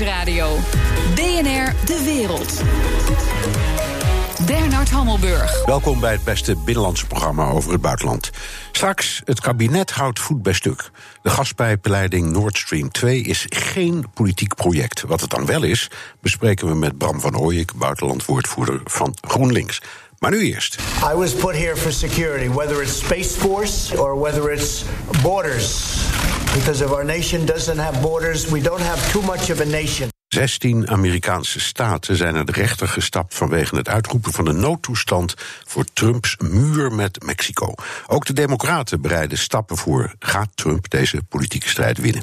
Nieuwsradio. 0.00 0.56
BNR 1.14 1.74
De 1.84 2.02
Wereld. 2.04 2.62
Bernard 4.46 4.90
Hammelburg. 4.90 5.64
Welkom 5.64 6.00
bij 6.00 6.12
het 6.12 6.24
beste 6.24 6.56
binnenlandse 6.56 7.06
programma 7.06 7.48
over 7.48 7.72
het 7.72 7.80
buitenland. 7.80 8.30
Straks, 8.72 9.22
het 9.24 9.40
kabinet 9.40 9.90
houdt 9.90 10.20
voet 10.20 10.42
bij 10.42 10.52
stuk. 10.52 10.90
De 11.22 11.30
gaspijpleiding 11.30 12.30
Nord 12.30 12.58
Stream 12.58 12.90
2 12.90 13.20
is 13.20 13.46
geen 13.48 14.04
politiek 14.14 14.54
project. 14.54 15.00
Wat 15.00 15.20
het 15.20 15.30
dan 15.30 15.46
wel 15.46 15.62
is, 15.62 15.90
bespreken 16.20 16.68
we 16.68 16.74
met 16.74 16.98
Bram 16.98 17.20
van 17.20 17.36
Ooyek, 17.36 17.74
buitenlandwoordvoerder 17.74 18.80
van 18.84 19.14
GroenLinks. 19.20 19.80
Maar 20.20 20.30
nu 20.30 20.42
eerst. 20.42 20.78
I 21.12 21.14
was 21.14 21.34
put 21.34 21.54
here 21.54 21.76
for 21.76 21.92
security, 21.92 22.48
whether 22.48 22.82
it's 22.82 22.98
Space 22.98 23.36
Force 23.36 23.98
or 23.98 24.20
whether 24.20 24.52
it's 24.52 24.84
borders. 25.22 25.96
Because 26.54 26.84
if 26.84 26.92
our 26.92 27.04
nation 27.04 27.46
doesn't 27.46 27.78
have 27.78 28.00
borders, 28.00 28.48
we 28.48 28.60
don't 28.60 28.80
have 28.80 29.10
too 29.12 29.22
much 29.22 29.50
of 29.50 29.60
a 29.60 29.64
nation. 29.64 30.08
16 30.28 30.88
Amerikaanse 30.88 31.60
staten 31.60 32.16
zijn 32.16 32.34
naar 32.34 32.44
de 32.44 32.52
rechter 32.52 32.88
gestapt 32.88 33.34
vanwege 33.34 33.76
het 33.76 33.88
uitroepen 33.88 34.32
van 34.32 34.44
de 34.44 34.52
noodtoestand 34.52 35.34
voor 35.66 35.84
Trumps 35.92 36.36
muur 36.38 36.92
met 36.92 37.24
Mexico. 37.24 37.74
Ook 38.06 38.26
de 38.26 38.32
Democraten 38.32 39.00
bereiden 39.00 39.38
stappen 39.38 39.76
voor. 39.76 40.14
Gaat 40.18 40.48
Trump 40.54 40.90
deze 40.90 41.22
politieke 41.28 41.68
strijd 41.68 41.98
winnen? 41.98 42.22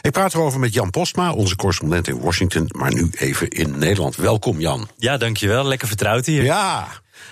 Ik 0.00 0.10
praat 0.12 0.34
erover 0.34 0.60
met 0.60 0.74
Jan 0.74 0.90
Postma, 0.90 1.32
onze 1.32 1.56
correspondent 1.56 2.08
in 2.08 2.20
Washington, 2.20 2.70
maar 2.76 2.94
nu 2.94 3.10
even 3.18 3.48
in 3.48 3.78
Nederland. 3.78 4.16
Welkom 4.16 4.60
Jan. 4.60 4.88
Ja, 4.96 5.16
dankjewel. 5.16 5.64
Lekker 5.64 5.88
vertrouwd 5.88 6.26
hier. 6.26 6.42
Ja. 6.42 6.88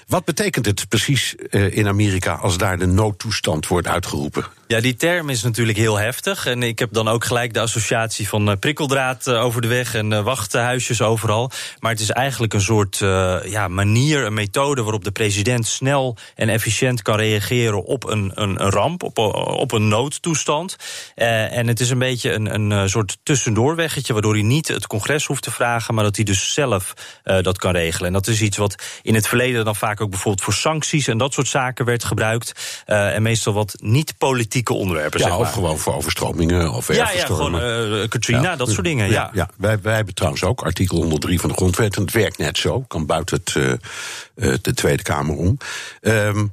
Wat 0.06 0.24
betekent 0.24 0.66
het 0.66 0.88
precies 0.88 1.34
uh, 1.50 1.76
in 1.76 1.88
Amerika 1.88 2.34
als 2.34 2.58
daar 2.58 2.78
de 2.78 2.86
noodtoestand 2.86 3.66
wordt 3.66 3.86
uitgeroepen? 3.86 4.44
Ja, 4.70 4.80
die 4.80 4.96
term 4.96 5.28
is 5.28 5.42
natuurlijk 5.42 5.78
heel 5.78 5.98
heftig. 5.98 6.46
En 6.46 6.62
ik 6.62 6.78
heb 6.78 6.92
dan 6.92 7.08
ook 7.08 7.24
gelijk 7.24 7.54
de 7.54 7.60
associatie 7.60 8.28
van 8.28 8.48
uh, 8.48 8.56
prikkeldraad 8.60 9.26
uh, 9.26 9.44
over 9.44 9.60
de 9.62 9.68
weg 9.68 9.94
en 9.94 10.10
uh, 10.10 10.22
wachthuisjes 10.22 11.02
overal. 11.02 11.50
Maar 11.78 11.90
het 11.90 12.00
is 12.00 12.10
eigenlijk 12.10 12.54
een 12.54 12.60
soort 12.60 12.96
ja, 13.44 13.68
manier, 13.68 14.24
een 14.24 14.34
methode 14.34 14.82
waarop 14.82 15.04
de 15.04 15.10
president 15.10 15.66
snel 15.66 16.16
en 16.34 16.48
efficiënt 16.48 17.02
kan 17.02 17.16
reageren 17.16 17.84
op 17.84 18.08
een, 18.08 18.32
een, 18.34 18.64
een 18.64 18.70
ramp, 18.70 19.02
op, 19.02 19.18
op 19.58 19.72
een 19.72 19.88
noodtoestand. 19.88 20.76
en 21.14 21.68
het 21.68 21.80
is 21.80 21.90
een 21.90 21.98
beetje 21.98 22.32
een, 22.32 22.54
een 22.54 22.88
soort 22.88 23.18
tussendoorweggetje, 23.22 24.12
waardoor 24.12 24.34
hij 24.34 24.42
niet 24.42 24.68
het 24.68 24.86
congres 24.86 25.26
hoeft 25.26 25.42
te 25.42 25.50
vragen, 25.50 25.94
maar 25.94 26.04
dat 26.04 26.16
hij 26.16 26.24
dus 26.24 26.54
zelf 26.54 26.94
dat 27.22 27.58
kan 27.58 27.72
regelen. 27.72 28.06
En 28.06 28.12
dat 28.12 28.26
is 28.26 28.42
iets 28.42 28.56
wat 28.56 28.82
in 29.02 29.14
het 29.14 29.28
verleden 29.28 29.64
dan 29.64 29.76
vaak 29.76 30.00
ook 30.00 30.10
bijvoorbeeld 30.10 30.44
voor 30.44 30.54
sancties 30.54 31.06
en 31.06 31.18
dat 31.18 31.32
soort 31.32 31.48
zaken 31.48 31.84
werd 31.84 32.04
gebruikt. 32.04 32.82
en 32.84 33.22
meestal 33.22 33.52
wat 33.52 33.74
niet 33.78 34.18
politiek 34.18 34.59
onderwerpen. 34.68 35.18
Ja, 35.18 35.26
zeg 35.26 35.34
maar. 35.34 35.46
of 35.46 35.52
gewoon 35.52 35.78
voor 35.78 35.94
overstromingen 35.94 36.72
of 36.72 36.94
Ja, 36.94 37.10
ja 37.10 37.24
gewoon 37.24 37.54
uh, 37.54 38.08
Katrina, 38.08 38.42
ja. 38.42 38.56
dat 38.56 38.70
soort 38.70 38.84
dingen. 38.84 39.06
Ja, 39.06 39.12
ja. 39.12 39.30
ja. 39.32 39.48
Wij, 39.56 39.80
wij 39.80 39.94
hebben 39.94 40.14
trouwens 40.14 40.44
ook 40.44 40.62
artikel 40.62 40.96
103 40.96 41.40
van 41.40 41.48
de 41.48 41.54
Grondwet. 41.54 41.96
En 41.96 42.02
het 42.02 42.12
werkt 42.12 42.38
net 42.38 42.58
zo, 42.58 42.80
kan 42.80 43.06
buiten 43.06 43.40
het, 43.44 43.54
uh, 43.54 44.54
de 44.62 44.74
Tweede 44.74 45.02
Kamer 45.02 45.36
om. 45.36 45.56
Um, 46.00 46.52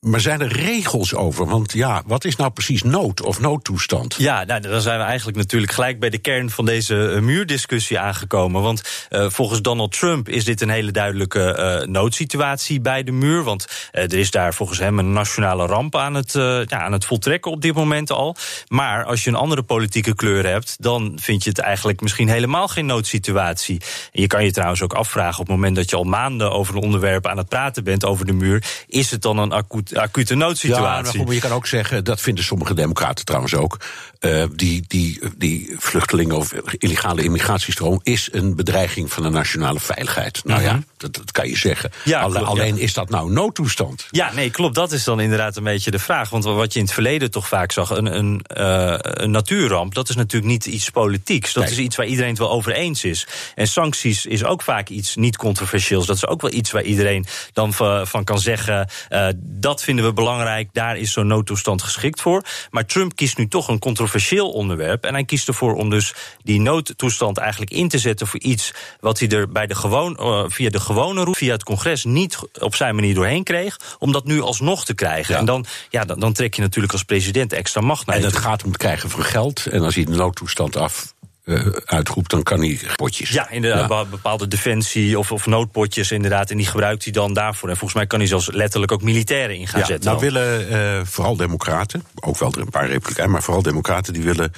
maar 0.00 0.20
zijn 0.20 0.40
er 0.40 0.52
regels 0.52 1.14
over? 1.14 1.46
Want 1.46 1.72
ja, 1.72 2.02
wat 2.06 2.24
is 2.24 2.36
nou 2.36 2.50
precies 2.50 2.82
nood 2.82 3.22
of 3.22 3.40
noodtoestand? 3.40 4.14
Ja, 4.18 4.44
nou, 4.44 4.60
dan 4.60 4.80
zijn 4.80 4.98
we 4.98 5.04
eigenlijk 5.04 5.36
natuurlijk 5.36 5.72
gelijk 5.72 6.00
bij 6.00 6.10
de 6.10 6.18
kern 6.18 6.50
van 6.50 6.64
deze 6.64 6.94
uh, 6.94 7.20
muurdiscussie 7.20 7.98
aangekomen. 7.98 8.62
Want 8.62 9.06
uh, 9.10 9.30
volgens 9.30 9.62
Donald 9.62 9.92
Trump 9.92 10.28
is 10.28 10.44
dit 10.44 10.60
een 10.60 10.68
hele 10.68 10.90
duidelijke 10.90 11.78
uh, 11.82 11.88
noodsituatie 11.88 12.80
bij 12.80 13.02
de 13.02 13.12
muur. 13.12 13.42
Want 13.42 13.66
er 13.92 14.14
is 14.14 14.30
daar 14.30 14.54
volgens 14.54 14.78
hem 14.78 14.98
een 14.98 15.12
nationale 15.12 15.66
ramp 15.66 15.96
aan 15.96 16.14
het, 16.14 16.32
ja, 16.32 16.66
aan 16.66 16.92
het 16.92 17.04
voltrekken 17.04 17.50
op 17.50 17.62
dit 17.62 17.74
moment 17.74 18.10
al. 18.10 18.36
Maar 18.68 19.04
als 19.04 19.24
je 19.24 19.30
een 19.30 19.36
andere 19.36 19.62
politieke 19.62 20.14
kleur 20.14 20.46
hebt, 20.46 20.76
dan 20.78 21.18
vind 21.20 21.44
je 21.44 21.50
het 21.50 21.58
eigenlijk 21.58 22.00
misschien 22.00 22.28
helemaal 22.28 22.68
geen 22.68 22.86
noodsituatie. 22.86 23.80
En 24.12 24.20
je 24.20 24.26
kan 24.26 24.44
je 24.44 24.52
trouwens 24.52 24.82
ook 24.82 24.92
afvragen 24.92 25.40
op 25.40 25.46
het 25.46 25.56
moment 25.56 25.76
dat 25.76 25.90
je 25.90 25.96
al 25.96 26.04
maanden 26.04 26.52
over 26.52 26.76
een 26.76 26.82
onderwerp 26.82 27.26
aan 27.26 27.38
het 27.38 27.48
praten 27.48 27.84
bent 27.84 28.04
over 28.04 28.26
de 28.26 28.32
muur, 28.32 28.84
is 28.86 29.10
het 29.10 29.22
dan 29.22 29.38
een 29.38 29.52
acuut 29.52 29.89
acute 29.92 30.34
noodsituatie. 30.34 31.18
Ja, 31.18 31.24
maar 31.24 31.34
je 31.34 31.40
kan 31.40 31.52
ook 31.52 31.66
zeggen, 31.66 32.04
dat 32.04 32.20
vinden 32.20 32.44
sommige 32.44 32.74
democraten 32.74 33.24
trouwens 33.24 33.54
ook. 33.54 33.76
Uh, 34.20 34.44
die, 34.52 34.84
die, 34.86 35.20
die 35.36 35.74
vluchtelingen 35.78 36.36
of 36.36 36.52
illegale 36.78 37.22
immigratiestroom 37.22 38.00
is 38.02 38.28
een 38.32 38.54
bedreiging 38.56 39.12
van 39.12 39.22
de 39.22 39.28
nationale 39.28 39.80
veiligheid. 39.80 40.44
Nou 40.44 40.62
ja, 40.62 40.82
dat, 40.96 41.14
dat 41.14 41.30
kan 41.32 41.48
je 41.48 41.56
zeggen. 41.56 41.90
Ja, 42.04 42.20
Alle, 42.20 42.34
klopt, 42.34 42.48
alleen 42.48 42.76
ja. 42.76 42.82
is 42.82 42.92
dat 42.92 43.10
nou 43.10 43.32
noodtoestand? 43.32 44.06
Ja, 44.10 44.32
nee, 44.32 44.50
klopt. 44.50 44.74
Dat 44.74 44.92
is 44.92 45.04
dan 45.04 45.20
inderdaad 45.20 45.56
een 45.56 45.64
beetje 45.64 45.90
de 45.90 45.98
vraag. 45.98 46.30
Want 46.30 46.44
wat 46.44 46.72
je 46.72 46.78
in 46.78 46.84
het 46.84 46.94
verleden 46.94 47.30
toch 47.30 47.48
vaak 47.48 47.72
zag, 47.72 47.90
een, 47.90 48.16
een, 48.18 48.44
uh, 48.56 48.94
een 48.98 49.30
natuurramp, 49.30 49.94
dat 49.94 50.08
is 50.08 50.16
natuurlijk 50.16 50.52
niet 50.52 50.66
iets 50.66 50.90
politieks. 50.90 51.52
Dat 51.52 51.62
Nee. 51.64 51.72
is 51.72 51.78
iets 51.78 51.96
waar 51.96 52.06
iedereen 52.06 52.30
het 52.30 52.38
wel 52.38 52.50
over 52.50 52.72
eens 52.72 53.04
is. 53.04 53.26
En 53.54 53.66
sancties 53.66 54.26
is 54.26 54.44
ook 54.44 54.62
vaak 54.62 54.88
iets 54.88 55.16
niet 55.16 55.36
controversieels. 55.36 56.06
Dat 56.06 56.16
is 56.16 56.26
ook 56.26 56.40
wel 56.40 56.52
iets 56.52 56.70
waar 56.70 56.82
iedereen 56.82 57.26
dan 57.52 57.72
van, 57.72 58.24
kan 58.24 58.38
zeggen, 58.38 58.88
uh, 59.10 59.28
dat 59.42 59.82
vinden 59.82 60.04
we 60.04 60.12
belangrijk, 60.12 60.68
daar 60.72 60.96
is 60.96 61.12
zo'n 61.12 61.26
noodtoestand 61.26 61.82
geschikt 61.82 62.20
voor. 62.20 62.44
Maar 62.70 62.86
Trump 62.86 63.16
kiest 63.16 63.38
nu 63.38 63.48
toch 63.48 63.68
een 63.68 63.78
controversieel 63.78 64.08
onderwerp. 64.44 65.04
En 65.04 65.14
hij 65.14 65.24
kiest 65.24 65.48
ervoor 65.48 65.74
om 65.74 65.90
dus 65.90 66.14
die 66.42 66.60
noodtoestand 66.60 67.38
eigenlijk 67.38 67.70
in 67.70 67.88
te 67.88 67.98
zetten 67.98 68.26
voor 68.26 68.40
iets 68.40 68.72
wat 69.00 69.18
hij 69.18 69.28
er 69.28 69.48
bij 69.48 69.66
de 69.66 69.74
gewoon, 69.74 70.16
uh, 70.20 70.44
via 70.46 70.70
de 70.70 70.80
gewone 70.80 71.20
route, 71.20 71.38
via 71.38 71.52
het 71.52 71.64
congres, 71.64 72.04
niet 72.04 72.38
op 72.60 72.74
zijn 72.74 72.94
manier 72.94 73.14
doorheen 73.14 73.44
kreeg. 73.44 73.76
Om 73.98 74.12
dat 74.12 74.24
nu 74.24 74.40
alsnog 74.40 74.84
te 74.84 74.94
krijgen. 74.94 75.34
Ja. 75.34 75.40
En 75.40 75.46
dan, 75.46 75.66
ja, 75.90 76.04
dan, 76.04 76.20
dan 76.20 76.32
trek 76.32 76.54
je 76.54 76.62
natuurlijk 76.62 76.92
als 76.92 77.02
president 77.02 77.52
extra 77.52 77.80
macht 77.80 78.06
naar 78.06 78.16
En 78.16 78.22
toe. 78.22 78.40
gaat 78.40 78.62
om 78.62 78.68
het 78.68 78.78
krijgen 78.78 79.10
van 79.10 79.24
geld. 79.24 79.66
En 79.66 79.82
als 79.82 79.94
hij 79.94 80.04
de 80.04 80.10
noodtoestand 80.10 80.76
af 80.76 81.14
uh, 81.44 81.66
uitroept, 81.84 82.30
dan 82.30 82.42
kan 82.42 82.60
hij 82.60 82.80
potjes. 82.96 83.30
Ja, 83.30 83.50
inderdaad, 83.50 83.88
ja. 83.88 84.04
bepaalde 84.04 84.48
defensie 84.48 85.18
of, 85.18 85.32
of 85.32 85.46
noodpotjes 85.46 86.10
inderdaad. 86.10 86.50
En 86.50 86.56
die 86.56 86.66
gebruikt 86.66 87.04
hij 87.04 87.12
dan 87.12 87.34
daarvoor. 87.34 87.68
En 87.68 87.76
volgens 87.76 87.98
mij 87.98 88.06
kan 88.06 88.18
hij 88.18 88.28
zelfs 88.28 88.50
letterlijk 88.50 88.92
ook 88.92 89.02
militairen 89.02 89.56
in 89.56 89.66
gaan 89.66 89.80
ja, 89.80 89.86
zetten. 89.86 90.10
Nou 90.10 90.20
willen 90.20 90.72
uh, 90.72 91.00
vooral 91.04 91.36
democraten, 91.36 92.04
ook 92.14 92.38
wel 92.38 92.52
er 92.52 92.60
een 92.60 92.70
paar 92.70 92.88
republikeinen, 92.88 93.32
maar 93.32 93.42
vooral 93.42 93.62
democraten 93.62 94.12
die 94.12 94.22
willen 94.22 94.52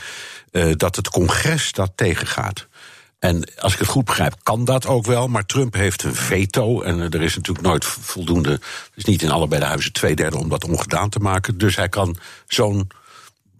uh, 0.52 0.72
dat 0.76 0.96
het 0.96 1.08
congres 1.08 1.72
dat 1.72 1.92
tegengaat. 1.94 2.66
En 3.18 3.48
als 3.58 3.72
ik 3.72 3.78
het 3.78 3.88
goed 3.88 4.04
begrijp, 4.04 4.34
kan 4.42 4.64
dat 4.64 4.86
ook 4.86 5.06
wel. 5.06 5.28
Maar 5.28 5.46
Trump 5.46 5.74
heeft 5.74 6.02
een 6.02 6.14
veto. 6.14 6.82
En 6.82 7.00
er 7.00 7.22
is 7.22 7.36
natuurlijk 7.36 7.66
nooit 7.66 7.84
voldoende. 7.84 8.50
Het 8.50 8.92
is 8.94 9.04
niet 9.04 9.22
in 9.22 9.30
allebei 9.30 9.60
de 9.60 9.66
huizen 9.66 9.92
twee 9.92 10.14
derde 10.14 10.38
om 10.38 10.48
dat 10.48 10.64
ongedaan 10.64 11.08
te 11.08 11.18
maken. 11.18 11.58
Dus 11.58 11.76
hij 11.76 11.88
kan 11.88 12.16
zo'n 12.46 12.90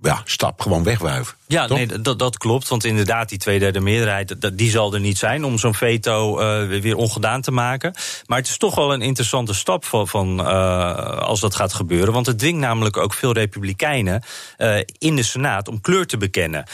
ja, 0.02 0.22
stap 0.24 0.60
gewoon 0.60 0.82
wegwuiven. 0.82 1.34
Ja, 1.52 1.66
nee, 1.66 1.86
dat, 1.86 2.18
dat 2.18 2.36
klopt. 2.36 2.68
Want 2.68 2.84
inderdaad, 2.84 3.28
die 3.28 3.38
tweederde 3.38 3.80
meerderheid, 3.80 4.40
dat, 4.40 4.58
die 4.58 4.70
zal 4.70 4.94
er 4.94 5.00
niet 5.00 5.18
zijn 5.18 5.44
om 5.44 5.58
zo'n 5.58 5.74
veto 5.74 6.40
uh, 6.40 6.80
weer 6.80 6.96
ongedaan 6.96 7.40
te 7.40 7.50
maken. 7.50 7.94
Maar 8.26 8.38
het 8.38 8.48
is 8.48 8.56
toch 8.56 8.74
wel 8.74 8.92
een 8.92 9.02
interessante 9.02 9.54
stap 9.54 9.84
van, 9.84 10.08
van 10.08 10.40
uh, 10.40 11.18
als 11.18 11.40
dat 11.40 11.54
gaat 11.54 11.72
gebeuren. 11.72 12.12
Want 12.12 12.26
het 12.26 12.38
dwingt 12.38 12.60
namelijk 12.60 12.96
ook 12.96 13.14
veel 13.14 13.32
republikeinen 13.32 14.22
uh, 14.58 14.76
in 14.98 15.16
de 15.16 15.22
Senaat 15.22 15.68
om 15.68 15.80
kleur 15.80 16.06
te 16.06 16.16
bekennen. 16.16 16.64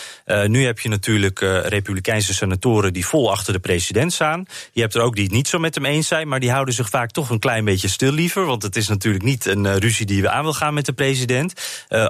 Nu 0.46 0.64
heb 0.64 0.78
je 0.78 0.88
natuurlijk 0.88 1.38
republikeinse 1.64 2.34
senatoren 2.34 2.92
die 2.92 3.06
vol 3.06 3.30
achter 3.30 3.52
de 3.52 3.58
president 3.58 4.12
staan. 4.12 4.44
Je 4.72 4.80
hebt 4.80 4.94
er 4.94 5.00
ook 5.00 5.14
die 5.14 5.24
het 5.24 5.32
niet 5.32 5.48
zo 5.48 5.58
met 5.58 5.74
hem 5.74 5.84
eens 5.84 6.08
zijn, 6.08 6.28
maar 6.28 6.40
die 6.40 6.50
houden 6.50 6.74
zich 6.74 6.88
vaak 6.88 7.10
toch 7.10 7.30
een 7.30 7.38
klein 7.38 7.64
beetje 7.64 7.88
stil 7.88 8.12
liever. 8.12 8.44
Want 8.44 8.62
het 8.62 8.76
is 8.76 8.88
natuurlijk 8.88 9.24
niet 9.24 9.46
een 9.46 9.78
ruzie 9.78 10.06
die 10.06 10.22
we 10.22 10.30
aan 10.30 10.42
wil 10.42 10.52
gaan 10.52 10.74
met 10.74 10.86
de 10.86 10.92
president. 10.92 11.52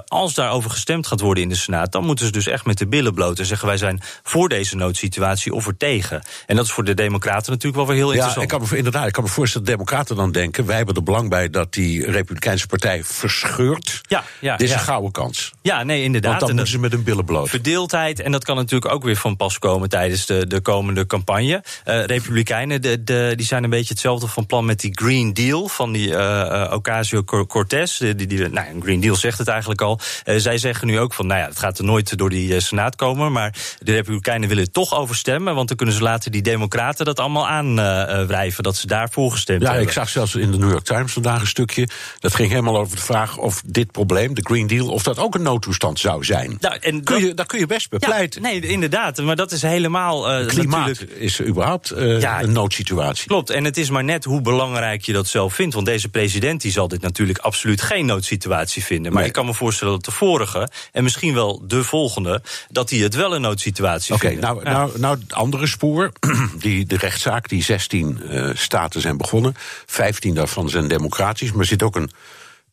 Als 0.07 0.33
daarover 0.33 0.69
gestemd 0.69 1.07
gaat 1.07 1.19
worden 1.19 1.43
in 1.43 1.49
de 1.49 1.55
Senaat, 1.55 1.91
dan 1.91 2.05
moeten 2.05 2.25
ze 2.25 2.31
dus 2.31 2.47
echt 2.47 2.58
met 2.65 2.77
de 2.77 2.87
billen 2.87 3.13
bloot 3.13 3.39
en 3.39 3.45
zeggen 3.45 3.67
wij 3.67 3.77
zijn 3.77 4.01
voor 4.23 4.49
deze 4.49 4.75
noodsituatie 4.75 5.53
of 5.53 5.67
er 5.67 5.77
tegen. 5.77 6.21
En 6.45 6.55
dat 6.55 6.65
is 6.65 6.71
voor 6.71 6.83
de 6.83 6.93
Democraten 6.93 7.51
natuurlijk 7.51 7.75
wel 7.75 7.87
weer 7.87 7.95
heel 7.95 8.07
Ja, 8.07 8.13
interessant. 8.13 8.51
ik 8.51 8.57
kan 8.57 8.67
me, 8.69 8.77
inderdaad, 8.77 9.07
ik 9.07 9.13
kan 9.13 9.23
me 9.23 9.29
voorstellen 9.29 9.67
dat 9.67 9.75
Democraten 9.75 10.15
dan 10.15 10.31
denken: 10.31 10.65
wij 10.65 10.75
hebben 10.77 10.95
er 10.95 11.03
belang 11.03 11.29
bij 11.29 11.49
dat 11.49 11.73
die 11.73 12.11
Republikeinse 12.11 12.67
Partij 12.67 13.03
verscheurt. 13.03 14.01
Ja, 14.07 14.23
ja, 14.39 14.57
Dit 14.57 14.67
is 14.67 14.73
ja. 14.73 14.79
een 14.79 14.85
gouden 14.85 15.11
kans. 15.11 15.51
Ja, 15.61 15.83
nee, 15.83 16.03
inderdaad. 16.03 16.29
Want 16.29 16.39
dan 16.39 16.49
En 16.49 16.55
moeten 16.55 16.73
ze 16.73 16.79
met 16.79 16.91
hun 16.91 17.03
billen 17.03 17.25
bloot. 17.25 17.49
Verdeeldheid, 17.49 18.19
en 18.19 18.31
dat 18.31 18.43
kan 18.43 18.55
natuurlijk 18.55 18.93
ook 18.93 19.03
weer 19.03 19.15
van 19.15 19.35
pas 19.35 19.59
komen 19.59 19.89
tijdens 19.89 20.25
de, 20.25 20.47
de 20.47 20.61
komende 20.61 21.05
campagne. 21.05 21.63
Uh, 21.85 22.03
Republikeinen 22.05 22.81
de, 22.81 23.03
de, 23.03 23.33
die 23.35 23.45
zijn 23.45 23.63
een 23.63 23.69
beetje 23.69 23.93
hetzelfde 23.93 24.27
van 24.27 24.45
plan 24.45 24.65
met 24.65 24.79
die 24.79 24.91
Green 24.93 25.33
Deal 25.33 25.67
van 25.67 25.91
die 25.91 26.09
uh, 26.09 26.71
Ocasio-Cortez. 26.73 27.97
Die, 27.97 28.15
die, 28.15 28.27
die, 28.27 28.47
nou, 28.49 28.67
een 28.67 28.81
Green 28.81 28.99
Deal 28.99 29.15
zegt 29.15 29.37
het 29.37 29.47
eigenlijk 29.47 29.81
al. 29.81 29.99
Uh, 30.25 30.35
zij 30.37 30.57
zeggen 30.57 30.87
nu 30.87 30.99
ook 30.99 31.13
van, 31.13 31.27
nou 31.27 31.39
ja, 31.39 31.47
het 31.47 31.59
gaat 31.59 31.77
er 31.77 31.83
nooit 31.83 32.17
door 32.17 32.29
die 32.29 32.48
uh, 32.53 32.59
Senaat 32.59 32.95
komen. 32.95 33.31
Maar 33.31 33.55
de 33.79 33.91
Republikeinen 33.91 34.49
willen 34.49 34.71
toch 34.71 34.95
over 34.95 35.15
stemmen. 35.15 35.55
Want 35.55 35.67
dan 35.67 35.77
kunnen 35.77 35.95
ze 35.95 36.01
later 36.01 36.31
die 36.31 36.41
Democraten 36.41 37.05
dat 37.05 37.19
allemaal 37.19 37.47
aanwrijven. 37.47 38.63
dat 38.63 38.75
ze 38.77 38.87
daarvoor 38.87 39.31
gestemd 39.31 39.61
Ja, 39.61 39.67
hebben. 39.67 39.87
ik 39.87 39.93
zag 39.93 40.09
zelfs 40.09 40.35
in 40.35 40.51
de 40.51 40.57
New 40.57 40.69
York 40.71 40.83
Times 40.85 41.13
vandaag 41.13 41.41
een 41.41 41.47
stukje. 41.47 41.87
Dat 42.19 42.35
ging 42.35 42.49
helemaal 42.49 42.77
over 42.77 42.95
de 42.95 43.01
vraag 43.01 43.37
of 43.37 43.61
dit 43.65 43.91
probleem, 43.91 44.33
de 44.33 44.41
Green 44.41 44.67
Deal, 44.67 44.87
of 44.87 45.03
dat 45.03 45.17
ook 45.19 45.35
een 45.35 45.41
noodtoestand 45.41 45.99
zou 45.99 46.23
zijn. 46.25 46.57
Nou, 46.59 46.75
en 46.79 47.03
kun 47.03 47.15
dat- 47.15 47.19
je, 47.27 47.33
daar 47.33 47.45
kun 47.45 47.59
je 47.59 47.65
best 47.65 47.89
bepleiten. 47.89 48.41
Ja, 48.41 48.47
nee, 48.49 48.61
inderdaad. 48.61 49.17
Maar 49.21 49.35
dat 49.35 49.51
is 49.51 49.61
helemaal. 49.61 50.41
Uh, 50.41 50.47
Klimaat 50.47 50.87
natuurlijk... 50.87 51.19
is 51.19 51.41
überhaupt 51.41 51.93
uh, 51.93 52.21
Ja, 52.21 52.41
een 52.41 52.51
noodsituatie. 52.51 53.27
Klopt, 53.27 53.49
en 53.49 53.63
het 53.63 53.77
is 53.77 53.89
maar 53.89 54.03
net 54.03 54.23
hoe 54.23 54.41
belangrijk 54.41 55.01
je 55.05 55.13
dat 55.13 55.27
zelf 55.27 55.53
vindt. 55.53 55.73
Want 55.73 55.85
deze 55.85 56.09
president 56.09 56.61
die 56.61 56.71
zal 56.71 56.87
dit 56.87 57.01
natuurlijk 57.01 57.39
absoluut 57.39 57.81
geen 57.81 58.05
noodsituatie 58.05 58.83
vinden. 58.83 59.11
Maar 59.11 59.19
Nee. 59.21 59.29
ik 59.29 59.35
kan 59.35 59.45
me 59.45 59.53
voorstellen 59.53 59.93
dat 59.93 60.05
de 60.05 60.11
vorige, 60.11 60.69
en 60.91 61.03
misschien 61.03 61.33
wel 61.33 61.61
de 61.67 61.83
volgende 61.83 62.28
dat 62.69 62.89
hij 62.89 62.99
het 62.99 63.15
wel 63.15 63.35
een 63.35 63.41
noodsituatie 63.41 64.13
Oké, 64.13 64.27
vindt. 64.27 64.41
nou, 64.41 64.63
nou, 64.63 64.99
nou 64.99 65.19
het 65.19 65.33
andere 65.33 65.67
spoor. 65.67 66.11
Die, 66.59 66.85
de 66.85 66.97
rechtszaak, 66.97 67.49
die 67.49 67.63
16 67.63 68.21
uh, 68.23 68.49
staten 68.53 69.01
zijn 69.01 69.17
begonnen. 69.17 69.53
15 69.85 70.33
daarvan 70.33 70.69
zijn 70.69 70.87
democratisch, 70.87 71.51
maar 71.51 71.59
er 71.59 71.65
zit 71.65 71.83
ook 71.83 71.95
een 71.95 72.11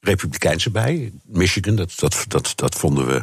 republikeinse 0.00 0.70
bij. 0.70 1.12
Michigan, 1.24 1.76
dat, 1.76 1.92
dat, 1.96 2.24
dat, 2.28 2.52
dat 2.54 2.74
vonden 2.74 3.06
we 3.06 3.22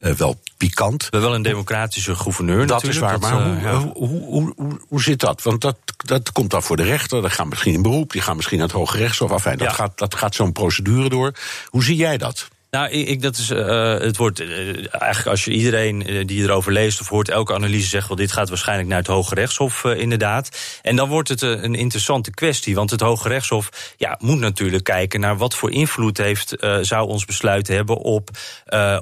uh, 0.00 0.12
wel 0.12 0.40
pikant. 0.56 1.02
We 1.02 1.08
hebben 1.10 1.28
wel 1.28 1.34
een 1.38 1.42
democratische 1.42 2.14
gouverneur 2.14 2.66
Dat 2.66 2.82
natuurlijk. 2.82 2.94
is 2.94 3.00
waar, 3.00 3.20
dat, 3.20 3.30
maar 3.30 3.56
uh, 3.56 3.72
hoe, 3.72 3.86
ja. 3.86 3.92
hoe, 3.92 4.08
hoe, 4.24 4.52
hoe, 4.56 4.80
hoe 4.88 5.02
zit 5.02 5.20
dat? 5.20 5.42
Want 5.42 5.60
dat, 5.60 5.76
dat 5.96 6.32
komt 6.32 6.50
dan 6.50 6.62
voor 6.62 6.76
de 6.76 6.82
rechter, 6.82 7.22
dat 7.22 7.32
gaat 7.32 7.46
misschien 7.46 7.72
in 7.72 7.82
beroep... 7.82 8.12
die 8.12 8.20
gaan 8.20 8.36
misschien 8.36 8.58
naar 8.58 8.66
het 8.66 8.76
Hoge 8.76 8.96
Rechtshof, 8.96 9.30
afijn, 9.30 9.58
dat 9.58 9.68
Ja. 9.68 9.74
gaat, 9.74 9.98
dat 9.98 10.14
gaat 10.14 10.34
zo'n 10.34 10.52
procedure 10.52 11.08
door. 11.08 11.32
Hoe 11.66 11.84
zie 11.84 11.96
jij 11.96 12.16
dat? 12.18 12.48
Nou, 12.70 12.90
ik, 12.90 13.22
dat 13.22 13.36
is, 13.36 13.50
eh, 13.50 13.98
het 13.98 14.16
wordt 14.16 14.40
eh, 14.40 14.48
eigenlijk 14.92 15.26
als 15.26 15.44
je 15.44 15.50
iedereen 15.50 16.06
eh, 16.06 16.26
die 16.26 16.42
erover 16.42 16.72
leest 16.72 17.00
of 17.00 17.08
hoort, 17.08 17.28
elke 17.28 17.54
analyse 17.54 17.88
zegt 17.88 18.08
wel, 18.08 18.16
dit 18.16 18.32
gaat 18.32 18.48
waarschijnlijk 18.48 18.88
naar 18.88 18.98
het 18.98 19.06
Hoge 19.06 19.34
Rechtshof 19.34 19.84
inderdaad. 19.84 20.78
En 20.82 20.96
dan 20.96 21.08
wordt 21.08 21.28
het 21.28 21.42
een 21.42 21.74
interessante 21.74 22.30
kwestie, 22.30 22.74
want 22.74 22.90
het 22.90 23.00
Hoge 23.00 23.28
Rechtshof 23.28 23.94
ja, 23.96 24.16
moet 24.20 24.38
natuurlijk 24.38 24.84
kijken 24.84 25.20
naar 25.20 25.36
wat 25.36 25.54
voor 25.54 25.70
invloed 25.70 26.18
heeft, 26.18 26.56
zou 26.80 27.08
ons 27.08 27.24
besluit 27.24 27.68
hebben 27.68 27.96
op, 27.96 28.30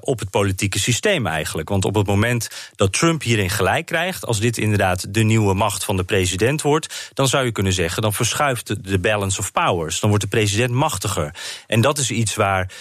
op 0.00 0.18
het 0.18 0.30
politieke 0.30 0.78
systeem 0.78 1.26
eigenlijk. 1.26 1.68
Want 1.68 1.84
op 1.84 1.94
het 1.94 2.06
moment 2.06 2.48
dat 2.76 2.92
Trump 2.92 3.22
hierin 3.22 3.50
gelijk 3.50 3.86
krijgt, 3.86 4.26
als 4.26 4.40
dit 4.40 4.58
inderdaad 4.58 5.14
de 5.14 5.22
nieuwe 5.22 5.54
macht 5.54 5.84
van 5.84 5.96
de 5.96 6.04
president 6.04 6.62
wordt, 6.62 7.10
dan 7.14 7.28
zou 7.28 7.44
je 7.44 7.52
kunnen 7.52 7.72
zeggen, 7.72 8.02
dan 8.02 8.12
verschuift 8.12 8.84
de- 8.84 8.98
balance 8.98 9.38
of 9.38 9.52
powers. 9.52 10.00
Dan 10.00 10.08
wordt 10.08 10.24
de 10.24 10.30
president 10.30 10.70
machtiger. 10.70 11.34
En 11.66 11.80
dat 11.80 11.98
is 11.98 12.10
iets 12.10 12.34
waar 12.34 12.72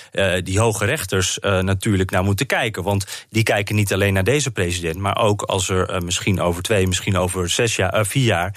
die 0.44 0.60
hoge 0.60 0.75
rechters 0.82 1.40
eh, 1.40 1.60
natuurlijk 1.60 2.12
naar 2.12 2.24
moeten 2.24 2.46
kijken. 2.46 2.84
Want 2.84 3.06
die 3.30 3.44
kijken 3.44 3.76
niet 3.76 3.94
alleen 3.94 4.14
naar 4.14 4.24
deze 4.24 4.52
president, 4.52 4.96
maar 4.96 5.18
ook 5.18 5.42
als 5.42 5.70
er 5.70 5.90
eh, 5.90 6.00
misschien 6.02 6.42
over 6.42 6.64
twee, 6.64 6.88
misschien 6.88 7.18
over 7.18 7.50
zes 7.50 7.76
jaar, 7.76 7.94
eh, 7.94 8.04
vier 8.04 8.24
jaar, 8.24 8.56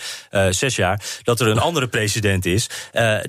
zes 0.51 0.77
jaar, 0.77 1.03
dat 1.23 1.41
er 1.41 1.47
een 1.47 1.59
andere 1.59 1.89
president 1.89 2.47
is, 2.47 2.71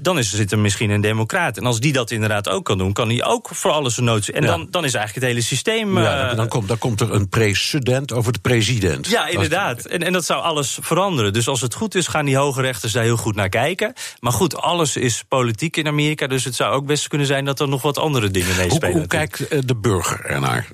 dan 0.01 0.17
is, 0.17 0.33
zit 0.33 0.51
er 0.51 0.59
misschien 0.59 0.89
een 0.89 1.01
democraat. 1.01 1.57
En 1.57 1.65
als 1.65 1.79
die 1.79 1.93
dat 1.93 2.11
inderdaad 2.11 2.49
ook 2.49 2.65
kan 2.65 2.77
doen, 2.77 2.93
kan 2.93 3.09
hij 3.09 3.23
ook 3.23 3.49
voor 3.51 3.71
alles 3.71 3.97
een 3.97 4.03
nood. 4.03 4.27
En 4.27 4.41
Ja. 4.41 4.47
dan, 4.47 4.67
dan 4.71 4.85
is 4.85 4.93
eigenlijk 4.93 5.25
het 5.25 5.35
hele 5.35 5.45
systeem. 5.47 5.97
ja, 5.97 6.33
dan, 6.33 6.47
komt, 6.47 6.67
dan 6.67 6.77
komt 6.77 7.01
er 7.01 7.13
een 7.13 7.29
precedent 7.29 8.13
over 8.13 8.33
de 8.33 8.39
president. 8.39 9.07
ja, 9.07 9.27
inderdaad. 9.27 9.85
En, 9.85 10.03
en 10.03 10.13
dat 10.13 10.25
zou 10.25 10.41
alles 10.41 10.77
veranderen. 10.81 11.33
Dus 11.33 11.47
als 11.47 11.61
het 11.61 11.73
goed 11.73 11.95
is, 11.95 12.07
gaan 12.07 12.25
die 12.25 12.37
hoge 12.37 12.61
rechters 12.61 12.93
daar 12.93 13.03
heel 13.03 13.17
goed 13.17 13.35
naar 13.35 13.49
kijken. 13.49 13.93
Maar 14.19 14.31
goed, 14.31 14.55
alles 14.55 14.95
is 14.95 15.23
politiek 15.27 15.77
in 15.77 15.87
Amerika. 15.87 16.27
Dus 16.27 16.43
het 16.43 16.55
zou 16.55 16.73
ook 16.73 16.85
best 16.85 17.07
kunnen 17.07 17.27
zijn 17.27 17.45
dat 17.45 17.59
er 17.59 17.67
nog 17.67 17.81
wat 17.81 17.97
andere 17.97 18.31
dingen 18.31 18.69
Hoe, 18.69 18.78
hoe 18.79 19.07
kijkt 19.07 19.47
eh, 19.47 19.59
de 19.65 19.75
burger 19.75 20.25
ernaar? 20.25 20.67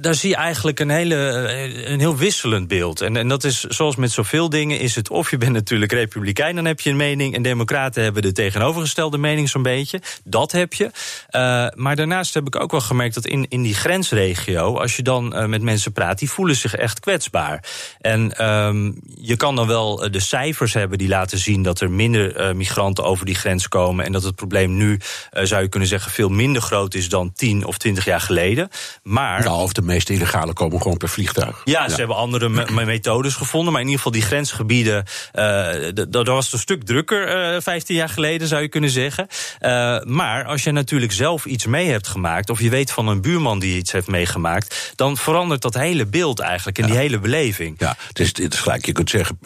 Daar 0.00 0.14
zie 0.14 0.28
je 0.28 0.36
eigenlijk 0.36 0.80
een, 0.80 0.90
hele, 0.90 1.30
eh, 1.30 1.90
een 1.90 1.98
heel 1.98 2.16
wisselend 2.16 2.68
beeld. 2.68 3.00
En, 3.00 3.16
en 3.16 3.28
dat 3.28 3.44
is 3.44 3.60
zoals 3.60 3.96
met 3.96 4.10
zoveel 4.10 4.48
dingen: 4.48 4.78
is 4.80 4.94
het 4.94 5.10
of 5.10 5.30
je 5.30 5.38
bent 5.38 5.52
natuurlijk 5.52 5.92
republikein, 5.92 6.54
dan 6.54 6.64
heb 6.64 6.80
je 6.80 6.90
een 6.90 6.96
mening. 6.96 7.34
En 7.34 7.42
Democraten 7.42 8.02
hebben 8.02 8.22
de 8.22 8.32
tegenovergestelde 8.32 9.18
mening, 9.18 9.48
zo'n 9.48 9.62
beetje. 9.62 10.00
Dat 10.24 10.52
heb 10.52 10.72
je. 10.72 10.90
Eh, 11.28 11.66
maar 11.74 11.96
daarnaast 11.96 12.34
heb 12.34 12.46
ik 12.46 12.60
ook 12.60 12.70
wel 12.70 12.80
gemerkt 12.80 13.14
dat 13.14 13.26
in, 13.26 13.46
in 13.48 13.62
die 13.62 13.74
grensregio, 13.74 14.78
als 14.78 14.96
je 14.96 15.02
dan 15.02 15.34
eh, 15.34 15.44
met 15.44 15.62
mensen 15.62 15.92
praat, 15.92 16.18
die 16.18 16.30
voelen 16.30 16.56
zich 16.56 16.74
echt 16.74 17.00
kwetsbaar. 17.00 17.64
En 18.00 18.36
ehm, 18.36 18.92
je 19.20 19.36
kan 19.36 19.56
dan 19.56 19.66
wel 19.66 20.10
de 20.10 20.20
cijfers 20.20 20.74
hebben 20.74 20.98
die 20.98 21.08
laten 21.08 21.38
zien 21.38 21.62
dat 21.62 21.80
er 21.80 21.90
minder 21.90 22.56
migranten 22.56 23.04
over 23.04 23.26
die 23.26 23.34
grens 23.34 23.68
komen. 23.68 24.04
En 24.04 24.12
dat 24.12 24.22
het 24.22 24.34
probleem 24.34 24.76
nu, 24.76 25.00
zou 25.32 25.62
je 25.62 25.68
kunnen 25.68 25.88
zeggen, 25.88 26.12
veel 26.12 26.28
minder 26.28 26.62
groot 26.62 26.94
is 26.94 27.08
dan 27.08 27.32
10 27.32 27.64
of 27.64 27.78
20 27.78 28.04
jaar 28.04 28.20
geleden. 28.20 28.68
Maar. 29.02 29.27
Nou, 29.36 29.62
of 29.62 29.72
de 29.72 29.82
meeste 29.82 30.12
illegale 30.12 30.52
komen 30.52 30.82
gewoon 30.82 30.96
per 30.96 31.08
vliegtuig. 31.08 31.60
Ja, 31.64 31.88
ze 31.88 31.96
hebben 31.96 32.16
andere 32.16 32.48
me- 32.48 32.66
me- 32.70 32.84
methodes 32.84 33.34
gevonden. 33.34 33.72
Maar 33.72 33.80
in 33.82 33.88
ieder 33.88 34.02
geval 34.04 34.18
die 34.20 34.28
grensgebieden. 34.28 35.04
eh, 35.32 35.68
dat 36.08 36.26
was 36.26 36.44
het 36.44 36.52
een 36.54 36.58
stuk 36.58 36.82
drukker 36.84 37.28
eh 37.54 37.60
15 37.60 37.96
jaar 37.96 38.08
geleden, 38.08 38.48
zou 38.48 38.62
je 38.62 38.68
kunnen 38.68 38.90
zeggen. 38.90 39.26
Eh, 39.58 40.00
maar 40.02 40.44
als 40.44 40.62
je 40.64 40.70
natuurlijk 40.72 41.12
zelf 41.12 41.44
iets 41.44 41.66
mee 41.66 41.90
hebt 41.90 42.08
gemaakt. 42.08 42.50
of 42.50 42.60
je 42.60 42.70
weet 42.70 42.90
van 42.90 43.08
een 43.08 43.20
buurman 43.20 43.58
die 43.58 43.76
iets 43.76 43.92
heeft 43.92 44.06
meegemaakt. 44.06 44.92
dan 44.94 45.16
verandert 45.16 45.62
dat 45.62 45.74
hele 45.74 46.06
beeld 46.06 46.40
eigenlijk. 46.40 46.78
en 46.78 46.86
die 46.86 46.96
hele 46.96 47.18
beleving. 47.18 47.74
Ja, 47.78 47.96
het 48.08 48.18
is, 48.18 48.26
het 48.28 48.52
is 48.52 48.60
gelijk. 48.60 48.86
Je 48.86 48.92
kunt 48.92 49.10
zeggen, 49.10 49.38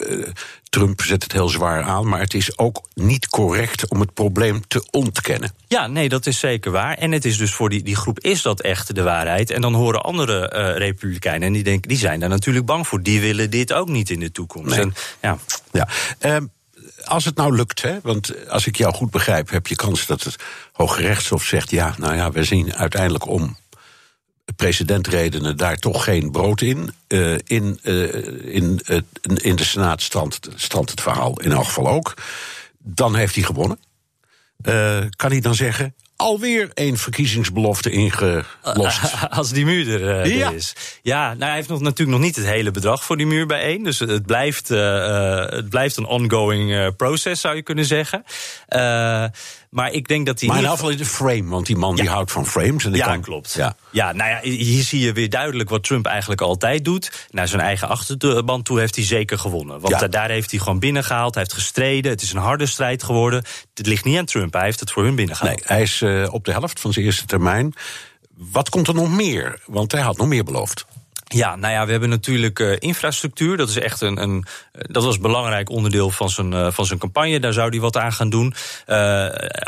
Trump 0.73 1.01
zet 1.01 1.23
het 1.23 1.31
heel 1.31 1.49
zwaar 1.49 1.83
aan, 1.83 2.07
maar 2.07 2.19
het 2.19 2.33
is 2.33 2.57
ook 2.57 2.87
niet 2.93 3.27
correct 3.27 3.89
om 3.89 3.99
het 3.99 4.13
probleem 4.13 4.67
te 4.67 4.87
ontkennen. 4.91 5.51
Ja, 5.67 5.87
nee, 5.87 6.09
dat 6.09 6.25
is 6.25 6.39
zeker 6.39 6.71
waar. 6.71 6.97
En 6.97 7.11
het 7.11 7.25
is 7.25 7.37
dus 7.37 7.53
voor 7.53 7.69
die, 7.69 7.83
die 7.83 7.95
groep 7.95 8.19
is 8.19 8.41
dat 8.41 8.61
echt 8.61 8.95
de 8.95 9.03
waarheid. 9.03 9.49
En 9.49 9.61
dan 9.61 9.73
horen 9.73 10.03
andere 10.03 10.49
eh, 10.49 10.77
republikeinen, 10.77 11.47
en 11.47 11.53
die, 11.53 11.63
denken, 11.63 11.89
die 11.89 11.97
zijn 11.97 12.19
daar 12.19 12.29
natuurlijk 12.29 12.65
bang 12.65 12.87
voor. 12.87 13.01
Die 13.01 13.21
willen 13.21 13.49
dit 13.49 13.73
ook 13.73 13.87
niet 13.87 14.09
in 14.09 14.19
de 14.19 14.31
toekomst. 14.31 14.75
Nee. 14.75 14.79
En, 14.79 14.93
ja. 15.21 15.37
Ja. 15.71 15.87
Ehm, 16.19 16.45
als 17.03 17.25
het 17.25 17.35
nou 17.35 17.55
lukt, 17.55 17.81
hè, 17.81 17.99
want 18.01 18.47
als 18.47 18.67
ik 18.67 18.75
jou 18.75 18.93
goed 18.93 19.11
begrijp, 19.11 19.49
heb 19.49 19.67
je 19.67 19.75
kans 19.75 20.05
dat 20.05 20.23
het 20.23 20.35
Hoge 20.71 21.01
Rechtshof 21.01 21.43
zegt: 21.43 21.71
ja, 21.71 21.95
nou 21.97 22.15
ja, 22.15 22.31
we 22.31 22.43
zien 22.43 22.75
uiteindelijk 22.75 23.27
om 23.27 23.57
presidentredenen 24.55 25.57
daar 25.57 25.77
toch 25.77 26.03
geen 26.03 26.31
brood 26.31 26.61
in. 26.61 26.93
Eh, 27.07 27.33
in, 27.43 27.79
eh, 27.83 28.13
in, 28.53 28.81
in 29.21 29.55
de 29.55 29.63
Senaat 29.63 30.01
strandt, 30.01 30.39
strandt 30.55 30.89
het 30.89 31.01
verhaal 31.01 31.39
in 31.41 31.51
elk 31.51 31.65
geval 31.65 31.87
ook. 31.87 32.13
Dan 32.79 33.15
heeft 33.15 33.35
hij 33.35 33.43
gewonnen. 33.43 33.79
Eh, 34.61 34.99
kan 35.15 35.31
hij 35.31 35.39
dan 35.39 35.55
zeggen: 35.55 35.95
alweer 36.15 36.69
één 36.73 36.97
verkiezingsbelofte 36.97 37.89
ingelost? 37.91 38.99
Als 39.29 39.51
die 39.51 39.65
muur 39.65 40.01
er, 40.03 40.27
Ja. 40.27 40.49
is. 40.51 40.75
Ja, 41.01 41.27
nou, 41.27 41.43
hij 41.45 41.55
heeft 41.55 41.69
nog, 41.69 41.81
natuurlijk 41.81 42.17
nog 42.17 42.25
niet 42.25 42.35
het 42.35 42.45
hele 42.45 42.71
bedrag 42.71 43.03
voor 43.03 43.17
die 43.17 43.25
muur 43.25 43.45
bijeen. 43.45 43.83
Dus 43.83 43.99
het 43.99 44.25
blijft, 44.25 44.67
het 44.67 45.69
blijft 45.69 45.97
een 45.97 46.05
ongoing 46.05 46.73
eh, 46.73 46.87
process, 46.97 47.41
zou 47.41 47.55
je 47.55 47.61
kunnen 47.61 47.85
zeggen. 47.85 48.23
Maar 49.73 49.91
ik 49.91 50.07
denk 50.07 50.25
dat 50.25 50.39
hij. 50.39 50.49
maar 50.49 50.57
in 50.57 50.63
elk 50.65 50.73
geval 50.73 50.89
in 50.89 50.97
de 50.97 51.05
frame, 51.05 51.43
want 51.43 51.65
die 51.65 51.75
man 51.77 51.95
die 51.95 52.09
houdt 52.09 52.31
van 52.31 52.45
frames. 52.47 52.85
En 52.85 52.91
die 52.91 53.01
Ja, 53.01 53.07
kan, 53.07 53.21
klopt. 53.21 53.53
Ja. 53.53 53.75
Ja. 53.89 54.11
nou 54.11 54.29
ja, 54.29 54.39
hier 54.41 54.83
zie 54.83 54.99
je 54.99 55.13
weer 55.13 55.29
duidelijk 55.29 55.69
wat 55.69 55.83
Trump 55.83 56.05
eigenlijk 56.05 56.41
altijd 56.41 56.85
doet. 56.85 57.27
Naar 57.29 57.47
zijn 57.47 57.61
eigen 57.61 57.87
achterban 57.87 58.61
toe 58.61 58.79
heeft 58.79 58.95
hij 58.95 59.05
zeker 59.05 59.39
gewonnen. 59.39 59.79
Want 59.79 59.99
Ja. 59.99 60.07
daar 60.07 60.29
heeft 60.29 60.51
hij 60.51 60.59
gewoon 60.59 60.79
binnengehaald. 60.79 61.33
Hij 61.33 61.43
heeft 61.43 61.55
gestreden. 61.55 62.11
Het 62.11 62.21
is 62.21 62.33
een 62.33 62.39
harde 62.39 62.65
strijd 62.65 63.03
geworden. 63.03 63.43
Het 63.73 63.87
ligt 63.87 64.05
niet 64.05 64.17
aan 64.17 64.25
Trump. 64.25 64.53
Hij 64.53 64.63
heeft 64.63 64.79
het 64.79 64.91
voor 64.91 65.03
hun 65.03 65.15
binnengehaald. 65.15 65.55
Nee, 65.55 65.67
hij 65.67 65.81
is 65.81 66.01
eh, 66.01 66.27
op 66.33 66.45
de 66.45 66.51
helft 66.51 66.79
van 66.79 66.93
zijn 66.93 67.05
eerste 67.05 67.25
termijn. 67.25 67.73
Wat 68.35 68.69
komt 68.69 68.87
er 68.87 68.93
nog 68.93 69.09
meer? 69.09 69.59
Want 69.65 69.91
hij 69.91 70.01
had 70.01 70.17
nog 70.17 70.27
meer 70.27 70.43
beloofd. 70.43 70.85
Ja, 71.33 71.55
nou 71.55 71.73
ja, 71.73 71.85
we 71.85 71.91
hebben 71.91 72.09
natuurlijk 72.09 72.59
eh, 72.59 72.75
infrastructuur. 72.79 73.57
Dat 73.57 73.69
is 73.69 73.79
echt 73.79 74.01
een, 74.01 74.21
een 74.21 74.45
eh, 74.71 74.81
dat 74.91 75.03
was 75.03 75.15
een 75.15 75.21
belangrijk 75.21 75.69
onderdeel 75.69 76.09
van 76.09 76.29
zijn, 76.29 76.53
eh, 76.53 76.71
van 76.71 76.85
zijn 76.85 76.99
campagne. 76.99 77.39
Daar 77.39 77.53
zou 77.53 77.69
hij 77.69 77.79
wat 77.79 77.97
aan 77.97 78.13
gaan 78.13 78.29
doen. 78.29 78.53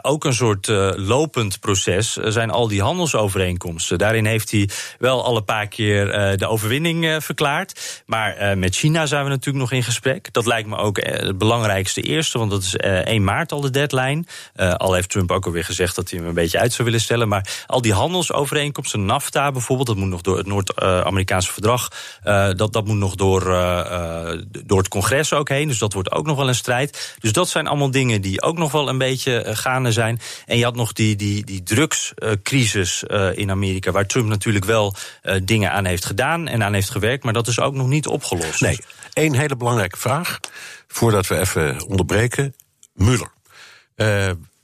Ook 0.01 0.23
een 0.23 0.33
soort 0.33 0.67
lopend 0.95 1.59
proces 1.59 2.13
zijn 2.13 2.49
al 2.49 2.67
die 2.67 2.81
handelsovereenkomsten. 2.81 3.97
Daarin 3.97 4.25
heeft 4.25 4.51
hij 4.51 4.69
wel 4.99 5.23
al 5.23 5.37
een 5.37 5.45
paar 5.45 5.67
keer 5.67 6.37
de 6.37 6.47
overwinning 6.47 7.23
verklaard. 7.23 8.03
Maar 8.05 8.57
met 8.57 8.75
China 8.75 9.05
zijn 9.05 9.23
we 9.23 9.29
natuurlijk 9.29 9.57
nog 9.57 9.71
in 9.71 9.83
gesprek. 9.83 10.33
Dat 10.33 10.45
lijkt 10.45 10.67
me 10.67 10.77
ook 10.77 10.97
het 10.97 11.37
belangrijkste 11.37 12.01
eerste, 12.01 12.37
want 12.37 12.51
dat 12.51 12.61
is 12.61 12.75
eh, 12.75 12.97
1 12.97 13.23
maart 13.23 13.51
al 13.51 13.61
de 13.61 13.69
deadline. 13.69 14.23
Al 14.55 14.93
heeft 14.93 15.09
Trump 15.09 15.31
ook 15.31 15.45
alweer 15.45 15.65
gezegd 15.65 15.95
dat 15.95 16.09
hij 16.09 16.19
hem 16.19 16.27
een 16.27 16.33
beetje 16.33 16.59
uit 16.59 16.73
zou 16.73 16.83
willen 16.83 17.01
stellen. 17.01 17.27
Maar 17.27 17.63
al 17.67 17.81
die 17.81 17.93
handelsovereenkomsten, 17.93 19.05
NAFTA 19.05 19.51
bijvoorbeeld, 19.51 19.87
dat 19.87 19.97
moet 19.97 20.09
nog 20.09 20.21
door 20.21 20.37
het 20.37 20.47
Noord-Amerikaanse 20.47 21.51
verdrag. 21.55 21.91
eh, 22.23 22.49
dat, 22.55 22.73
dat 22.73 22.85
moet 22.85 22.97
nog 22.97 23.15
door, 23.15 23.53
eh, 23.53 23.79
eh, 23.79 24.41
door 24.65 24.77
het 24.77 24.87
congres 24.87 25.33
ook 25.33 25.49
heen. 25.49 25.67
Dus 25.67 25.77
dat 25.77 25.93
wordt 25.93 26.11
ook 26.11 26.25
nog 26.25 26.37
wel 26.37 26.47
een 26.47 26.55
strijd. 26.55 27.15
Dus 27.19 27.31
dat 27.31 27.49
zijn 27.49 27.67
allemaal 27.67 27.91
dingen 27.91 28.21
die 28.21 28.41
ook 28.41 28.57
nog 28.57 28.71
wel 28.71 28.89
een 28.89 28.97
beetje 28.97 29.43
gaande 29.45 29.91
zijn. 29.91 30.19
En 30.45 30.57
je 30.57 30.63
had 30.63 30.75
nog 30.75 30.93
die, 30.93 31.15
die, 31.15 31.45
die 31.45 31.63
drugscrisis 31.63 33.03
in 33.33 33.51
Amerika, 33.51 33.91
waar 33.91 34.05
Trump 34.05 34.27
natuurlijk 34.27 34.65
wel 34.65 34.95
dingen 35.43 35.71
aan 35.71 35.85
heeft 35.85 36.05
gedaan 36.05 36.47
en 36.47 36.63
aan 36.63 36.73
heeft 36.73 36.89
gewerkt. 36.89 37.23
Maar 37.23 37.33
dat 37.33 37.47
is 37.47 37.59
ook 37.59 37.73
nog 37.73 37.87
niet 37.87 38.07
opgelost. 38.07 38.61
Nee, 38.61 38.79
één 39.13 39.33
hele 39.33 39.55
belangrijke 39.55 39.97
vraag. 39.97 40.39
Voordat 40.87 41.27
we 41.27 41.39
even 41.39 41.87
onderbreken. 41.87 42.55
Muller. 42.93 43.31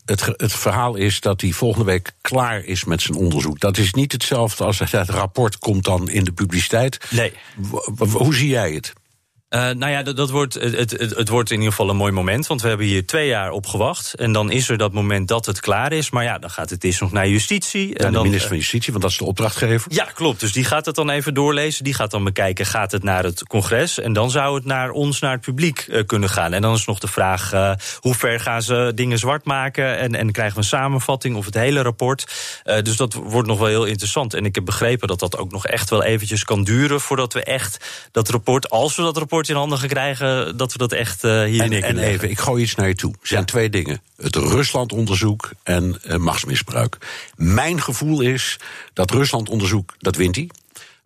Het, 0.06 0.26
het 0.38 0.54
verhaal 0.54 0.96
is 0.96 1.20
dat 1.20 1.42
hij 1.42 1.52
volgende 1.52 1.86
week 1.86 2.12
klaar 2.22 2.64
is 2.64 2.84
met 2.84 3.02
zijn 3.02 3.18
onderzoek. 3.18 3.60
Dat 3.60 3.78
is 3.78 3.94
niet 3.94 4.12
hetzelfde 4.12 4.64
als 4.64 4.80
het 4.80 5.10
rapport 5.10 5.58
komt 5.58 5.84
dan 5.84 6.10
in 6.10 6.24
de 6.24 6.32
publiciteit. 6.32 6.98
Nee. 7.10 7.34
Hoe 8.12 8.36
zie 8.36 8.50
jij 8.50 8.72
het? 8.72 8.94
Uh, 9.56 9.70
nou 9.70 9.92
ja, 9.92 10.04
dat, 10.04 10.16
dat 10.16 10.30
wordt, 10.30 10.54
het, 10.54 10.92
het, 10.92 11.16
het, 11.16 11.30
wordt 11.30 11.50
in 11.50 11.58
ieder 11.58 11.72
geval 11.72 11.90
een 11.90 11.96
mooi 11.96 12.12
moment. 12.12 12.48
Want 12.48 12.62
we 12.62 12.68
hebben 12.68 12.86
hier 12.86 13.06
twee 13.06 13.28
jaar 13.28 13.52
op 13.52 13.66
gewacht. 13.66 14.14
En 14.14 14.32
dan 14.32 14.52
is 14.52 14.70
er 14.70 14.78
dat 14.78 14.94
moment 14.94 15.28
dat 15.28 15.46
het 15.46 15.60
klaar 15.60 15.92
is. 15.92 16.10
Maar 16.10 16.24
ja, 16.24 16.38
dan 16.38 16.50
gaat 16.50 16.70
het 16.70 16.84
eerst 16.84 17.02
nog 17.02 17.12
naar 17.12 17.28
justitie. 17.28 17.88
Ja, 17.88 17.94
en 17.94 18.06
de 18.06 18.12
dan, 18.12 18.24
minister 18.24 18.48
van 18.48 18.58
Justitie, 18.58 18.92
want 18.92 19.04
dat 19.04 19.12
is 19.12 19.18
de 19.18 19.26
opdrachtgever. 19.26 19.94
Ja, 19.94 20.04
klopt. 20.04 20.40
Dus 20.40 20.52
die 20.52 20.64
gaat 20.64 20.86
het 20.86 20.96
dan 20.96 21.10
even 21.10 21.34
doorlezen. 21.34 21.84
Die 21.84 21.94
gaat 21.94 22.12
dan 22.12 22.24
bekijken, 22.24 22.66
gaat 22.66 22.92
het 22.92 23.04
naar 23.04 23.24
het 23.24 23.48
congres? 23.48 24.00
En 24.00 24.14
dan 24.14 24.32
zou 24.32 24.56
het 24.56 24.66
naar 24.66 24.90
ons, 24.90 25.20
naar 25.20 25.32
het 25.32 25.42
publiek 25.42 25.86
uh, 25.90 26.04
kunnen 26.06 26.30
gaan. 26.30 26.54
En 26.54 26.62
dan 26.62 26.74
is 26.74 26.86
nog 26.86 27.00
de 27.00 27.08
vraag, 27.08 27.54
uh, 27.54 27.74
hoe 28.00 28.14
ver 28.14 28.40
gaan 28.40 28.62
ze 28.62 28.92
dingen 28.96 29.20
zwart 29.20 29.46
maken? 29.46 29.98
En, 29.98 30.16
en 30.16 30.32
krijgen 30.32 30.56
we 30.56 30.62
een 30.62 30.68
samenvatting 30.68 31.36
of 31.36 31.46
het 31.46 31.56
hele 31.56 31.82
rapport? 31.82 32.26
dus 32.84 32.96
dat 32.96 33.14
wordt 33.14 33.48
nog 33.48 33.60
wel 33.60 33.68
heel 33.68 33.86
interessant. 33.86 34.34
En 34.34 34.46
ik 34.46 34.56
heb 34.56 34.66
begrepen 34.66 35.08
dat 35.08 35.20
dat 35.20 35.38
ook 35.38 35.52
nog 35.52 35.68
echt 35.68 35.90
wel 35.90 36.04
eventjes 36.04 36.44
kan 36.44 36.64
duren... 36.64 37.02
voordat 37.02 37.34
we 37.34 37.44
echt 37.44 37.86
dat 38.12 38.30
rapport, 38.30 38.70
als 38.70 38.96
we 38.96 39.02
dat 39.02 39.18
rapport 39.18 39.41
in 39.50 39.56
handen 39.56 39.78
gaan 39.78 39.88
krijgen... 39.88 40.58
dat 40.58 40.72
we 40.72 40.78
dat 40.78 40.92
echt 40.92 41.24
uh, 41.24 41.44
hier 41.44 41.62
en, 41.62 41.84
en 41.84 41.98
even, 41.98 42.30
ik 42.30 42.40
gooi 42.40 42.64
iets 42.64 42.76
naar 42.76 42.88
je 42.88 42.96
toe. 42.96 43.12
Er 43.12 43.28
zijn 43.28 43.40
ja. 43.40 43.46
twee 43.46 43.70
dingen. 43.70 44.02
Het 44.18 44.36
Rusland-onderzoek 44.36 45.52
en 45.64 46.02
uh, 46.08 46.16
machtsmisbruik. 46.16 46.98
Mijn 47.36 47.82
gevoel 47.82 48.22
is 48.22 48.60
dat 48.94 49.12
Rusland-onderzoek, 49.12 49.96
dat 50.00 50.16
wint 50.16 50.36
hij. 50.36 50.50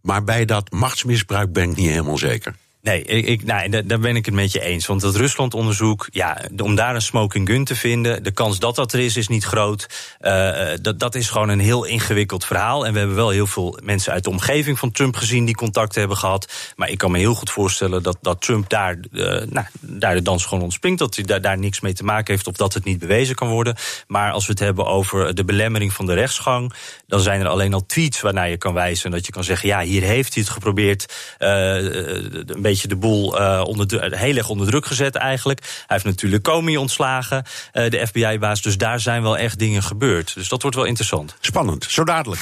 Maar 0.01 0.23
bij 0.23 0.45
dat 0.45 0.71
machtsmisbruik 0.71 1.53
ben 1.53 1.69
ik 1.69 1.75
niet 1.75 1.89
helemaal 1.89 2.17
zeker. 2.17 2.55
Nee, 2.85 3.03
ik, 3.03 3.43
nou, 3.43 3.85
daar 3.85 3.99
ben 3.99 4.15
ik 4.15 4.25
het 4.25 4.33
met 4.33 4.51
je 4.51 4.61
eens. 4.61 4.85
Want 4.85 5.01
dat 5.01 5.15
Rusland-onderzoek, 5.15 6.07
ja, 6.11 6.41
om 6.57 6.75
daar 6.75 6.95
een 6.95 7.01
smoking 7.01 7.47
gun 7.47 7.63
te 7.63 7.75
vinden, 7.75 8.23
de 8.23 8.31
kans 8.31 8.59
dat 8.59 8.75
dat 8.75 8.93
er 8.93 8.99
is, 8.99 9.17
is 9.17 9.27
niet 9.27 9.43
groot. 9.43 9.87
Uh, 10.21 10.69
dat, 10.81 10.99
dat 10.99 11.15
is 11.15 11.29
gewoon 11.29 11.49
een 11.49 11.59
heel 11.59 11.85
ingewikkeld 11.85 12.45
verhaal. 12.45 12.85
En 12.85 12.93
we 12.93 12.97
hebben 12.99 13.15
wel 13.15 13.29
heel 13.29 13.47
veel 13.47 13.79
mensen 13.83 14.13
uit 14.13 14.23
de 14.23 14.29
omgeving 14.29 14.79
van 14.79 14.91
Trump 14.91 15.15
gezien 15.15 15.45
die 15.45 15.55
contact 15.55 15.95
hebben 15.95 16.17
gehad. 16.17 16.73
Maar 16.75 16.89
ik 16.89 16.97
kan 16.97 17.11
me 17.11 17.17
heel 17.17 17.33
goed 17.33 17.49
voorstellen 17.49 18.03
dat, 18.03 18.17
dat 18.21 18.41
Trump 18.41 18.69
daar, 18.69 18.97
uh, 19.11 19.41
nou, 19.49 19.65
daar 19.79 20.13
de 20.13 20.21
dans 20.21 20.45
gewoon 20.45 20.63
ontspringt. 20.63 20.99
Dat 20.99 21.15
hij 21.15 21.25
daar, 21.25 21.41
daar 21.41 21.57
niks 21.57 21.79
mee 21.79 21.93
te 21.93 22.03
maken 22.03 22.33
heeft 22.33 22.47
of 22.47 22.55
dat 22.55 22.73
het 22.73 22.83
niet 22.83 22.99
bewezen 22.99 23.35
kan 23.35 23.47
worden. 23.47 23.75
Maar 24.07 24.31
als 24.31 24.45
we 24.45 24.51
het 24.51 24.61
hebben 24.61 24.85
over 24.85 25.35
de 25.35 25.45
belemmering 25.45 25.93
van 25.93 26.05
de 26.05 26.13
rechtsgang, 26.13 26.73
dan 27.07 27.19
zijn 27.19 27.41
er 27.41 27.47
alleen 27.47 27.73
al 27.73 27.85
tweets 27.85 28.21
waarnaar 28.21 28.49
je 28.49 28.57
kan 28.57 28.73
wijzen. 28.73 29.11
Dat 29.11 29.25
je 29.25 29.31
kan 29.31 29.43
zeggen, 29.43 29.67
ja, 29.67 29.81
hier 29.81 30.03
heeft 30.03 30.33
hij 30.33 30.43
het 30.43 30.51
geprobeerd 30.51 31.13
een 31.37 32.61
beetje 32.61 32.74
de 32.81 32.95
boel 32.95 33.41
uh, 33.41 33.61
onder, 33.65 34.15
heel 34.17 34.35
erg 34.35 34.49
onder 34.49 34.67
druk 34.67 34.85
gezet 34.85 35.15
eigenlijk. 35.15 35.59
Hij 35.61 35.83
heeft 35.87 36.05
natuurlijk 36.05 36.43
Comey 36.43 36.75
ontslagen, 36.75 37.43
uh, 37.73 37.89
de 37.89 38.07
FBI-baas. 38.07 38.61
Dus 38.61 38.77
daar 38.77 38.99
zijn 38.99 39.21
wel 39.21 39.37
echt 39.37 39.59
dingen 39.59 39.83
gebeurd. 39.83 40.33
Dus 40.33 40.47
dat 40.47 40.61
wordt 40.61 40.77
wel 40.77 40.85
interessant. 40.85 41.35
Spannend, 41.39 41.85
zo 41.89 42.03
dadelijk. 42.03 42.41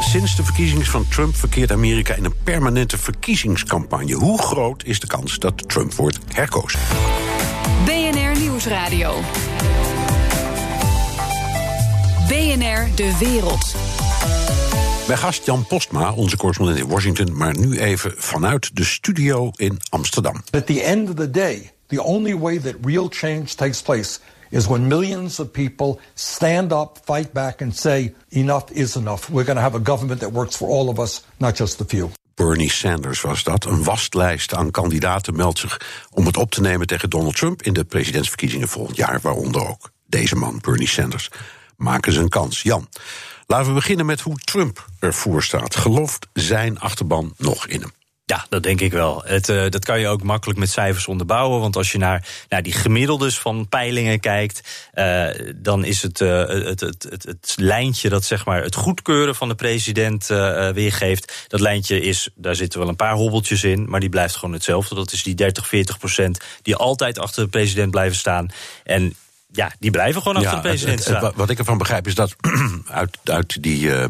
Sinds 0.00 0.36
de 0.36 0.44
verkiezingen 0.44 0.86
van 0.86 1.08
Trump 1.08 1.36
verkeert 1.36 1.72
Amerika 1.72 2.14
in 2.14 2.24
een 2.24 2.34
permanente 2.44 2.98
verkiezingscampagne. 2.98 4.14
Hoe 4.14 4.42
groot 4.42 4.84
is 4.84 5.00
de 5.00 5.06
kans 5.06 5.38
dat 5.38 5.68
Trump 5.68 5.94
wordt 5.94 6.18
herkozen? 6.32 6.80
BNR 7.84 8.40
Nieuwsradio. 8.40 9.20
BNR 12.28 12.88
De 12.94 13.16
Wereld. 13.18 13.74
Bij 15.06 15.16
gast 15.16 15.46
Jan 15.46 15.66
Postma, 15.66 16.12
onze 16.12 16.36
correspondent 16.36 16.78
in 16.78 16.88
Washington, 16.88 17.36
maar 17.36 17.58
nu 17.58 17.78
even 17.78 18.14
vanuit 18.16 18.76
de 18.76 18.84
studio 18.84 19.50
in 19.56 19.80
Amsterdam. 19.88 20.42
At 20.50 20.66
the 20.66 20.82
end 20.82 21.08
of 21.08 21.14
the 21.14 21.30
day, 21.30 21.70
the 21.86 22.02
only 22.02 22.38
way 22.38 22.58
that 22.58 22.74
real 22.82 23.06
change 23.10 23.44
takes 23.44 23.82
place 23.82 24.18
is 24.50 24.66
when 24.66 24.86
millions 24.86 25.40
of 25.40 25.50
people 25.50 25.98
stand 26.14 26.72
up, 26.72 26.98
fight 27.04 27.32
back, 27.32 27.62
and 27.62 27.76
say, 27.76 28.14
enough 28.28 28.64
is 28.70 28.96
enough. 28.96 29.28
We're 29.28 29.44
going 29.44 29.58
to 29.58 29.62
have 29.62 29.76
a 29.76 29.80
government 29.84 30.20
that 30.20 30.32
works 30.32 30.56
for 30.56 30.68
all 30.68 30.88
of 30.88 30.98
us, 30.98 31.24
not 31.36 31.56
just 31.56 31.78
the 31.78 31.84
few. 31.84 32.10
Bernie 32.34 32.70
Sanders 32.70 33.20
was 33.20 33.42
dat. 33.42 33.64
Een 33.64 33.84
wastlijst 33.84 34.54
aan 34.54 34.70
kandidaten 34.70 35.36
meldt 35.36 35.58
zich 35.58 35.80
om 36.10 36.26
het 36.26 36.36
op 36.36 36.50
te 36.50 36.60
nemen 36.60 36.86
tegen 36.86 37.10
Donald 37.10 37.36
Trump 37.36 37.62
in 37.62 37.72
de 37.72 37.84
presidentsverkiezingen 37.84 38.68
volgend 38.68 38.96
jaar, 38.96 39.20
waaronder 39.20 39.68
ook 39.68 39.90
deze 40.06 40.36
man, 40.36 40.58
Bernie 40.60 40.88
Sanders. 40.88 41.28
Maken 41.76 42.12
ze 42.12 42.20
een 42.20 42.28
kans. 42.28 42.62
Jan, 42.62 42.88
laten 43.52 43.68
we 43.68 43.74
beginnen 43.74 44.06
met 44.06 44.20
hoe 44.20 44.38
Trump 44.38 44.86
ervoor 44.98 45.42
staat. 45.42 45.76
Gelooft 45.76 46.26
zijn 46.32 46.80
achterban 46.80 47.34
nog 47.36 47.66
in 47.66 47.80
hem? 47.80 47.92
Ja, 48.24 48.46
dat 48.48 48.62
denk 48.62 48.80
ik 48.80 48.92
wel. 48.92 49.22
Het, 49.24 49.48
uh, 49.48 49.68
dat 49.68 49.84
kan 49.84 50.00
je 50.00 50.08
ook 50.08 50.22
makkelijk 50.22 50.58
met 50.58 50.70
cijfers 50.70 51.06
onderbouwen. 51.06 51.60
Want 51.60 51.76
als 51.76 51.92
je 51.92 51.98
naar, 51.98 52.28
die 52.62 52.72
gemiddeldes 52.72 53.38
van 53.38 53.68
peilingen 53.68 54.20
kijkt, 54.20 54.88
uh, 54.94 55.28
dan 55.56 55.84
is 55.84 56.02
het, 56.02 56.20
uh, 56.20 56.48
het, 56.48 56.80
het, 56.80 57.06
het, 57.10 57.22
het, 57.24 57.54
lijntje 57.56 58.08
dat 58.08 58.24
zeg 58.24 58.44
maar 58.44 58.62
het 58.62 58.74
goedkeuren 58.74 59.34
van 59.34 59.48
de 59.48 59.54
president 59.54 60.26
weergeeft. 60.74 61.46
Dat 61.48 61.60
lijntje 61.60 62.00
is, 62.00 62.28
daar 62.34 62.54
zitten 62.54 62.80
wel 62.80 62.88
een 62.88 62.96
paar 62.96 63.14
hobbeltjes 63.14 63.64
in, 63.64 63.88
maar 63.88 64.00
die 64.00 64.08
blijft 64.08 64.36
gewoon 64.36 64.54
hetzelfde. 64.54 64.94
Dat 64.94 65.12
is 65.12 65.22
die 65.22 65.34
30, 65.34 65.66
40 65.66 65.98
procent 65.98 66.40
die 66.62 66.76
altijd 66.76 67.18
achter 67.18 67.42
de 67.42 67.50
president 67.50 67.90
blijven 67.90 68.16
staan. 68.16 68.50
En 68.84 69.14
ja, 69.52 69.72
die 69.78 69.90
blijven 69.90 70.22
gewoon 70.22 70.36
achter 70.36 70.52
ja, 70.52 70.60
de 70.60 70.68
president 70.68 70.98
het, 70.98 71.08
het, 71.08 71.18
staan. 71.18 71.32
Wat 71.36 71.50
ik 71.50 71.58
ervan 71.58 71.78
begrijp 71.78 72.06
is 72.06 72.14
dat 72.14 72.36
uit, 72.86 73.18
uit 73.24 73.62
die 73.62 73.86
uh, 73.86 74.04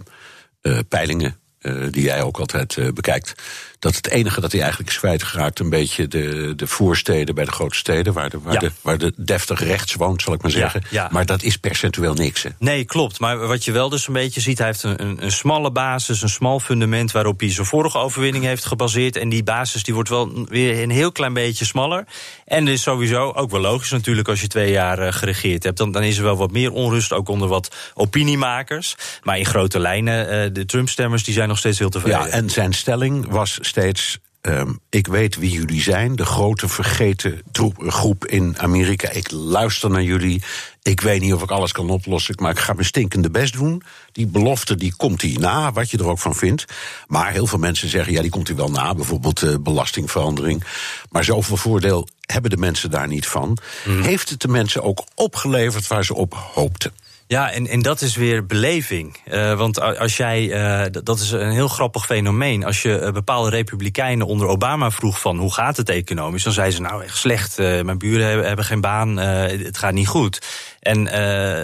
uh, 0.63 0.79
peilingen, 0.89 1.37
uh, 1.61 1.87
die 1.91 2.03
jij 2.03 2.23
ook 2.23 2.39
altijd 2.39 2.95
bekijkt, 2.95 3.35
dat 3.83 3.97
het 3.97 4.09
enige 4.09 4.41
dat 4.41 4.53
hij 4.53 4.61
eigenlijk 4.61 4.91
is 4.91 4.99
kwijtgeraakt... 4.99 5.59
een 5.59 5.71
beetje 5.71 6.09
de, 6.09 6.53
de 6.57 6.67
voorsteden 6.67 7.35
bij 7.35 7.45
de 7.45 7.53
grote 7.53 7.77
steden... 7.77 8.13
waar 8.13 8.31
de, 8.31 8.41
waar, 8.41 8.53
Ja. 8.53 8.59
de, 8.59 8.71
waar 8.81 8.99
de 8.99 9.13
deftig 9.17 9.65
rechts 9.65 9.95
woont, 9.95 10.23
zal 10.23 10.33
ik 10.33 10.43
maar 10.43 10.51
zeggen. 10.51 10.83
ja. 10.91 11.09
Maar 11.13 11.27
dat 11.27 11.43
is 11.43 11.57
percentueel 11.57 12.15
niks, 12.15 12.43
hè? 12.43 12.49
Nee, 12.59 12.85
klopt. 12.85 13.21
Maar 13.21 13.47
wat 13.47 13.65
je 13.65 13.73
wel 13.73 13.89
dus 13.89 14.07
een 14.07 14.13
beetje 14.13 14.41
ziet, 14.41 14.59
hij 14.59 14.67
heeft 14.67 14.83
een, 14.83 15.03
een, 15.03 15.25
een 15.25 15.33
smalle 15.33 15.71
basis, 15.73 16.23
een 16.23 16.29
smal 16.29 16.61
fundament 16.61 17.13
waarop 17.13 17.41
hij 17.41 17.53
zijn 17.53 17.67
vorige 17.67 17.99
overwinning 17.99 18.45
heeft 18.45 18.65
gebaseerd. 18.65 19.17
En 19.17 19.29
die 19.29 19.43
basis 19.43 19.83
die 19.83 19.95
wordt 19.95 20.09
wel 20.09 20.47
weer 20.49 20.83
een 20.83 20.91
heel 20.91 21.13
klein 21.13 21.33
beetje 21.33 21.65
smaller. 21.65 22.05
En 22.45 22.69
is 22.69 22.83
sowieso 22.83 23.33
ook 23.33 23.51
wel 23.51 23.61
logisch 23.61 23.91
natuurlijk 23.91 24.29
als 24.29 24.41
je 24.41 24.47
twee 24.47 24.71
jaar 24.71 24.99
uh, 25.07 25.13
geregeerd 25.13 25.63
hebt. 25.63 25.77
Dan, 25.79 25.93
dan 25.93 26.03
is 26.03 26.17
er 26.17 26.25
wel 26.25 26.37
wat 26.37 26.51
meer 26.53 26.73
onrust, 26.73 27.13
ook 27.13 27.29
onder 27.29 27.49
wat 27.49 27.75
opiniemakers. 27.95 28.97
Maar 29.23 29.39
in 29.39 29.47
grote 29.47 29.79
lijnen, 29.79 30.45
uh, 30.45 30.55
de 30.55 30.65
Trump-stemmers 30.65 31.25
die 31.25 31.35
zijn 31.35 31.49
nog 31.49 31.59
steeds 31.59 31.79
heel 31.79 31.89
tevreden. 31.91 32.21
Ja, 32.21 32.27
en 32.27 32.51
zijn 32.51 32.73
stelling 32.73 33.27
was 33.31 33.59
steeds. 33.73 34.19
Um, 34.43 34.81
ik 34.91 35.07
weet 35.07 35.37
wie 35.37 35.51
jullie 35.51 35.83
zijn, 35.83 36.17
de 36.17 36.25
grote 36.25 36.69
vergeten 36.69 37.43
troep, 37.53 37.75
groep 37.87 38.27
in 38.27 38.59
Amerika. 38.59 39.11
Ik 39.11 39.31
luister 39.31 39.91
naar 39.91 40.03
jullie. 40.03 40.43
Ik 40.83 41.01
weet 41.01 41.21
niet 41.21 41.33
of 41.33 41.43
ik 41.43 41.51
alles 41.51 41.73
kan 41.73 41.91
oplossen, 41.91 42.35
maar 42.39 42.51
ik 42.51 42.59
ga 42.59 42.73
mijn 42.73 42.87
stinkende 42.87 43.31
best 43.31 43.53
doen. 43.53 43.83
Die 44.13 44.27
belofte 44.27 44.75
die 44.77 44.95
komt 44.97 45.23
hij 45.23 45.37
na, 45.39 45.73
wat 45.73 45.91
je 45.91 45.99
er 45.99 46.07
ook 46.07 46.19
van 46.19 46.35
vindt. 46.35 46.65
Maar 47.07 47.33
heel 47.33 47.47
veel 47.47 47.59
mensen 47.59 47.89
zeggen, 47.89 48.13
ja, 48.13 48.21
die 48.21 48.31
komt 48.31 48.49
hij 48.49 48.57
wel 48.57 48.71
na. 48.71 48.95
Bijvoorbeeld 48.95 49.43
uh, 49.43 49.55
belastingverandering. 49.61 50.65
Maar 51.11 51.25
zoveel 51.25 51.57
voordeel 51.57 52.09
hebben 52.21 52.51
de 52.51 52.57
mensen 52.57 52.91
daar 52.91 53.09
niet 53.09 53.27
van. 53.27 53.59
Mm. 53.85 54.03
Heeft 54.03 54.29
het 54.29 54.41
de 54.41 54.49
mensen 54.49 54.83
ook 54.83 55.05
opgeleverd 55.15 55.87
waar 55.87 56.05
ze 56.05 56.15
op 56.15 56.35
hoopten? 56.55 56.93
Ja, 57.33 57.51
en, 57.51 57.67
en 57.67 57.83
dat 57.83 58.01
is 58.01 58.17
weer 58.17 58.47
beleving. 58.47 59.17
Uh, 59.33 59.59
want 59.59 59.81
als 59.81 60.17
jij, 60.17 60.43
uh, 60.43 61.03
dat 61.03 61.21
is 61.21 61.31
een 61.31 61.51
heel 61.51 61.69
grappig 61.69 62.05
fenomeen. 62.05 62.65
Als 62.65 62.83
je 62.83 63.01
uh, 63.01 63.11
bepaalde 63.11 63.51
republikeinen 63.51 64.27
onder 64.27 64.47
Obama 64.47 64.91
vroeg 64.91 65.21
van 65.21 65.39
hoe 65.39 65.53
gaat 65.53 65.77
het 65.77 65.89
economisch, 65.89 66.43
dan 66.43 66.53
zeiden 66.53 66.77
ze 66.77 66.83
nou 66.83 67.05
echt 67.05 67.17
slecht. 67.17 67.59
mijn 67.59 67.99
buren 67.99 68.27
hebben, 68.27 68.47
hebben 68.47 68.65
geen 68.65 68.81
baan, 68.81 69.17
het 69.17 69.79
gaat 69.79 69.93
niet 69.93 70.09
goed. 70.09 70.47
En 70.83 71.03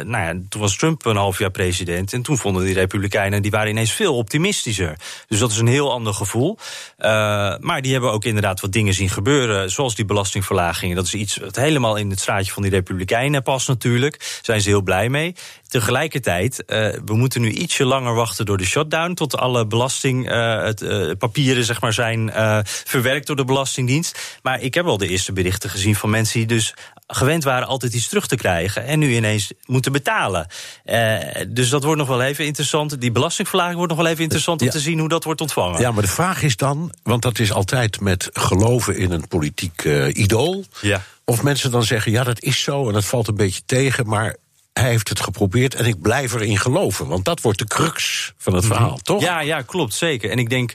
nou 0.09 0.25
ja, 0.25 0.35
toen 0.49 0.61
was 0.61 0.77
Trump 0.77 1.05
een 1.05 1.17
half 1.17 1.39
jaar 1.39 1.51
president. 1.51 2.13
En 2.13 2.23
toen 2.23 2.39
vonden 2.39 2.65
die 2.65 2.75
Republikeinen, 2.75 3.43
die 3.43 3.51
waren 3.51 3.71
ineens 3.71 3.93
veel 3.93 4.17
optimistischer. 4.17 4.97
Dus 5.29 5.39
dat 5.39 5.51
is 5.51 5.59
een 5.59 5.67
heel 5.67 5.93
ander 5.93 6.15
gevoel. 6.15 6.59
maar 7.61 7.83
die 7.83 7.93
hebben 7.93 8.13
ook 8.13 8.25
inderdaad 8.25 8.61
wat 8.61 8.73
dingen 8.73 8.95
zien 8.95 9.09
gebeuren. 9.09 9.71
Zoals 9.71 9.95
die 9.95 10.05
belastingverlagingen. 10.05 10.97
Dat 10.97 11.05
is 11.05 11.15
iets 11.15 11.37
wat 11.37 11.57
helemaal 11.57 11.97
in 11.97 12.11
het 12.11 12.21
straatje 12.21 12.53
van 12.53 12.63
die 12.63 12.71
Republikeinen 12.71 13.43
past 13.43 13.69
natuurlijk. 13.69 14.39
Zijn 14.43 14.61
ze 14.61 14.69
heel 14.69 14.83
blij 14.83 15.09
mee. 15.09 15.35
Tegelijkertijd, 15.69 16.63
uh, 16.67 16.89
we 17.05 17.15
moeten 17.15 17.41
nu 17.41 17.51
ietsje 17.51 17.85
langer 17.85 18.15
wachten 18.15 18.47
door 18.47 18.57
de 18.57 18.67
shutdown. 18.67 19.15
Tot 19.15 19.37
alle 19.37 19.67
belastingpapieren 19.67 21.65
zeg 21.65 21.81
maar, 21.81 21.93
zijn 21.93 22.33
verwerkt 22.65 23.27
door 23.27 23.37
de 23.37 23.45
Belastingdienst. 23.45 24.39
Maar 24.43 24.61
ik 24.61 24.75
heb 24.75 24.87
al 24.87 24.99
de 24.99 25.09
eerste 25.09 25.33
berichten 25.33 25.71
gezien 25.71 25.95
van 25.95 26.11
mensen 26.11 26.39
die 26.39 26.49
dus 26.49 26.75
gewend 27.11 27.45
waren 27.45 27.69
altijd 27.69 27.95
iets 27.95 28.09
terug 28.09 28.27
te 28.27 28.37
krijgen. 28.37 28.85
En 28.85 28.99
nu 28.99 29.15
ineens 29.15 29.53
moeten 29.65 29.93
betalen. 29.93 30.47
dus 31.49 31.69
dat 31.69 31.85
wordt 31.85 31.99
nog 31.99 32.09
wel 32.09 32.23
even 32.23 32.45
interessant. 32.45 33.01
Die 33.01 33.13
belastingverlaging 33.13 33.77
wordt 33.77 33.93
nog 33.93 34.03
wel 34.03 34.11
even 34.11 34.23
interessant 34.23 34.61
om 34.61 34.67
ja. 34.67 34.73
te 34.73 34.81
zien 34.81 34.99
hoe 34.99 35.09
dat 35.09 35.25
wordt 35.25 35.41
ontvangen. 35.41 35.81
Ja, 35.81 35.93
maar 35.93 36.03
de 36.03 36.09
vraag 36.09 36.43
is 36.43 36.57
dan, 36.57 36.95
want 37.03 37.23
dat 37.23 37.39
is 37.39 37.53
altijd 37.53 38.01
met 38.01 38.29
geloven 38.33 38.97
in 38.97 39.11
een 39.11 39.29
politiek 39.29 39.85
idool. 40.13 40.65
Ja. 40.81 41.03
Of 41.25 41.43
mensen 41.43 41.71
dan 41.71 41.85
zeggen, 41.85 42.13
ja, 42.13 42.25
dat 42.25 42.41
is 42.41 42.63
zo 42.63 42.87
en 42.87 42.93
dat 42.93 43.05
valt 43.05 43.29
een 43.29 43.35
beetje 43.35 43.63
tegen, 43.67 44.07
maar 44.07 44.37
hij 44.73 44.89
heeft 44.89 45.09
het 45.09 45.21
geprobeerd 45.21 45.75
en 45.75 45.87
ik 45.87 46.01
blijf 46.01 46.33
erin 46.35 46.59
geloven. 46.59 47.07
Want 47.07 47.25
dat 47.25 47.41
wordt 47.41 47.59
de 47.59 47.65
crux 47.65 48.33
van 48.37 48.55
het 48.55 48.67
verhaal, 48.67 48.99
toch? 49.03 49.23
Ja, 49.23 49.41
ja, 49.41 49.63
klopt, 49.63 49.95
zeker. 49.95 50.31
En 50.31 50.39
ik 50.39 50.51
denk. 50.51 50.75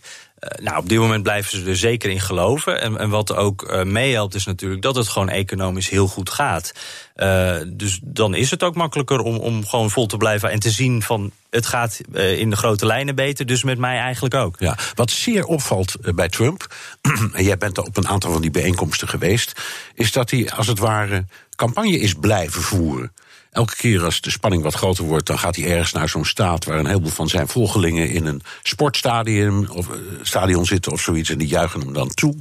Nou, 0.62 0.78
op 0.78 0.90
dit 0.90 1.00
moment 1.00 1.24
blijven 1.24 1.52
ze 1.52 1.70
er 1.70 1.78
zeker 1.78 2.10
in 2.10 2.20
geloven. 2.20 2.82
En, 2.82 2.98
en 2.98 3.10
wat 3.10 3.36
ook 3.36 3.72
uh, 3.72 3.84
meehelpt 3.84 4.36
is 4.36 4.46
natuurlijk 4.46 4.82
dat 4.82 4.96
het 4.96 5.08
gewoon 5.08 5.30
economisch 5.30 5.90
heel 5.90 6.08
goed 6.08 6.30
gaat. 6.30 6.72
Uh, 7.16 7.56
dus 7.68 8.00
dan 8.04 8.36
is 8.36 8.52
het 8.52 8.64
ook 8.64 8.76
makkelijker 8.76 9.20
om, 9.20 9.38
om 9.38 9.66
gewoon 9.66 9.90
vol 9.90 10.06
te 10.06 10.18
blijven 10.18 10.52
en 10.52 10.60
te 10.60 10.70
zien 10.70 11.02
van 11.02 11.32
het 11.50 11.66
gaat 11.66 12.02
in 12.14 12.50
de 12.50 12.56
grote 12.56 12.86
lijnen 12.86 13.16
beter, 13.16 13.46
dus 13.46 13.64
met 13.64 13.78
mij 13.78 13.98
eigenlijk 13.98 14.36
ook. 14.36 14.56
Ja, 14.60 14.78
wat 14.96 15.12
zeer 15.12 15.46
opvalt 15.46 16.16
bij 16.16 16.30
Trump, 16.30 16.76
en 17.34 17.44
jij 17.44 17.58
bent 17.58 17.78
op 17.78 17.98
een 17.98 18.08
aantal 18.08 18.32
van 18.32 18.42
die 18.42 18.52
bijeenkomsten 18.52 19.08
geweest, 19.08 19.62
is 19.94 20.12
dat 20.12 20.32
hij 20.32 20.52
als 20.52 20.68
het 20.68 20.80
ware 20.80 21.26
campagne 21.56 22.00
is 22.00 22.14
blijven 22.14 22.62
voeren. 22.62 23.12
Elke 23.54 23.76
keer 23.76 24.04
als 24.04 24.22
de 24.22 24.32
spanning 24.32 24.64
wat 24.64 24.74
groter 24.74 25.04
wordt, 25.04 25.28
dan 25.28 25.40
gaat 25.40 25.56
hij 25.56 25.70
ergens 25.70 25.92
naar 25.92 26.10
zo'n 26.10 26.26
staat 26.26 26.66
waar 26.66 26.80
een 26.80 26.88
heleboel 26.88 27.12
van 27.12 27.30
zijn 27.30 27.48
volgelingen 27.48 28.10
in 28.10 28.26
een 28.26 28.42
sportstadion 28.64 29.70
of, 29.70 29.88
uh, 29.88 29.96
stadion 30.22 30.66
zitten 30.66 30.92
of 30.92 31.02
zoiets 31.02 31.30
en 31.30 31.38
die 31.38 31.48
juichen 31.48 31.80
hem 31.80 31.94
dan 31.94 32.10
toe. 32.10 32.36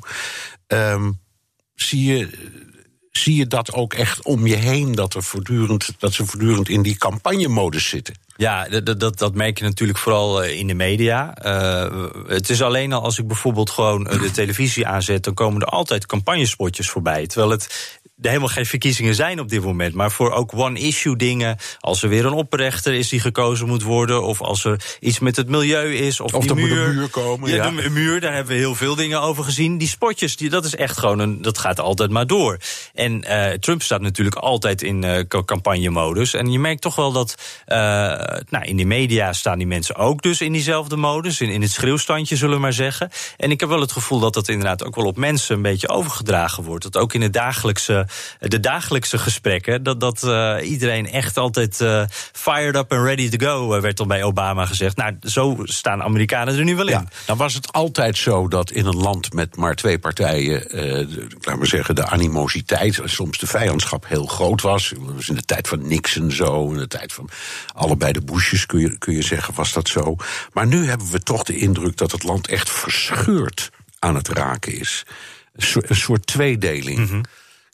Um, 0.66 1.20
zie 1.74 2.04
je. 2.04 2.50
Zie 3.10 3.36
je 3.36 3.46
dat 3.46 3.72
ook 3.72 3.94
echt 3.94 4.22
om 4.22 4.46
je 4.46 4.54
heen, 4.54 4.92
dat, 4.92 5.14
er 5.14 5.22
voortdurend, 5.22 5.94
dat 5.98 6.12
ze 6.12 6.26
voortdurend 6.26 6.68
in 6.68 6.82
die 6.82 6.96
campagnemodus 6.96 7.88
zitten? 7.88 8.14
Ja, 8.36 8.68
dat, 8.68 9.00
dat, 9.00 9.18
dat 9.18 9.34
merk 9.34 9.58
je 9.58 9.64
natuurlijk 9.64 9.98
vooral 9.98 10.42
in 10.42 10.66
de 10.66 10.74
media. 10.74 11.44
Uh, 11.44 12.06
het 12.26 12.50
is 12.50 12.62
alleen 12.62 12.92
al 12.92 13.02
als 13.02 13.18
ik 13.18 13.26
bijvoorbeeld 13.26 13.70
gewoon 13.70 14.04
de 14.04 14.30
televisie 14.30 14.86
aanzet, 14.86 15.24
dan 15.24 15.34
komen 15.34 15.60
er 15.60 15.66
altijd 15.66 16.06
campagnespotjes 16.06 16.90
voorbij. 16.90 17.26
Terwijl 17.26 17.50
het 17.50 18.00
er 18.22 18.28
helemaal 18.28 18.48
geen 18.48 18.66
verkiezingen 18.66 19.14
zijn 19.14 19.40
op 19.40 19.48
dit 19.48 19.62
moment. 19.62 19.94
Maar 19.94 20.10
voor 20.10 20.30
ook 20.32 20.52
one-issue 20.54 21.16
dingen. 21.16 21.56
Als 21.80 22.02
er 22.02 22.08
weer 22.08 22.26
een 22.26 22.32
oprechter 22.32 22.94
is 22.94 23.08
die 23.08 23.20
gekozen 23.20 23.66
moet 23.66 23.82
worden. 23.82 24.22
Of 24.22 24.40
als 24.40 24.64
er 24.64 24.96
iets 25.00 25.18
met 25.18 25.36
het 25.36 25.48
milieu 25.48 25.94
is. 25.94 26.20
Of, 26.20 26.34
of 26.34 26.44
die 26.44 26.54
muur. 26.54 26.76
Moet 26.76 26.86
een 26.86 26.94
muur 26.94 27.08
komen. 27.08 27.50
Ja, 27.50 27.56
ja. 27.56 27.70
de 27.70 27.90
muur, 27.90 28.20
daar 28.20 28.34
hebben 28.34 28.52
we 28.52 28.58
heel 28.58 28.74
veel 28.74 28.94
dingen 28.94 29.20
over 29.20 29.44
gezien. 29.44 29.78
Die 29.78 29.88
spotjes, 29.88 30.36
die, 30.36 30.50
dat 30.50 30.64
is 30.64 30.74
echt 30.74 30.98
gewoon 30.98 31.18
een. 31.18 31.42
Dat 31.42 31.58
gaat 31.58 31.80
altijd 31.80 32.10
maar 32.10 32.26
door. 32.26 32.58
En 32.94 33.24
uh, 33.28 33.50
Trump 33.50 33.82
staat 33.82 34.00
natuurlijk 34.00 34.36
altijd 34.36 34.82
in 34.82 35.02
uh, 35.02 35.18
campagnemodus. 35.44 36.34
En 36.34 36.52
je 36.52 36.58
merkt 36.58 36.82
toch 36.82 36.96
wel 36.96 37.12
dat. 37.12 37.34
Uh, 37.66 37.76
nou, 38.48 38.64
in 38.64 38.76
de 38.76 38.84
media 38.84 39.32
staan 39.32 39.58
die 39.58 39.66
mensen 39.66 39.96
ook 39.96 40.22
dus 40.22 40.40
in 40.40 40.52
diezelfde 40.52 40.96
modus. 40.96 41.40
In, 41.40 41.48
in 41.48 41.62
het 41.62 41.70
schreeuwstandje, 41.70 42.36
zullen 42.36 42.54
we 42.54 42.60
maar 42.60 42.72
zeggen. 42.72 43.10
En 43.36 43.50
ik 43.50 43.60
heb 43.60 43.68
wel 43.68 43.80
het 43.80 43.92
gevoel 43.92 44.20
dat 44.20 44.34
dat 44.34 44.48
inderdaad 44.48 44.84
ook 44.84 44.94
wel 44.94 45.06
op 45.06 45.16
mensen 45.16 45.56
een 45.56 45.62
beetje 45.62 45.88
overgedragen 45.88 46.64
wordt. 46.64 46.84
Dat 46.84 47.02
ook 47.02 47.14
in 47.14 47.22
het 47.22 47.32
dagelijkse 47.32 48.06
de 48.38 48.60
dagelijkse 48.60 49.18
gesprekken, 49.18 49.82
dat, 49.82 50.00
dat 50.00 50.22
uh, 50.24 50.56
iedereen 50.62 51.10
echt 51.10 51.36
altijd 51.36 51.80
uh, 51.80 52.04
fired 52.32 52.76
up 52.76 52.92
and 52.92 53.04
ready 53.04 53.28
to 53.28 53.46
go, 53.46 53.80
werd 53.80 54.00
al 54.00 54.06
bij 54.06 54.22
Obama 54.22 54.66
gezegd. 54.66 54.96
Nou, 54.96 55.16
zo 55.22 55.56
staan 55.62 56.02
Amerikanen 56.02 56.58
er 56.58 56.64
nu 56.64 56.76
wel 56.76 56.86
in. 56.86 56.92
Ja, 56.92 57.04
dan 57.26 57.36
was 57.36 57.54
het 57.54 57.72
altijd 57.72 58.18
zo 58.18 58.48
dat 58.48 58.70
in 58.70 58.86
een 58.86 58.96
land 58.96 59.32
met 59.32 59.56
maar 59.56 59.74
twee 59.74 59.98
partijen, 59.98 60.66
laat 61.40 61.56
maar 61.56 61.66
zeggen, 61.66 61.94
de 61.94 62.06
animositeit, 62.06 63.00
soms 63.04 63.38
de 63.38 63.46
vijandschap 63.46 64.08
heel 64.08 64.26
groot 64.26 64.60
was. 64.60 64.88
Dat 64.88 65.14
was 65.14 65.28
in 65.28 65.34
de 65.34 65.44
tijd 65.44 65.68
van 65.68 65.88
Nixon 65.88 66.30
zo, 66.30 66.70
in 66.70 66.78
de 66.78 66.88
tijd 66.88 67.12
van 67.12 67.28
allebei 67.74 68.12
de 68.12 68.20
Bushes 68.22 68.66
kun 68.66 68.80
je, 68.80 68.98
kun 68.98 69.14
je 69.14 69.22
zeggen, 69.22 69.54
was 69.54 69.72
dat 69.72 69.88
zo. 69.88 70.16
Maar 70.52 70.66
nu 70.66 70.86
hebben 70.86 71.10
we 71.10 71.22
toch 71.22 71.42
de 71.42 71.56
indruk 71.56 71.96
dat 71.96 72.12
het 72.12 72.22
land 72.22 72.48
echt 72.48 72.70
verscheurd 72.70 73.70
aan 73.98 74.14
het 74.14 74.28
raken 74.28 74.78
is. 74.78 75.04
Een 75.54 75.96
soort 75.96 76.26
tweedeling. 76.26 76.98
Mm 76.98 77.06
-hmm. 77.06 77.22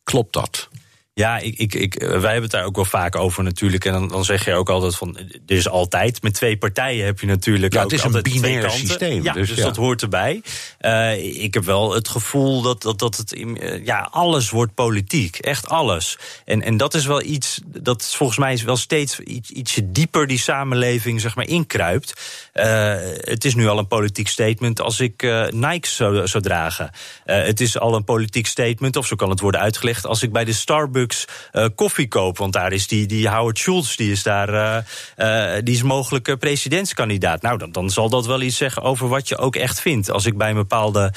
Klopt 0.09 0.33
dat? 0.33 0.69
Ja, 1.19 1.39
ik, 1.39 1.59
ik, 1.59 1.75
ik, 1.75 1.95
wij 1.99 2.11
hebben 2.11 2.43
het 2.43 2.51
daar 2.51 2.65
ook 2.65 2.77
wel 2.77 2.85
vaak 2.85 3.17
over 3.17 3.43
natuurlijk. 3.43 3.85
En 3.85 3.93
dan, 3.93 4.09
dan 4.09 4.25
zeg 4.25 4.45
je 4.45 4.55
ook 4.55 4.69
altijd 4.69 4.97
van, 4.97 5.17
er 5.47 5.57
is 5.57 5.69
altijd, 5.69 6.23
met 6.23 6.35
twee 6.35 6.57
partijen 6.57 7.05
heb 7.05 7.21
je 7.21 7.27
natuurlijk 7.27 7.73
ja, 7.73 7.83
ook 7.83 7.91
het 7.91 8.05
is 8.05 8.15
een 8.15 8.23
binair 8.23 8.71
systeem. 8.71 9.23
Ja, 9.23 9.33
dus, 9.33 9.41
dus 9.41 9.49
dus 9.49 9.59
ja. 9.59 9.65
dat 9.65 9.77
hoort 9.77 10.03
erbij. 10.03 10.43
Uh, 10.81 11.43
ik 11.43 11.55
heb 11.55 11.65
wel 11.65 11.95
het 11.95 12.09
gevoel 12.09 12.63
dat, 12.63 12.83
dat, 12.83 12.99
dat 12.99 13.17
het, 13.17 13.45
ja, 13.85 14.09
alles 14.11 14.51
wordt 14.51 14.75
politiek. 14.75 15.39
Echt 15.39 15.69
alles. 15.69 16.19
En, 16.45 16.63
en 16.63 16.77
dat 16.77 16.95
is 16.95 17.07
wel 17.07 17.23
iets, 17.23 17.61
dat 17.67 18.01
is 18.01 18.15
volgens 18.15 18.39
mij 18.39 18.61
wel 18.65 18.77
steeds 18.77 19.21
iets, 19.21 19.51
ietsje 19.51 19.93
dieper 19.93 20.27
die 20.27 20.39
samenleving, 20.39 21.21
zeg 21.21 21.37
maar, 21.37 21.47
inkruipt. 21.47 22.13
Uh, 22.55 22.95
het 23.21 23.45
is 23.45 23.55
nu 23.55 23.69
al 23.69 23.79
een 23.79 23.89
politiek 23.89 24.29
statement 24.29 24.81
als 24.81 25.01
ik 25.01 25.23
uh, 25.23 25.49
Nike 25.49 25.89
zou, 25.89 26.29
zou 26.29 26.43
dragen. 26.43 26.91
het 27.25 27.61
is 27.61 27.79
al 27.79 27.95
een 27.95 28.05
politiek 28.05 28.47
statement, 28.47 28.97
of 28.97 29.07
zo 29.07 29.17
kan 29.17 29.31
het 29.31 29.41
worden 29.41 29.61
uitgelegd, 29.61 30.07
als 30.07 30.23
ik 30.23 30.33
bij 30.33 30.45
de 30.45 30.53
Starbucks 30.53 31.08
uh, 31.53 31.67
koffie 31.75 32.09
koop. 32.09 32.39
Want 32.39 32.53
daar 32.53 32.73
is 32.73 32.87
die, 32.87 33.07
die 33.07 33.29
Howard 33.29 33.59
Schultz, 33.59 33.97
die 33.97 34.13
is 34.13 34.23
daar, 34.23 34.49
uh, 34.49 34.77
uh, 35.17 35.63
die 35.65 35.75
is 35.75 35.83
mogelijk 35.83 36.39
presidentskandidaat. 36.39 37.43
Nou, 37.43 37.59
dan, 37.59 37.73
dan 37.73 37.91
zal 37.91 38.09
dat 38.09 38.27
wel 38.27 38.41
iets 38.41 38.57
zeggen 38.57 38.83
over 38.83 39.09
wat 39.09 39.29
je 39.29 39.37
ook 39.37 39.57
echt 39.57 39.81
vindt. 39.81 40.11
Als 40.11 40.27
ik 40.27 40.37
bij 40.37 40.49
een 40.49 40.55
bepaalde 40.55 41.13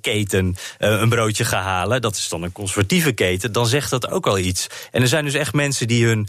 kipketen 0.00 0.56
een 0.78 1.08
broodje 1.08 1.44
ga 1.44 1.60
halen, 1.60 2.00
dat 2.00 2.16
is 2.16 2.28
dan 2.28 2.42
een 2.42 2.52
conservatieve 2.52 3.12
keten, 3.12 3.52
dan 3.52 3.66
zegt 3.66 3.90
dat 3.90 4.10
ook 4.10 4.26
al 4.26 4.38
iets. 4.38 4.66
En 4.90 5.02
er 5.02 5.08
zijn 5.08 5.24
dus 5.24 5.34
echt 5.34 5.52
mensen 5.52 5.88
die 5.88 6.06
hun 6.06 6.28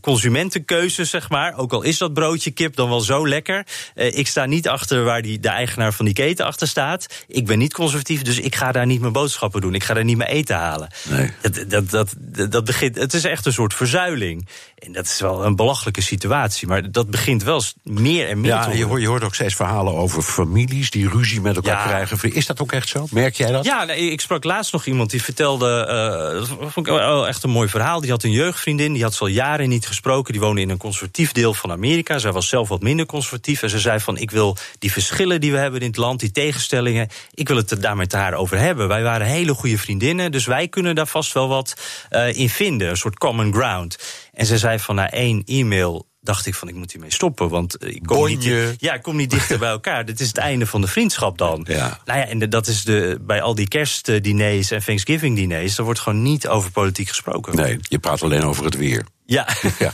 consumentenkeuze, 0.00 1.04
zeg 1.04 1.30
maar. 1.30 1.56
Ook 1.56 1.72
al 1.72 1.82
is 1.82 1.98
dat 1.98 2.12
broodje 2.14 2.50
kip 2.50 2.76
dan 2.76 2.88
wel 2.88 3.00
zo 3.00 3.28
lekker. 3.28 3.66
Uh, 3.94 4.18
ik 4.18 4.26
sta 4.26 4.44
niet 4.44 4.68
achter 4.68 5.04
waar 5.04 5.22
die, 5.22 5.40
de 5.40 5.48
eigenaar 5.48 5.92
van 5.92 6.04
die 6.04 6.14
keten 6.14 6.46
achter 6.46 6.68
staat. 6.68 7.06
Ik 7.28 7.46
ben 7.46 7.58
niet 7.58 7.72
conservatief, 7.72 8.22
dus 8.22 8.38
ik 8.38 8.54
ga 8.54 8.72
daar 8.72 8.86
niet 8.86 9.00
mijn 9.00 9.12
boodschappen 9.12 9.60
doen. 9.60 9.74
Ik 9.74 9.84
ga 9.84 9.94
daar 9.94 10.04
niet 10.04 10.16
mijn 10.16 10.30
eten 10.30 10.56
halen. 10.56 10.88
Nee. 11.08 11.30
Dat, 11.40 11.64
dat, 11.70 11.90
dat, 11.90 12.14
dat 12.50 12.64
begint, 12.64 12.96
het 12.96 13.14
is 13.14 13.24
echt 13.24 13.46
een 13.46 13.52
soort 13.52 13.74
verzuiling. 13.74 14.48
En 14.78 14.92
dat 14.92 15.04
is 15.04 15.20
wel 15.20 15.44
een 15.44 15.56
belachelijke 15.56 16.00
situatie. 16.00 16.68
Maar 16.68 16.92
dat 16.92 17.10
begint 17.10 17.42
wel 17.42 17.62
meer 17.82 18.28
en 18.28 18.40
meer 18.40 18.50
ja, 18.50 18.64
te 18.64 18.76
je 18.76 18.84
hoort, 18.84 19.00
je 19.00 19.08
hoort 19.08 19.24
ook 19.24 19.34
steeds 19.34 19.54
verhalen 19.54 19.94
over 19.94 20.22
families 20.22 20.90
die 20.90 21.08
ruzie 21.08 21.40
met 21.40 21.56
elkaar 21.56 21.76
Ja. 21.76 21.86
krijgen. 21.86 22.32
Is 22.34 22.46
dat 22.46 22.60
ook 22.60 22.72
echt 22.72 22.88
zo? 22.88 23.06
Merk 23.10 23.34
jij 23.34 23.50
dat? 23.50 23.64
Ja, 23.64 23.84
nee, 23.84 24.10
ik 24.10 24.20
sprak 24.20 24.44
laatst 24.44 24.72
nog 24.72 24.86
iemand 24.86 25.10
die 25.10 25.22
vertelde. 25.22 25.86
Uh, 26.32 26.38
dat 26.38 26.48
vond 26.72 26.86
ik 26.86 26.92
wel 26.92 27.28
echt 27.28 27.42
een 27.42 27.50
mooi 27.50 27.68
verhaal. 27.68 28.00
Die 28.00 28.10
had 28.10 28.22
een 28.22 28.30
jeugdvriendin, 28.30 28.92
die 28.92 29.02
had 29.02 29.14
ze 29.14 29.20
al 29.20 29.26
jaren 29.26 29.68
niet 29.70 29.86
gesproken. 29.86 30.32
Die 30.32 30.42
woonde 30.42 30.60
in 30.60 30.70
een 30.70 30.76
conservatief 30.76 31.32
deel 31.32 31.54
van 31.54 31.70
Amerika. 31.70 32.18
Zij 32.18 32.32
was 32.32 32.48
zelf 32.48 32.68
wat 32.68 32.82
minder 32.82 33.06
conservatief. 33.06 33.62
En 33.62 33.70
ze 33.70 33.78
zei 33.78 34.00
van: 34.00 34.16
Ik 34.16 34.30
wil 34.30 34.56
die 34.78 34.92
verschillen 34.92 35.40
die 35.40 35.52
we 35.52 35.58
hebben 35.58 35.80
in 35.80 35.86
het 35.86 35.96
land, 35.96 36.20
die 36.20 36.30
tegenstellingen. 36.30 37.08
Ik 37.34 37.48
wil 37.48 37.56
het 37.56 37.82
daar 37.82 37.96
met 37.96 38.12
haar 38.12 38.34
over 38.34 38.58
hebben. 38.58 38.88
Wij 38.88 39.02
waren 39.02 39.26
hele 39.26 39.54
goede 39.54 39.78
vriendinnen, 39.78 40.32
dus 40.32 40.46
wij 40.46 40.68
kunnen 40.68 40.94
daar 40.94 41.06
vast 41.06 41.32
wel 41.32 41.48
wat 41.48 41.74
uh, 42.10 42.38
in 42.38 42.48
vinden. 42.48 42.88
Een 42.88 42.96
soort 42.96 43.18
common 43.18 43.52
ground. 43.52 43.98
En 44.32 44.46
ze 44.46 44.58
zei 44.58 44.78
van 44.78 44.94
na 44.94 45.10
één 45.10 45.42
e-mail 45.46 46.08
dacht 46.20 46.46
ik 46.46 46.54
van 46.54 46.68
ik 46.68 46.74
moet 46.74 46.92
hiermee 46.92 47.12
stoppen. 47.12 47.48
Want 47.48 47.84
ik 47.86 48.02
kom, 48.04 48.26
niet, 48.26 48.44
ja, 48.78 48.94
ik 48.94 49.02
kom 49.02 49.16
niet 49.16 49.30
dichter 49.30 49.58
bij 49.58 49.70
elkaar. 49.78 50.04
Dit 50.04 50.20
is 50.20 50.28
het 50.28 50.36
einde 50.36 50.66
van 50.66 50.80
de 50.80 50.86
vriendschap 50.86 51.38
dan. 51.38 51.64
Ja. 51.68 52.00
Nou 52.04 52.18
ja, 52.18 52.26
en 52.26 52.50
dat 52.50 52.66
is 52.66 52.82
de, 52.82 53.18
bij 53.20 53.42
al 53.42 53.54
die 53.54 53.68
kerstdiners 53.68 54.70
en 54.70 54.84
Thanksgiving 54.84 55.36
diners... 55.36 55.78
er 55.78 55.84
wordt 55.84 56.00
gewoon 56.00 56.22
niet 56.22 56.48
over 56.48 56.70
politiek 56.70 57.08
gesproken. 57.08 57.56
Nee, 57.56 57.78
je 57.82 57.98
praat 57.98 58.22
alleen 58.22 58.42
over 58.42 58.64
het 58.64 58.76
weer. 58.76 59.06
Ja. 59.26 59.48
Ja. 59.78 59.92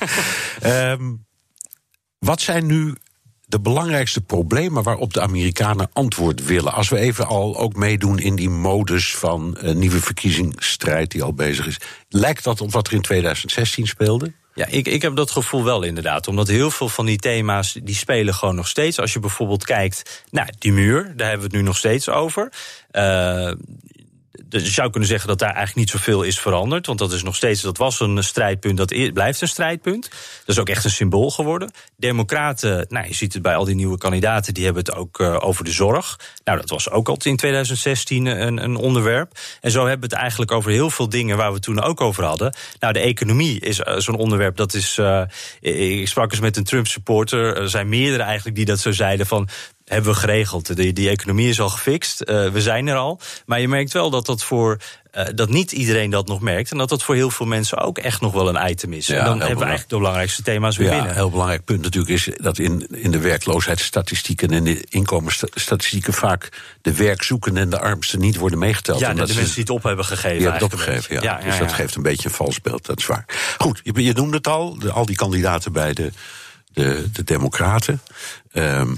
Ehm, 0.60 1.14
wat 2.18 2.40
zijn 2.40 2.66
nu 2.66 2.94
de 3.44 3.60
belangrijkste 3.60 4.20
problemen 4.20 4.82
waarop 4.82 5.12
de 5.12 5.20
Amerikanen 5.20 5.90
antwoord 5.92 6.44
willen? 6.44 6.72
Als 6.72 6.88
we 6.88 6.98
even 6.98 7.26
al 7.26 7.58
ook 7.58 7.76
meedoen 7.76 8.18
in 8.18 8.36
die 8.36 8.50
modus 8.50 9.16
van 9.16 9.56
een 9.58 9.78
nieuwe 9.78 10.00
verkiezingsstrijd 10.00 11.10
die 11.10 11.22
al 11.22 11.32
bezig 11.32 11.66
is. 11.66 11.80
Lijkt 12.08 12.44
dat 12.44 12.60
op 12.60 12.72
wat 12.72 12.86
er 12.86 12.92
in 12.92 13.00
2016 13.00 13.86
speelde? 13.86 14.32
Ja, 14.56 14.66
ik, 14.66 14.88
ik 14.88 15.02
heb 15.02 15.16
dat 15.16 15.30
gevoel 15.30 15.64
wel 15.64 15.82
inderdaad. 15.82 16.28
Omdat 16.28 16.48
heel 16.48 16.70
veel 16.70 16.88
van 16.88 17.06
die 17.06 17.18
thema's, 17.18 17.72
die 17.82 17.94
spelen 17.94 18.34
gewoon 18.34 18.54
nog 18.54 18.68
steeds. 18.68 18.98
Als 19.00 19.12
je 19.12 19.20
bijvoorbeeld 19.20 19.64
kijkt 19.64 20.24
naar 20.30 20.50
die 20.58 20.72
muur, 20.72 21.12
daar 21.16 21.28
hebben 21.28 21.46
we 21.46 21.52
het 21.52 21.62
nu 21.62 21.68
nog 21.68 21.76
steeds 21.76 22.08
over. 22.08 22.52
Uh, 22.92 23.52
dus 24.48 24.62
je 24.62 24.70
zou 24.70 24.90
kunnen 24.90 25.08
zeggen 25.08 25.28
dat 25.28 25.38
daar 25.38 25.54
eigenlijk 25.54 25.76
niet 25.76 25.90
zoveel 25.90 26.22
is 26.22 26.38
veranderd. 26.38 26.86
Want 26.86 26.98
dat 26.98 27.12
is 27.12 27.22
nog 27.22 27.36
steeds, 27.36 27.62
dat 27.62 27.78
was 27.78 28.00
een 28.00 28.24
strijdpunt, 28.24 28.76
dat 28.76 29.12
blijft 29.12 29.40
een 29.40 29.48
strijdpunt. 29.48 30.10
Dat 30.10 30.56
is 30.56 30.58
ook 30.58 30.68
echt 30.68 30.84
een 30.84 30.90
symbool 30.90 31.30
geworden. 31.30 31.70
Democraten, 31.96 32.86
nou, 32.88 33.06
je 33.06 33.14
ziet 33.14 33.32
het 33.32 33.42
bij 33.42 33.56
al 33.56 33.64
die 33.64 33.74
nieuwe 33.74 33.98
kandidaten, 33.98 34.54
die 34.54 34.64
hebben 34.64 34.84
het 34.84 34.94
ook 34.94 35.20
uh, 35.20 35.36
over 35.40 35.64
de 35.64 35.72
zorg. 35.72 36.18
Nou, 36.44 36.60
dat 36.60 36.70
was 36.70 36.90
ook 36.90 37.08
al 37.08 37.16
in 37.22 37.36
2016 37.36 38.26
een, 38.26 38.62
een 38.64 38.76
onderwerp. 38.76 39.38
En 39.60 39.70
zo 39.70 39.80
hebben 39.80 40.08
we 40.08 40.14
het 40.14 40.22
eigenlijk 40.22 40.52
over 40.52 40.70
heel 40.70 40.90
veel 40.90 41.08
dingen 41.08 41.36
waar 41.36 41.52
we 41.52 41.60
toen 41.60 41.82
ook 41.82 42.00
over 42.00 42.24
hadden. 42.24 42.54
Nou, 42.78 42.92
de 42.92 43.00
economie 43.00 43.60
is 43.60 43.80
uh, 43.80 43.96
zo'n 43.96 44.16
onderwerp, 44.16 44.56
dat 44.56 44.74
is. 44.74 45.00
Ik 45.60 46.08
sprak 46.08 46.30
eens 46.30 46.40
met 46.40 46.56
een 46.56 46.64
Trump-supporter. 46.64 47.56
Er 47.56 47.70
zijn 47.70 47.88
meerdere 47.88 48.22
eigenlijk 48.22 48.56
die 48.56 48.64
dat 48.64 48.78
zo 48.78 48.92
zeiden 48.92 49.26
van 49.26 49.48
hebben 49.86 50.12
we 50.12 50.18
geregeld. 50.18 50.76
Die, 50.76 50.92
die 50.92 51.08
economie 51.08 51.48
is 51.48 51.60
al 51.60 51.68
gefixt. 51.68 52.22
Uh, 52.26 52.48
we 52.48 52.60
zijn 52.60 52.86
er 52.86 52.96
al. 52.96 53.20
Maar 53.46 53.60
je 53.60 53.68
merkt 53.68 53.92
wel 53.92 54.10
dat 54.10 54.26
dat 54.26 54.42
voor. 54.42 54.76
Uh, 55.16 55.24
dat 55.34 55.48
niet 55.48 55.72
iedereen 55.72 56.10
dat 56.10 56.26
nog 56.26 56.40
merkt. 56.40 56.70
En 56.70 56.78
dat 56.78 56.88
dat 56.88 57.02
voor 57.02 57.14
heel 57.14 57.30
veel 57.30 57.46
mensen 57.46 57.78
ook 57.78 57.98
echt 57.98 58.20
nog 58.20 58.32
wel 58.32 58.48
een 58.48 58.70
item 58.70 58.92
is. 58.92 59.06
Ja, 59.06 59.18
en 59.18 59.24
dan 59.24 59.38
hebben 59.38 59.58
we 59.58 59.64
eigenlijk 59.64 59.90
de 59.90 59.96
belangrijkste 59.96 60.42
thema's 60.42 60.76
weer 60.76 60.86
Ja, 60.86 60.92
binnen. 60.92 61.10
een 61.10 61.16
heel 61.16 61.30
belangrijk 61.30 61.64
punt 61.64 61.82
natuurlijk 61.82 62.12
is 62.12 62.28
dat 62.36 62.58
in, 62.58 62.86
in 62.90 63.10
de 63.10 63.18
werkloosheidsstatistieken 63.18 64.50
en 64.50 64.64
de 64.64 64.84
inkomensstatistieken 64.88 66.12
vaak 66.12 66.48
de 66.82 66.94
werkzoekenden 66.94 67.62
en 67.62 67.70
de 67.70 67.78
armsten 67.78 68.20
niet 68.20 68.36
worden 68.36 68.58
meegeteld. 68.58 69.00
Ja, 69.00 69.08
En 69.08 69.14
de, 69.14 69.20
dat 69.20 69.28
de 69.28 69.34
mensen 69.34 69.54
die 69.54 69.64
het 69.64 69.72
op 69.72 69.82
hebben 69.82 70.04
gegeven. 70.04 70.38
Die 70.38 70.48
hebben 70.48 70.68
het 70.68 70.72
eigenlijk 70.72 71.00
opgegeven, 71.02 71.28
ja. 71.28 71.50
Dus 71.50 71.58
dat 71.58 71.72
geeft 71.72 71.94
een 71.94 72.02
beetje 72.02 72.28
een 72.28 72.34
vals 72.34 72.60
beeld, 72.60 72.86
dat 72.86 72.98
is 72.98 73.06
waar. 73.06 73.24
Goed, 73.58 73.80
je, 73.82 74.02
je 74.02 74.12
noemde 74.12 74.36
het 74.36 74.46
al, 74.46 74.78
de, 74.78 74.90
al 74.92 75.06
die 75.06 75.16
kandidaten 75.16 75.72
bij 75.72 75.92
de, 75.92 76.12
de, 76.72 77.08
de 77.12 77.24
Democraten. 77.24 78.00
Ehm, 78.52 78.94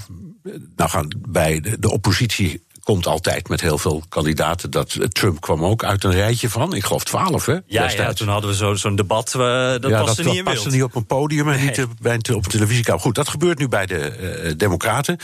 nou 0.75 0.89
gaan 0.89 1.07
bij 1.27 1.59
de, 1.59 1.79
de 1.79 1.91
oppositie 1.91 2.67
komt 2.83 3.07
altijd 3.07 3.49
met 3.49 3.61
heel 3.61 3.77
veel 3.77 4.03
kandidaten. 4.09 4.71
Dat, 4.71 4.93
eh, 4.93 5.05
Trump 5.07 5.41
kwam 5.41 5.63
ook 5.65 5.83
uit 5.83 6.03
een 6.03 6.11
rijtje 6.11 6.49
van, 6.49 6.73
ik 6.73 6.83
geloof 6.85 7.03
twaalf, 7.03 7.45
hè? 7.45 7.57
Ja, 7.65 7.91
ja, 7.91 8.13
toen 8.13 8.27
hadden 8.27 8.49
we 8.49 8.55
zo- 8.55 8.73
zo'n 8.73 8.95
debat, 8.95 9.27
eh, 9.35 9.39
dat 9.41 9.87
ja, 9.89 10.03
paste 10.03 10.23
dat, 10.23 10.33
niet 10.33 10.45
dat 10.45 10.53
paste 10.53 10.69
niet 10.69 10.83
op 10.83 10.95
een 10.95 11.05
podium 11.05 11.49
en 11.49 11.59
niet 11.65 11.77
Nee. 11.77 11.85
bij 12.01 12.13
een, 12.13 12.21
te- 12.21 12.35
op 12.35 12.45
een 12.45 12.51
televisiekamer. 12.51 13.01
Goed, 13.01 13.15
dat 13.15 13.29
gebeurt 13.29 13.57
nu 13.59 13.67
bij 13.67 13.85
de 13.85 13.97
eh, 13.99 14.53
Democraten. 14.57 15.17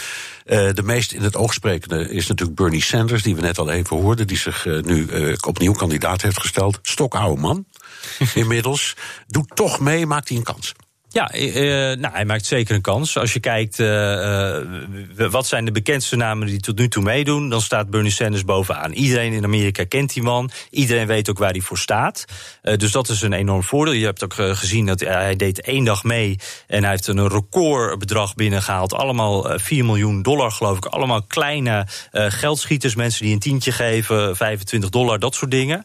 De 0.45 0.81
meest 0.83 1.11
in 1.11 1.21
het 1.21 1.35
oog 1.35 1.53
sprekende 1.53 2.09
is 2.09 2.27
natuurlijk 2.27 2.57
Bernie 2.57 2.81
Sanders, 2.83 3.23
die 3.23 3.35
we 3.35 3.41
net 3.41 3.57
al 3.57 3.69
even 3.71 3.97
hoorden, 3.97 4.27
die 4.27 4.37
zich 4.37 4.65
nu 4.81 5.07
opnieuw 5.47 5.73
kandidaat 5.73 6.21
heeft 6.21 6.39
gesteld. 6.39 6.79
Stokoude 6.81 7.41
man, 7.41 7.65
inmiddels. 8.33 8.95
Doet 9.27 9.55
toch 9.55 9.79
mee, 9.79 10.05
maakt 10.05 10.27
hij 10.29 10.37
een 10.37 10.43
kans. 10.43 10.73
Ja, 11.15 11.29
eh, 11.31 11.91
eh, 11.91 11.99
nou, 11.99 12.13
hij 12.13 12.25
maakt 12.25 12.45
zeker 12.45 12.75
een 12.75 12.81
kans. 12.81 13.17
Als 13.17 13.33
je 13.33 13.39
kijkt, 13.39 13.79
eh, 13.79 15.29
wat 15.29 15.47
zijn 15.47 15.65
de 15.65 15.71
bekendste 15.71 16.15
namen 16.15 16.47
die 16.47 16.59
tot 16.59 16.77
nu 16.77 16.87
toe 16.87 17.03
meedoen... 17.03 17.49
dan 17.49 17.61
staat 17.61 17.89
Bernie 17.89 18.11
Sanders 18.11 18.43
bovenaan. 18.43 18.91
Iedereen 18.91 19.33
in 19.33 19.43
Amerika 19.43 19.85
kent 19.85 20.13
die 20.13 20.23
man. 20.23 20.49
Iedereen 20.69 21.07
weet 21.07 21.29
ook 21.29 21.37
waar 21.37 21.51
hij 21.51 21.61
voor 21.61 21.77
staat. 21.77 22.25
Dus 22.61 22.91
dat 22.91 23.09
is 23.09 23.21
een 23.21 23.33
enorm 23.33 23.63
voordeel. 23.63 23.93
Je 23.93 24.05
hebt 24.05 24.23
ook 24.23 24.33
gezien 24.33 24.85
dat 24.85 24.99
hij, 24.99 25.35
deed 25.35 25.61
één 25.61 25.83
dag 25.83 26.03
mee... 26.03 26.39
en 26.67 26.81
hij 26.81 26.91
heeft 26.91 27.07
een 27.07 27.27
recordbedrag 27.27 28.35
binnengehaald. 28.35 28.93
Allemaal 28.93 29.49
eh, 29.49 29.59
4 29.59 29.85
miljoen 29.85 30.21
dollar, 30.21 30.51
geloof 30.51 30.77
ik. 30.77 30.85
Allemaal 30.85 31.23
kleine 31.23 31.87
geldschieters, 32.11 32.95
mensen 32.95 33.25
die 33.25 33.33
een 33.33 33.39
tientje 33.39 33.71
geven... 33.71 34.35
25 34.35 34.89
dollar, 34.89 35.19
dat 35.19 35.35
soort 35.35 35.51
dingen. 35.51 35.83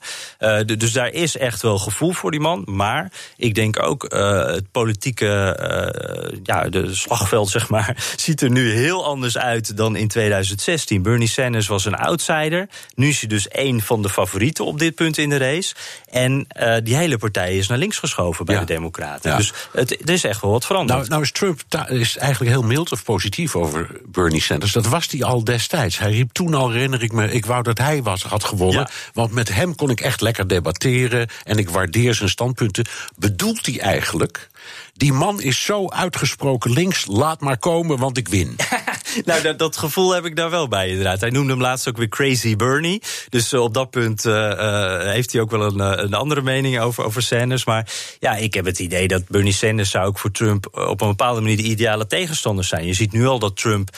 Dus 0.66 0.92
daar 0.92 1.12
is 1.12 1.36
echt 1.36 1.62
wel 1.62 1.78
gevoel 1.78 2.12
voor 2.12 2.30
die 2.30 2.40
man. 2.40 2.62
Maar 2.66 3.12
ik 3.36 3.54
denk 3.54 3.82
ook 3.82 4.02
het 4.12 4.70
politieke 4.70 5.18
eh, 5.20 6.38
ja, 6.42 6.68
de 6.68 6.94
slagveld, 6.94 7.48
zeg 7.50 7.68
maar, 7.68 7.96
ziet 8.16 8.40
er 8.40 8.50
nu 8.50 8.72
heel 8.72 9.04
anders 9.04 9.38
uit 9.38 9.76
dan 9.76 9.96
in 9.96 10.09
2016. 10.09 11.02
Bernie 11.02 11.28
Sanders 11.28 11.66
was 11.66 11.85
een 11.85 11.94
outsider. 11.94 12.68
Nu 12.94 13.09
is 13.09 13.20
hij 13.20 13.28
dus 13.28 13.48
één 13.48 13.80
van 13.80 14.02
de 14.02 14.09
favorieten 14.09 14.64
op 14.64 14.78
dit 14.78 14.94
punt 14.94 15.18
in 15.18 15.28
de 15.28 15.37
race. 15.37 15.74
En 16.11 16.44
eh, 16.48 16.76
die 16.83 16.96
hele 16.96 17.18
partij 17.18 17.56
is 17.56 17.68
naar 17.68 17.78
links 17.78 17.98
geschoven 17.98 18.44
bij 18.44 18.54
Ja. 18.54 18.61
de 18.61 18.66
Democraten. 18.66 19.30
Ja. 19.30 19.37
Dus 19.37 19.52
het, 19.72 20.09
er 20.09 20.14
is 20.14 20.24
echt 20.24 20.40
wel 20.40 20.50
wat 20.50 20.66
veranderd. 20.66 20.98
Nou, 20.98 21.11
nou 21.11 21.22
is 21.22 21.33
Trump 21.33 21.61
is 21.88 22.16
eigenlijk 22.16 22.50
heel 22.52 22.62
mild 22.62 22.92
of 22.92 23.04
positief 23.04 23.56
over 23.56 23.90
Bernie 24.06 24.40
Sanders. 24.40 24.72
Dat 24.72 24.87
was 24.87 25.06
hij 25.11 25.22
al 25.24 25.44
destijds. 25.44 25.98
Hij 25.98 26.11
riep 26.11 26.33
toen 26.33 26.54
al, 26.54 26.70
herinner 26.70 27.02
ik 27.02 27.12
me, 27.12 27.33
ik 27.33 27.46
wou 27.46 27.62
dat 27.62 27.78
hij 27.78 28.02
was, 28.02 28.22
had 28.22 28.44
gewonnen. 28.44 28.80
Ja. 28.80 28.90
Want 29.12 29.33
met 29.33 29.54
hem 29.54 29.74
kon 29.74 29.90
ik 29.90 30.00
echt 30.00 30.20
lekker 30.20 30.48
debatteren 30.48 31.28
en 31.44 31.59
ik 31.59 31.70
waardeer 31.70 32.14
zijn 32.14 32.28
standpunten. 32.28 32.85
Bedoelt 33.16 33.66
hij 33.66 33.80
eigenlijk, 33.80 34.49
die 34.92 35.12
man 35.12 35.40
is 35.40 35.64
zo 35.64 35.88
uitgesproken 35.88 36.73
links, 36.73 37.07
laat 37.07 37.40
maar 37.40 37.59
komen, 37.59 37.99
want 37.99 38.16
ik 38.16 38.29
win. 38.29 38.57
Nou, 39.25 39.42
dat, 39.42 39.59
dat 39.59 39.77
gevoel 39.77 40.14
heb 40.14 40.25
ik 40.25 40.37
daar 40.37 40.51
wel 40.51 40.68
bij, 40.68 40.88
inderdaad. 40.88 41.20
Hij 41.20 41.31
noemde 41.31 41.53
hem 41.53 41.61
laatst 41.61 41.88
ook 41.88 41.96
weer 41.96 42.09
Crazy 42.09 42.57
Bernie. 42.57 43.03
Dus 43.29 43.53
eh, 43.53 43.62
op 43.62 43.75
dat 43.75 43.90
punt 43.90 44.25
eh, 44.25 44.51
eh, 44.51 45.12
heeft 45.12 45.33
hij 45.33 45.40
ook 45.40 45.51
wel 45.51 45.62
een, 45.62 46.03
een 46.05 46.14
andere 46.14 46.42
mening 46.42 46.81
over, 46.81 47.05
over 47.05 47.23
Sanders. 47.23 47.64
Maar 47.64 47.92
ja, 48.18 48.37
ik 48.37 48.55
heb 48.55 48.64
het 48.64 48.79
idee 48.79 49.09
dat 49.09 49.29
Bernie 49.29 49.53
Sanders 49.53 49.90
zou 49.90 50.07
ook 50.07 50.18
voor 50.18 50.31
Trump 50.31 50.68
op 50.73 51.01
een 51.01 51.09
bepaalde 51.09 51.40
manier 51.40 51.57
de 51.57 51.62
ideale 51.62 52.07
tegenstander 52.07 52.64
zijn. 52.64 52.87
Je 52.87 52.94
ziet 52.94 53.12
nu 53.12 53.27
al 53.27 53.38
dat 53.38 53.57
Trump 53.57 53.88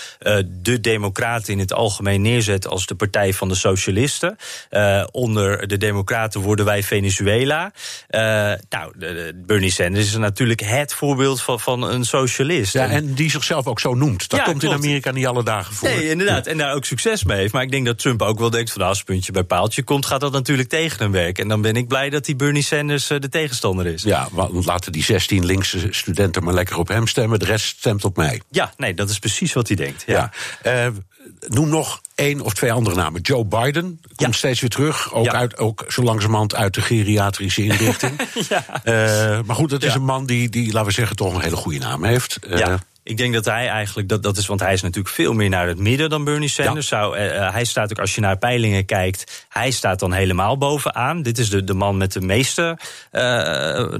de 0.62 0.80
Democraten 0.80 1.52
in 1.52 1.58
het 1.58 1.72
algemeen 1.72 2.22
neerzet 2.22 2.66
als 2.66 2.86
de 2.86 2.94
partij 2.94 3.32
van 3.32 3.48
de 3.48 3.54
socialisten. 3.54 4.36
Onder 5.10 5.68
de 5.68 5.76
Democraten 5.76 6.40
worden 6.40 6.64
wij 6.64 6.82
Venezuela. 6.82 7.72
Nou, 8.68 8.92
Bernie 9.34 9.70
Sanders 9.70 10.06
is 10.06 10.16
natuurlijk 10.16 10.60
het 10.60 10.94
voorbeeld 10.94 11.42
van, 11.42 11.60
van 11.60 11.82
een 11.82 12.04
socialist. 12.04 12.72
Ja, 12.72 12.88
En- 12.88 13.14
die 13.14 13.30
zichzelf 13.30 13.66
ook 13.66 13.80
zo 13.80 13.94
noemt. 13.94 14.28
Dat 14.28 14.38
Ja, 14.38 14.44
komt 14.44 14.62
in 14.62 14.68
klopt. 14.68 14.84
Amerika 15.06 15.10
niet 15.20 15.26
alle 15.36 15.44
dagen 15.44 15.74
voor. 15.74 15.88
Nee, 15.88 16.08
inderdaad. 16.08 16.46
En 16.46 16.58
daar 16.58 16.74
ook 16.74 16.84
succes 16.84 17.24
mee 17.24 17.36
heeft. 17.38 17.52
Maar 17.52 17.62
ik 17.62 17.70
denk 17.70 17.86
dat 17.86 17.98
Trump 17.98 18.22
ook 18.22 18.38
wel 18.38 18.50
denkt 18.50 18.70
van 18.70 18.78
nou, 18.80 18.92
als 18.92 19.02
puntje 19.02 19.32
bij 19.32 19.42
paaltje 19.42 19.82
komt, 19.82 20.06
gaat 20.06 20.20
dat 20.20 20.32
natuurlijk 20.32 20.68
tegen 20.68 20.98
hem 20.98 21.12
werken. 21.12 21.42
En 21.42 21.48
dan 21.48 21.60
ben 21.62 21.76
ik 21.76 21.88
blij 21.88 22.10
dat 22.10 22.24
die 22.24 22.36
Bernie 22.36 22.62
Sanders 22.62 23.10
eh, 23.10 23.18
de 23.20 23.28
tegenstander 23.28 23.86
is. 23.86 24.02
Ja, 24.02 24.28
want 24.32 24.64
laten 24.66 24.92
die 24.92 25.04
16 25.04 25.44
linkse 25.46 25.86
studenten 25.90 26.44
maar 26.44 26.54
lekker 26.54 26.78
op 26.78 26.88
hem 26.88 27.06
stemmen. 27.06 27.38
De 27.38 27.44
rest 27.44 27.64
stemt 27.78 28.04
op 28.04 28.16
mij. 28.16 28.40
Ja, 28.50 28.72
nee, 28.76 28.94
dat 28.94 29.10
is 29.10 29.18
precies 29.18 29.52
wat 29.52 29.66
hij 29.68 29.76
denkt. 29.76 30.02
Ja. 30.06 30.30
Ja. 30.62 30.84
Eh, 30.86 30.92
noem 31.48 31.68
nog 31.68 32.00
één 32.14 32.40
of 32.40 32.54
twee 32.54 32.72
andere 32.72 32.96
namen. 32.96 33.20
Joe 33.20 33.44
Biden 33.44 33.82
komt 33.82 34.20
Ja. 34.20 34.32
steeds 34.32 34.60
weer 34.60 34.70
terug. 34.70 35.12
Ook, 35.12 35.24
Ja. 35.24 35.32
uit, 35.32 35.56
ook 35.58 35.84
zo 35.88 36.02
langzamerhand 36.02 36.54
uit 36.54 36.74
de 36.74 36.80
geriatrische 36.80 37.64
inrichting. 37.64 38.12
Eh, 38.84 38.94
maar 39.46 39.56
goed, 39.56 39.70
dat 39.70 39.82
is 39.82 39.88
Ja. 39.88 39.94
een 39.94 40.04
man 40.04 40.26
die, 40.26 40.48
die, 40.48 40.72
laten 40.72 40.88
we 40.88 40.92
zeggen, 40.94 41.16
toch 41.16 41.34
een 41.34 41.40
hele 41.40 41.56
goede 41.56 41.78
naam 41.78 42.04
heeft. 42.04 42.36
Eh, 42.36 42.58
Ja. 42.58 42.78
Ik 43.04 43.16
denk 43.16 43.34
dat 43.34 43.44
hij 43.44 43.68
eigenlijk, 43.68 44.08
dat, 44.08 44.22
dat 44.22 44.36
is, 44.36 44.46
want 44.46 44.60
hij 44.60 44.72
is 44.72 44.82
natuurlijk 44.82 45.14
veel 45.14 45.32
meer 45.32 45.48
naar 45.48 45.66
het 45.66 45.78
midden 45.78 46.10
dan 46.10 46.24
Bernie 46.24 46.48
Sanders. 46.48 46.88
Zou, 46.88 47.16
eh, 47.16 47.46
eh, 47.46 47.52
hij 47.52 47.64
staat 47.64 47.90
ook, 47.90 47.98
als 47.98 48.14
je 48.14 48.20
naar 48.20 48.38
peilingen 48.38 48.84
kijkt, 48.84 49.44
hij 49.48 49.70
staat 49.70 49.98
dan 49.98 50.12
helemaal 50.12 50.58
bovenaan. 50.58 51.22
Dit 51.22 51.38
is 51.38 51.50
de, 51.50 51.64
de 51.64 51.74
man 51.74 51.96
met 51.96 52.12
de 52.12 52.20
meeste, 52.20 52.78
eh, 53.10 53.22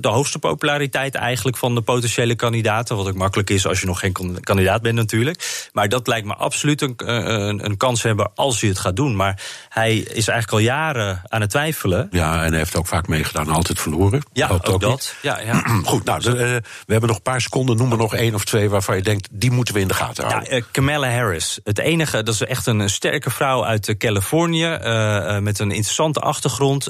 de 0.00 0.08
hoogste 0.08 0.38
populariteit 0.38 1.14
eigenlijk 1.14 1.56
van 1.56 1.74
de 1.74 1.80
potentiële 1.80 2.34
kandidaten. 2.34 2.96
Wat 2.96 3.08
ook 3.08 3.14
makkelijk 3.14 3.50
is 3.50 3.66
als 3.66 3.80
je 3.80 3.86
nog 3.86 3.98
geen 3.98 4.12
kan- 4.12 4.40
kandidaat 4.40 4.82
bent 4.82 4.94
natuurlijk. 4.94 5.68
Maar 5.72 5.88
dat 5.88 6.06
lijkt 6.06 6.26
me 6.26 6.34
absoluut 6.34 6.80
een, 6.80 6.94
een, 6.96 7.64
een 7.64 7.76
kans 7.76 8.02
hebben 8.02 8.30
als 8.34 8.60
hij 8.60 8.70
het 8.70 8.78
gaat 8.78 8.96
doen. 8.96 9.16
Maar 9.16 9.42
hij 9.68 9.96
is 9.96 10.28
eigenlijk 10.28 10.52
al 10.52 10.58
jaren 10.58 11.22
aan 11.28 11.40
het 11.40 11.50
twijfelen. 11.50 12.08
Ja, 12.10 12.42
en 12.44 12.48
hij 12.48 12.58
heeft 12.58 12.76
ook 12.76 12.86
vaak 12.86 13.08
meegedaan, 13.08 13.48
altijd 13.48 13.80
verloren. 13.80 14.22
Ja, 14.32 14.48
ook, 14.48 14.80
dat. 14.80 15.14
Ja, 15.22 15.38
ja. 15.40 15.62
Goed, 15.84 16.04
nou, 16.04 16.20
we 16.22 16.62
hebben 16.86 17.08
nog 17.08 17.16
een 17.16 17.22
paar 17.22 17.40
seconden. 17.40 17.76
Noem 17.76 17.90
er 17.92 17.98
nog 17.98 18.14
één 18.14 18.34
of 18.34 18.44
twee 18.44 18.70
waarvan 18.70 18.91
je 18.96 19.02
denkt, 19.02 19.28
die 19.30 19.50
moeten 19.50 19.74
we 19.74 19.80
in 19.80 19.88
de 19.88 19.94
gaten 19.94 20.24
Ja, 20.24 20.30
houden. 20.30 20.52
eh, 20.52 20.62
Kamala 20.70 21.10
Harris. 21.10 21.58
Het 21.64 21.78
enige, 21.78 22.22
dat 22.22 22.34
is 22.34 22.40
echt 22.42 22.66
een 22.66 22.90
sterke 22.90 23.30
vrouw 23.30 23.64
uit 23.64 23.88
eh, 23.88 23.96
Californië. 23.96 24.64
eh, 24.72 25.38
met 25.38 25.58
een 25.58 25.70
interessante 25.70 26.20
achtergrond. 26.20 26.84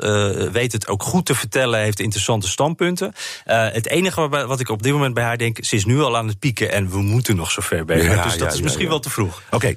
weet 0.53 0.73
het 0.73 0.89
ook 0.89 1.03
goed 1.03 1.27
te 1.27 1.35
vertellen. 1.35 1.81
Heeft 1.81 2.01
interessante 2.01 2.49
standpunten. 2.49 3.13
Het 3.45 3.87
enige 3.89 4.29
wat 4.29 4.61
ik 4.61 4.69
op 4.69 4.83
dit 4.83 4.93
moment 4.93 5.15
bij 5.15 5.25
haar 5.25 5.39
denk. 5.39 5.65
Ze 5.65 5.77
is 5.77 5.85
nu 5.85 6.01
al 6.01 6.17
aan 6.17 6.29
het 6.29 6.39
pieken. 6.39 6.73
En 6.73 6.91
we 6.91 6.99
moeten 7.03 7.37
nog 7.37 7.51
zover 7.51 7.85
bij 7.85 8.07
haar. 8.07 8.17
Ja, 8.17 8.23
Dus 8.23 8.37
dat 8.37 8.49
ja, 8.49 8.55
is 8.55 8.61
misschien 8.61 8.89
wel 8.89 9.01
te 9.01 9.11
vroeg. 9.11 9.43
Oké, 9.51 9.75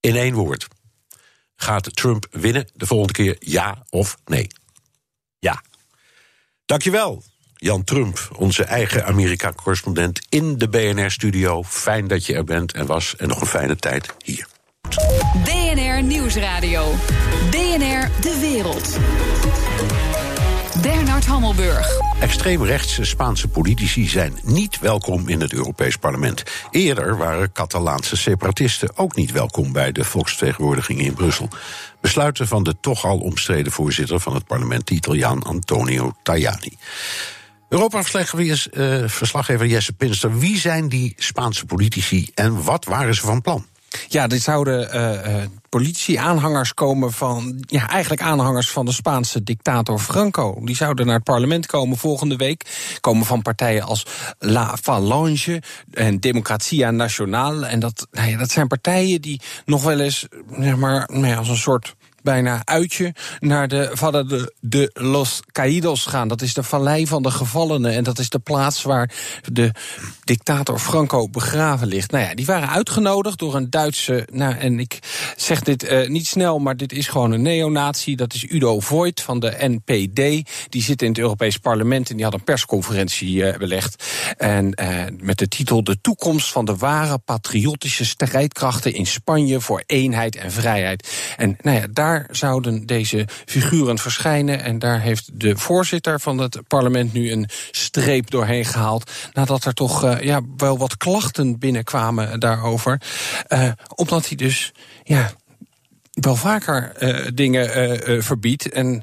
in 0.00 0.16
één 0.16 0.34
woord. 0.34 0.66
Gaat 1.56 1.96
Trump 1.96 2.26
winnen 2.30 2.68
de 2.74 2.86
volgende 2.86 3.12
keer, 3.12 3.36
ja 3.38 3.82
of 3.90 4.16
nee? 4.24 4.46
Ja. 5.38 5.62
Dankjewel, 6.64 7.22
Jan 7.56 7.84
Trump, 7.84 8.28
onze 8.36 8.64
eigen 8.64 9.06
Amerika-correspondent 9.06 10.20
in 10.28 10.58
de 10.58 10.68
BNR-studio. 10.68 11.62
Fijn 11.62 12.06
dat 12.06 12.26
je 12.26 12.34
er 12.34 12.44
bent 12.44 12.72
en 12.72 12.86
was 12.86 13.16
en 13.16 13.28
nog 13.28 13.40
een 13.40 13.46
fijne 13.46 13.76
tijd 13.76 14.14
hier. 14.24 14.46
BNR 15.44 16.02
Nieuwsradio. 16.02 16.94
BNR 17.50 18.10
De 18.20 18.38
Wereld. 18.40 18.98
Bernard 20.82 21.26
Hammelburg. 21.26 22.00
Extreemrechtse 22.20 23.04
Spaanse 23.04 23.48
politici 23.48 24.06
zijn 24.06 24.38
niet 24.42 24.78
welkom 24.78 25.28
in 25.28 25.40
het 25.40 25.52
Europees 25.52 25.96
Parlement. 25.96 26.42
Eerder 26.70 27.16
waren 27.16 27.52
Catalaanse 27.52 28.16
separatisten 28.16 28.96
ook 28.96 29.14
niet 29.14 29.32
welkom 29.32 29.72
bij 29.72 29.92
de 29.92 30.04
volksvertegenwoordiging 30.04 31.00
in 31.00 31.14
Brussel. 31.14 31.48
Besluiten 32.00 32.48
van 32.48 32.62
de 32.62 32.74
toch 32.80 33.04
al 33.04 33.18
omstreden 33.18 33.72
voorzitter 33.72 34.20
van 34.20 34.34
het 34.34 34.46
parlement, 34.46 34.86
de 34.86 34.94
Italiaan 34.94 35.42
Antonio 35.42 36.12
Tajani. 36.22 36.76
Europa-verslaggever 37.68 39.66
Jesse 39.66 39.92
Pinster, 39.92 40.38
wie 40.38 40.58
zijn 40.58 40.88
die 40.88 41.14
Spaanse 41.16 41.66
politici 41.66 42.30
en 42.34 42.62
wat 42.62 42.84
waren 42.84 43.14
ze 43.14 43.20
van 43.20 43.42
plan? 43.42 43.66
Ja, 44.08 44.26
dit 44.26 44.42
zouden 44.42 44.90
eh, 44.90 45.42
eh, 45.42 45.48
politie-aanhangers 45.68 46.74
komen 46.74 47.12
van. 47.12 47.64
Ja, 47.66 47.88
eigenlijk 47.88 48.22
aanhangers 48.22 48.70
van 48.70 48.84
de 48.84 48.92
Spaanse 48.92 49.42
dictator 49.42 49.98
Franco. 49.98 50.60
Die 50.62 50.76
zouden 50.76 51.06
naar 51.06 51.14
het 51.14 51.24
parlement 51.24 51.66
komen 51.66 51.96
volgende 51.96 52.36
week. 52.36 52.66
Komen 53.00 53.26
van 53.26 53.42
partijen 53.42 53.82
als 53.82 54.06
La 54.38 54.76
Falange 54.82 55.62
en 55.92 56.20
Democratia 56.20 56.90
Nacional. 56.90 57.66
En 57.66 57.80
dat, 57.80 58.06
nou 58.10 58.30
ja, 58.30 58.38
dat 58.38 58.50
zijn 58.50 58.66
partijen 58.66 59.20
die 59.20 59.40
nog 59.64 59.82
wel 59.82 60.00
eens, 60.00 60.26
zeg 60.58 60.76
maar, 60.76 61.08
nou 61.12 61.36
als 61.36 61.48
een 61.48 61.56
soort 61.56 61.94
bijna 62.26 62.62
uitje 62.64 63.14
naar 63.40 63.68
de 63.68 63.90
Valla 63.92 64.22
de, 64.22 64.54
de 64.60 64.90
Los 64.92 65.40
Caídos 65.52 66.06
gaan. 66.06 66.28
Dat 66.28 66.42
is 66.42 66.54
de 66.54 66.62
vallei 66.62 67.06
van 67.06 67.22
de 67.22 67.30
gevallenen. 67.30 67.92
En 67.92 68.04
dat 68.04 68.18
is 68.18 68.28
de 68.28 68.38
plaats 68.38 68.82
waar 68.82 69.10
de 69.52 69.70
dictator 70.24 70.78
Franco 70.78 71.28
begraven 71.28 71.86
ligt. 71.86 72.10
Nou 72.10 72.24
ja, 72.24 72.34
die 72.34 72.46
waren 72.46 72.68
uitgenodigd 72.68 73.38
door 73.38 73.54
een 73.54 73.70
Duitse. 73.70 74.28
Nou, 74.32 74.54
en 74.54 74.80
ik 74.80 74.98
zeg 75.36 75.60
dit 75.60 75.90
uh, 75.90 76.08
niet 76.08 76.26
snel, 76.26 76.58
maar 76.58 76.76
dit 76.76 76.92
is 76.92 77.08
gewoon 77.08 77.32
een 77.32 77.42
neonatie. 77.42 78.16
Dat 78.16 78.34
is 78.34 78.50
Udo 78.50 78.80
Voigt 78.80 79.22
van 79.22 79.40
de 79.40 79.54
NPD. 79.58 80.48
Die 80.68 80.82
zit 80.82 81.02
in 81.02 81.08
het 81.08 81.18
Europees 81.18 81.56
Parlement 81.58 82.10
en 82.10 82.16
die 82.16 82.24
had 82.24 82.34
een 82.34 82.44
persconferentie 82.44 83.36
uh, 83.36 83.56
belegd. 83.56 84.04
En 84.36 84.80
uh, 84.80 85.04
met 85.20 85.38
de 85.38 85.48
titel 85.48 85.84
De 85.84 86.00
toekomst 86.00 86.52
van 86.52 86.64
de 86.64 86.76
ware 86.76 87.18
patriotische 87.18 88.04
strijdkrachten 88.04 88.94
in 88.94 89.06
Spanje 89.06 89.60
voor 89.60 89.82
eenheid 89.86 90.36
en 90.36 90.52
vrijheid. 90.52 91.34
En 91.36 91.56
nou 91.62 91.76
ja, 91.76 91.86
daar 91.90 92.15
zouden 92.30 92.86
deze 92.86 93.28
figuren 93.44 93.98
verschijnen. 93.98 94.62
En 94.62 94.78
daar 94.78 95.00
heeft 95.00 95.30
de 95.32 95.56
voorzitter 95.56 96.20
van 96.20 96.38
het 96.38 96.58
parlement 96.68 97.12
nu 97.12 97.32
een 97.32 97.48
streep 97.70 98.30
doorheen 98.30 98.64
gehaald. 98.64 99.10
Nadat 99.32 99.64
er 99.64 99.74
toch 99.74 100.04
uh, 100.04 100.20
ja, 100.20 100.40
wel 100.56 100.78
wat 100.78 100.96
klachten 100.96 101.58
binnenkwamen 101.58 102.40
daarover. 102.40 103.00
Uh, 103.48 103.70
omdat 103.94 104.28
hij 104.28 104.36
dus 104.36 104.72
ja, 105.04 105.30
wel 106.10 106.36
vaker 106.36 106.92
uh, 106.98 107.26
dingen 107.34 108.22
verbiedt. 108.24 108.68
En 108.68 109.02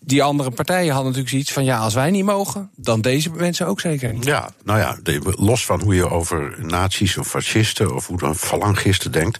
die 0.00 0.22
andere 0.22 0.50
partijen 0.50 0.92
hadden 0.92 1.04
natuurlijk 1.04 1.30
zoiets 1.30 1.52
van... 1.52 1.64
ja, 1.64 1.78
als 1.78 1.94
wij 1.94 2.10
niet 2.10 2.24
mogen, 2.24 2.70
dan 2.76 3.00
deze 3.00 3.30
mensen 3.30 3.66
ook 3.66 3.80
zeker 3.80 4.12
niet. 4.12 4.24
Ja, 4.24 4.50
nou 4.64 4.78
ja, 4.78 4.98
los 5.22 5.64
van 5.64 5.80
hoe 5.80 5.94
je 5.94 6.10
over 6.10 6.54
nazi's 6.58 7.16
of 7.16 7.28
fascisten... 7.28 7.94
of 7.94 8.06
hoe 8.06 8.18
dan 8.18 8.36
falangisten 8.36 9.12
denkt... 9.12 9.38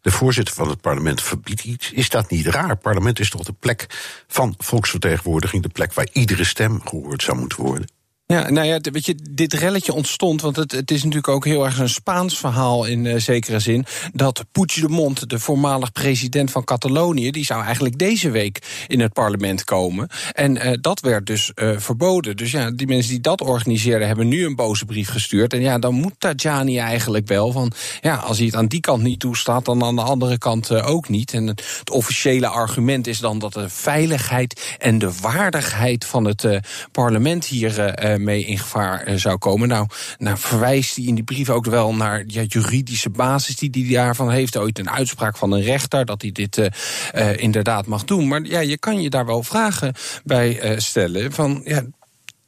de 0.00 0.10
voorzitter 0.10 0.54
van 0.54 0.68
het 0.68 0.80
parlement 0.80 1.22
verbiedt 1.22 1.64
iets, 1.64 1.92
is 1.92 2.08
dat 2.08 2.30
niet 2.30 2.46
raar? 2.46 2.68
Het 2.68 2.80
parlement 2.80 3.18
is 3.18 3.30
toch 3.30 3.44
de 3.44 3.52
plek 3.52 3.86
van 4.28 4.54
volksvertegenwoordiging... 4.58 5.62
de 5.62 5.68
plek 5.68 5.92
waar 5.92 6.08
iedere 6.12 6.44
stem 6.44 6.80
gehoord 6.84 7.22
zou 7.22 7.38
moeten 7.38 7.62
worden? 7.62 7.86
Ja, 8.30 8.50
nou 8.50 8.66
ja, 8.66 8.78
weet 8.80 9.06
je, 9.06 9.16
dit 9.30 9.52
relletje 9.52 9.92
ontstond, 9.92 10.40
want 10.40 10.56
het, 10.56 10.72
het 10.72 10.90
is 10.90 10.98
natuurlijk 10.98 11.28
ook 11.28 11.44
heel 11.44 11.64
erg 11.64 11.78
een 11.78 11.88
Spaans 11.88 12.38
verhaal 12.38 12.84
in 12.84 13.04
uh, 13.04 13.16
zekere 13.16 13.58
zin. 13.58 13.84
Dat 14.12 14.44
Puigdemont, 14.52 15.30
de 15.30 15.38
voormalig 15.38 15.92
president 15.92 16.50
van 16.50 16.64
Catalonië, 16.64 17.30
die 17.30 17.44
zou 17.44 17.64
eigenlijk 17.64 17.98
deze 17.98 18.30
week 18.30 18.84
in 18.86 19.00
het 19.00 19.12
parlement 19.12 19.64
komen. 19.64 20.08
En 20.32 20.56
uh, 20.56 20.72
dat 20.80 21.00
werd 21.00 21.26
dus 21.26 21.52
uh, 21.54 21.78
verboden. 21.78 22.36
Dus 22.36 22.50
ja, 22.50 22.70
die 22.70 22.86
mensen 22.86 23.10
die 23.10 23.20
dat 23.20 23.40
organiseerden 23.40 24.06
hebben 24.06 24.28
nu 24.28 24.44
een 24.44 24.56
boze 24.56 24.84
brief 24.84 25.08
gestuurd. 25.08 25.52
En 25.52 25.60
ja, 25.60 25.78
dan 25.78 25.94
moet 25.94 26.14
Tajani 26.18 26.78
eigenlijk 26.78 27.28
wel 27.28 27.52
van, 27.52 27.72
ja, 28.00 28.14
als 28.14 28.36
hij 28.36 28.46
het 28.46 28.56
aan 28.56 28.66
die 28.66 28.80
kant 28.80 29.02
niet 29.02 29.20
toestaat, 29.20 29.64
dan 29.64 29.84
aan 29.84 29.96
de 29.96 30.02
andere 30.02 30.38
kant 30.38 30.72
ook 30.82 31.08
niet. 31.08 31.32
En 31.32 31.46
het, 31.46 31.76
het, 31.78 31.90
officiële 31.90 32.46
argument 32.46 33.06
is 33.06 33.18
dan 33.18 33.38
dat 33.38 33.52
de 33.52 33.68
veiligheid 33.68 34.76
en 34.78 34.98
de 34.98 35.12
waardigheid 35.20 36.04
van 36.04 36.24
het 36.24 36.60
parlement 36.92 37.44
hier 37.44 38.18
mee 38.20 38.44
in 38.44 38.58
gevaar 38.58 39.08
uh, 39.08 39.14
zou 39.14 39.38
komen. 39.38 39.68
Nou, 39.68 39.86
nou 40.18 40.38
verwijst 40.38 40.96
hij 40.96 41.04
in 41.04 41.14
die 41.14 41.24
brief 41.24 41.50
ook 41.50 41.64
wel 41.64 41.94
naar 41.94 42.24
ja, 42.26 42.42
juridische 42.42 43.10
basis 43.10 43.56
die 43.56 43.86
hij 43.86 43.94
daarvan 43.94 44.30
heeft. 44.30 44.56
Ooit 44.56 44.78
een 44.78 44.90
uitspraak 44.90 45.36
van 45.36 45.52
een 45.52 45.62
rechter 45.62 46.04
dat 46.04 46.22
hij 46.22 46.32
dit 46.32 46.58
uh, 46.58 46.66
uh, 47.14 47.36
inderdaad 47.36 47.86
mag 47.86 48.04
doen. 48.04 48.28
Maar 48.28 48.44
ja, 48.44 48.60
je 48.60 48.78
kan 48.78 49.02
je 49.02 49.10
daar 49.10 49.26
wel 49.26 49.42
vragen 49.42 49.94
bij 50.24 50.74
stellen. 50.78 51.32
Van 51.32 51.60
ja, 51.64 51.82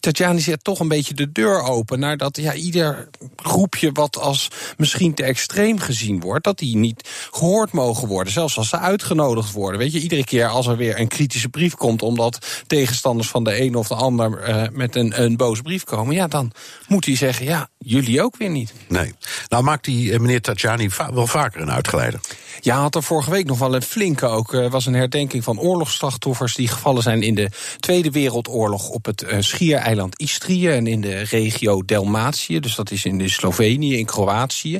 Tatjana 0.02 0.38
zet 0.38 0.64
toch 0.64 0.80
een 0.80 0.88
beetje 0.88 1.14
de 1.14 1.32
deur 1.32 1.62
open 1.62 1.98
naar 1.98 2.16
dat 2.16 2.36
ja, 2.36 2.54
ieder 2.54 3.08
groepje 3.36 3.92
wat 3.92 4.18
als 4.18 4.48
misschien 4.76 5.14
te 5.14 5.22
extreem 5.22 5.78
gezien 5.78 6.20
wordt, 6.20 6.44
dat 6.44 6.58
die 6.58 6.76
niet 6.76 7.08
gehoord 7.30 7.72
mogen 7.72 8.08
worden, 8.08 8.32
zelfs 8.32 8.56
als 8.58 8.68
ze 8.68 8.78
uitgenodigd 8.78 9.52
worden. 9.52 9.80
Weet 9.80 9.92
je, 9.92 10.00
iedere 10.00 10.24
keer 10.24 10.46
als 10.46 10.66
er 10.66 10.76
weer 10.76 11.00
een 11.00 11.08
kritische 11.08 11.48
brief 11.48 11.74
komt, 11.74 12.02
omdat 12.02 12.62
tegenstanders 12.66 13.28
van 13.28 13.44
de 13.44 13.60
een 13.60 13.74
of 13.74 13.88
de 13.88 13.94
ander 13.94 14.48
uh, 14.48 14.64
met 14.72 14.96
een, 14.96 15.22
een 15.22 15.36
boze 15.36 15.62
brief 15.62 15.84
komen, 15.84 16.14
ja, 16.14 16.26
dan 16.26 16.52
moet 16.88 17.04
hij 17.04 17.16
zeggen, 17.16 17.46
ja, 17.46 17.68
jullie 17.78 18.22
ook 18.22 18.36
weer 18.36 18.50
niet. 18.50 18.72
Nee. 18.88 19.14
Nou 19.48 19.62
maakt 19.62 19.84
die 19.84 20.18
meneer 20.18 20.40
Tajani 20.40 20.90
va 20.90 21.12
wel 21.12 21.26
vaker 21.26 21.60
een 21.60 21.70
uitgeleider. 21.70 22.20
Ja, 22.60 22.80
had 22.80 22.94
er 22.94 23.02
vorige 23.02 23.30
week 23.30 23.46
nog 23.46 23.58
wel 23.58 23.74
een 23.74 23.82
flinke 23.82 24.26
ook. 24.26 24.52
Uh, 24.52 24.70
was 24.70 24.86
een 24.86 24.94
herdenking 24.94 25.44
van 25.44 25.60
oorlogsslachtoffers 25.60 26.54
die 26.54 26.68
gevallen 26.68 27.02
zijn 27.02 27.22
in 27.22 27.34
de 27.34 27.48
Tweede 27.80 28.10
Wereldoorlog 28.10 28.88
op 28.88 29.04
het 29.04 29.22
uh, 29.22 29.36
schiereiland 29.38 29.91
Istrië 30.16 30.68
en 30.68 30.86
in 30.86 31.00
de 31.00 31.18
regio 31.18 31.82
Dalmatië. 31.84 32.60
Dus 32.60 32.74
dat 32.74 32.90
is 32.90 33.04
in 33.04 33.18
de 33.18 33.28
Slovenië, 33.28 33.98
in 33.98 34.06
Kroatië. 34.06 34.78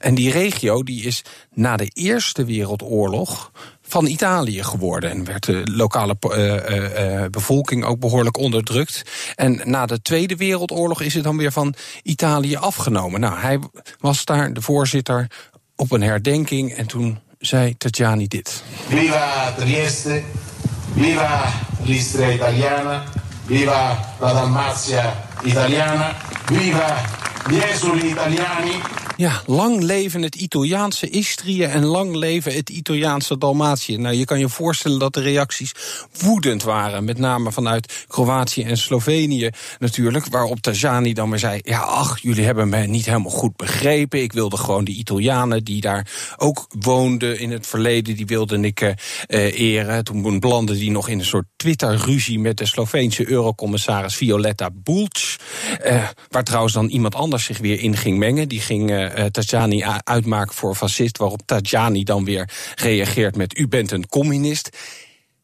En 0.00 0.14
die 0.14 0.30
regio 0.30 0.82
die 0.82 1.04
is 1.04 1.22
na 1.54 1.76
de 1.76 1.90
Eerste 1.92 2.44
Wereldoorlog 2.44 3.50
van 3.82 4.06
Italië 4.06 4.62
geworden. 4.62 5.10
En 5.10 5.24
werd 5.24 5.46
de 5.46 5.62
lokale 5.64 6.16
uh, 6.28 7.20
uh, 7.20 7.24
bevolking 7.30 7.84
ook 7.84 8.00
behoorlijk 8.00 8.36
onderdrukt. 8.36 9.02
En 9.34 9.60
na 9.64 9.86
de 9.86 10.02
Tweede 10.02 10.36
Wereldoorlog 10.36 11.00
is 11.00 11.14
het 11.14 11.24
dan 11.24 11.36
weer 11.36 11.52
van 11.52 11.74
Italië 12.02 12.56
afgenomen. 12.56 13.20
Nou, 13.20 13.38
hij 13.38 13.58
was 13.98 14.24
daar 14.24 14.52
de 14.52 14.62
voorzitter 14.62 15.30
op 15.76 15.92
een 15.92 16.02
herdenking 16.02 16.72
en 16.72 16.86
toen 16.86 17.18
zei 17.38 17.76
Tajani 17.76 18.28
dit. 18.28 18.62
Viva 18.88 19.54
Trieste, 19.58 20.22
viva 20.94 21.52
l'Istria 21.84 22.32
Italiana, 22.32 23.04
viva 23.46 23.98
la 24.20 24.32
Dalmatia 24.32 25.12
Italiana, 25.42 26.14
viva 26.48 26.96
esuli 27.50 28.10
italiani. 28.10 28.80
Ja, 29.16 29.42
lang 29.46 29.82
leven 29.82 30.22
het 30.22 30.34
Italiaanse 30.34 31.10
Istrië 31.10 31.62
en 31.62 31.84
lang 31.84 32.14
leven 32.14 32.54
het 32.54 32.70
Italiaanse 32.70 33.38
Dalmatië. 33.38 33.96
Nou, 33.96 34.14
je 34.14 34.24
kan 34.24 34.38
je 34.38 34.48
voorstellen 34.48 34.98
dat 34.98 35.14
de 35.14 35.20
reacties 35.20 35.74
woedend 36.18 36.62
waren. 36.62 37.04
Met 37.04 37.18
name 37.18 37.52
vanuit 37.52 38.04
Kroatië 38.08 38.62
en 38.62 38.76
Slovenië 38.76 39.50
natuurlijk. 39.78 40.26
Waarop 40.26 40.60
Tajani 40.60 41.12
dan 41.12 41.28
maar 41.28 41.38
zei: 41.38 41.60
Ja, 41.62 41.78
ach, 41.78 42.18
jullie 42.18 42.44
hebben 42.44 42.68
me 42.68 42.86
niet 42.86 43.06
helemaal 43.06 43.30
goed 43.30 43.56
begrepen. 43.56 44.22
Ik 44.22 44.32
wilde 44.32 44.56
gewoon 44.56 44.84
die 44.84 44.96
Italianen 44.96 45.64
die 45.64 45.80
daar 45.80 46.06
ook 46.36 46.66
woonden 46.78 47.38
in 47.38 47.50
het 47.50 47.66
verleden, 47.66 48.16
die 48.16 48.26
wilde 48.26 48.60
ik 48.60 48.80
uh, 48.80 48.94
eren. 49.60 50.04
Toen 50.04 50.40
belandde 50.40 50.74
die 50.74 50.90
nog 50.90 51.08
in 51.08 51.18
een 51.18 51.24
soort 51.24 51.46
Twitter-ruzie 51.56 52.38
met 52.38 52.56
de 52.56 52.66
Sloveense 52.66 53.30
eurocommissaris 53.30 54.14
Violetta 54.14 54.70
Bulc. 54.72 55.36
Uh, 55.86 56.08
waar 56.28 56.44
trouwens 56.44 56.74
dan 56.74 56.88
iemand 56.88 57.14
anders 57.14 57.31
zich 57.40 57.58
weer 57.58 57.80
in 57.80 57.96
ging 57.96 58.18
mengen. 58.18 58.48
Die 58.48 58.60
ging 58.60 58.90
uh, 58.90 59.24
Tajani 59.24 59.84
uitmaken 60.04 60.54
voor 60.54 60.74
fascist, 60.74 61.18
waarop 61.18 61.40
Tajani 61.44 62.04
dan 62.04 62.24
weer 62.24 62.48
reageert 62.74 63.36
met: 63.36 63.58
U 63.58 63.68
bent 63.68 63.90
een 63.90 64.08
communist. 64.08 64.76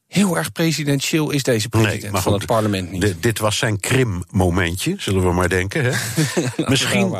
Heel 0.08 0.36
erg 0.36 0.52
presidentieel 0.52 1.30
is 1.30 1.42
deze 1.42 1.68
president 1.68 2.02
nee, 2.02 2.10
van 2.10 2.32
goed, 2.32 2.32
het 2.32 2.46
parlement 2.46 2.90
niet. 2.90 3.22
dit 3.22 3.38
was 3.38 3.58
zijn 3.58 3.80
Krim-momentje, 3.80 4.94
zullen 4.98 5.22
we 5.22 5.32
maar 5.32 5.48
denken. 5.48 5.84
Hè? 5.84 5.92
Misschien, 6.68 7.10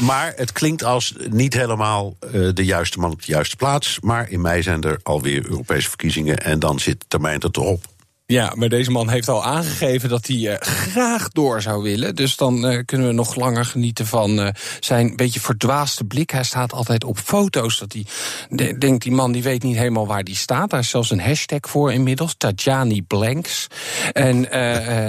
maar 0.00 0.32
het 0.36 0.52
klinkt 0.52 0.84
als 0.84 1.14
niet 1.30 1.54
helemaal 1.54 2.16
uh, 2.24 2.48
de 2.54 2.64
juiste 2.64 2.98
man 2.98 3.10
op 3.10 3.22
de 3.22 3.32
juiste 3.32 3.56
plaats. 3.56 3.98
Maar 4.00 4.30
in 4.30 4.40
mei 4.40 4.62
zijn 4.62 4.82
er 4.82 5.00
alweer 5.02 5.44
Europese 5.44 5.88
verkiezingen 5.88 6.38
en 6.38 6.58
dan 6.58 6.78
zit 6.78 7.00
de 7.00 7.06
termijn 7.08 7.40
er 7.40 7.48
erop. 7.52 7.86
Ja, 8.32 8.52
maar 8.54 8.68
deze 8.68 8.90
man 8.90 9.08
heeft 9.08 9.28
al 9.28 9.44
aangegeven 9.44 10.08
dat 10.08 10.26
hij 10.26 10.36
uh, 10.36 10.54
graag 10.58 11.28
door 11.28 11.62
zou 11.62 11.82
willen. 11.82 12.14
Dus 12.14 12.36
dan 12.36 12.70
uh, 12.70 12.78
kunnen 12.84 13.06
we 13.06 13.12
nog 13.12 13.34
langer 13.34 13.64
genieten 13.64 14.06
van 14.06 14.38
uh, 14.40 14.48
zijn 14.80 15.16
beetje 15.16 15.40
verdwaaste 15.40 16.04
blik. 16.04 16.30
Hij 16.30 16.42
staat 16.42 16.72
altijd 16.72 17.04
op 17.04 17.18
foto's. 17.18 17.78
Dat 17.78 17.92
hij 17.92 18.04
de, 18.48 18.78
denkt, 18.78 19.02
die 19.02 19.12
man 19.12 19.32
die 19.32 19.42
weet 19.42 19.62
niet 19.62 19.76
helemaal 19.76 20.06
waar 20.06 20.24
die 20.24 20.36
staat. 20.36 20.70
Daar 20.70 20.80
is 20.80 20.88
zelfs 20.88 21.10
een 21.10 21.20
hashtag 21.20 21.60
voor 21.60 21.92
inmiddels, 21.92 22.34
Tajani 22.38 23.02
Blanks. 23.02 23.66
En 24.12 24.40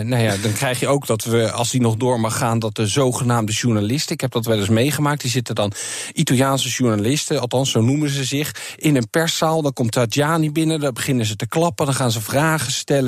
nou 0.07 0.17
ja, 0.17 0.35
dan 0.41 0.53
krijg 0.53 0.79
je 0.79 0.87
ook 0.87 1.07
dat 1.07 1.23
we, 1.23 1.51
als 1.51 1.71
hij 1.71 1.81
nog 1.81 1.95
door 1.95 2.19
mag 2.19 2.37
gaan... 2.37 2.59
dat 2.59 2.75
de 2.75 2.87
zogenaamde 2.87 3.51
journalisten, 3.51 4.13
ik 4.13 4.21
heb 4.21 4.31
dat 4.31 4.45
wel 4.45 4.59
eens 4.59 4.69
meegemaakt... 4.69 5.21
die 5.21 5.31
zitten 5.31 5.55
dan 5.55 5.71
Italiaanse 6.13 6.69
journalisten, 6.69 7.41
althans 7.41 7.71
zo 7.71 7.81
noemen 7.81 8.09
ze 8.09 8.23
zich... 8.23 8.75
in 8.75 8.95
een 8.95 9.09
perszaal, 9.09 9.61
dan 9.61 9.73
komt 9.73 9.91
Tajani 9.91 10.51
binnen, 10.51 10.79
dan 10.79 10.93
beginnen 10.93 11.25
ze 11.25 11.35
te 11.35 11.47
klappen... 11.47 11.85
dan 11.85 11.95
gaan 11.95 12.11
ze 12.11 12.21
vragen 12.21 12.71
stellen 12.71 13.07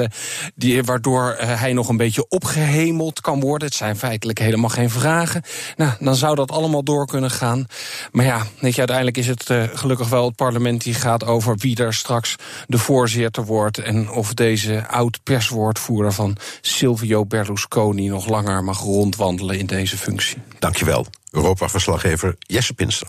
die, 0.55 0.83
waardoor 0.83 1.37
uh, 1.41 1.59
hij 1.59 1.73
nog 1.73 1.89
een 1.89 1.97
beetje 1.97 2.25
opgehemeld 2.29 3.21
kan 3.21 3.39
worden. 3.39 3.67
Het 3.67 3.77
zijn 3.77 3.97
feitelijk 3.97 4.39
helemaal 4.39 4.69
geen 4.69 4.89
vragen. 4.89 5.41
Nou, 5.75 5.91
dan 5.99 6.15
zou 6.15 6.35
dat 6.35 6.51
allemaal 6.51 6.83
door 6.83 7.05
kunnen 7.05 7.31
gaan. 7.31 7.65
Maar 8.11 8.25
ja, 8.25 8.45
weet 8.59 8.71
je, 8.71 8.77
uiteindelijk 8.77 9.17
is 9.17 9.27
het 9.27 9.49
uh, 9.49 9.63
gelukkig 9.73 10.09
wel 10.09 10.25
het 10.25 10.35
parlement 10.35 10.83
die 10.83 10.93
gaat 10.93 11.25
over 11.25 11.57
wie 11.57 11.77
er 11.77 11.93
straks 11.93 12.35
de 12.67 12.77
voorzitter 12.77 13.45
wordt. 13.45 13.77
En 13.77 14.09
of 14.09 14.33
deze 14.33 14.87
oud-perswoordvoerder 14.87 16.13
van 16.13 16.37
Silvio 16.61 17.25
Berlusconi 17.25 18.07
nog 18.07 18.27
langer 18.27 18.63
mag 18.63 18.79
rondwandelen 18.79 19.59
in 19.59 19.65
deze 19.65 19.97
functie. 19.97 20.37
Dankjewel, 20.59 21.05
Europa-verslaggever 21.31 22.35
Jesse 22.39 22.73
Pinster. 22.73 23.07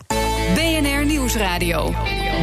BNR 0.55 1.05
Nieuwsradio. 1.05 1.93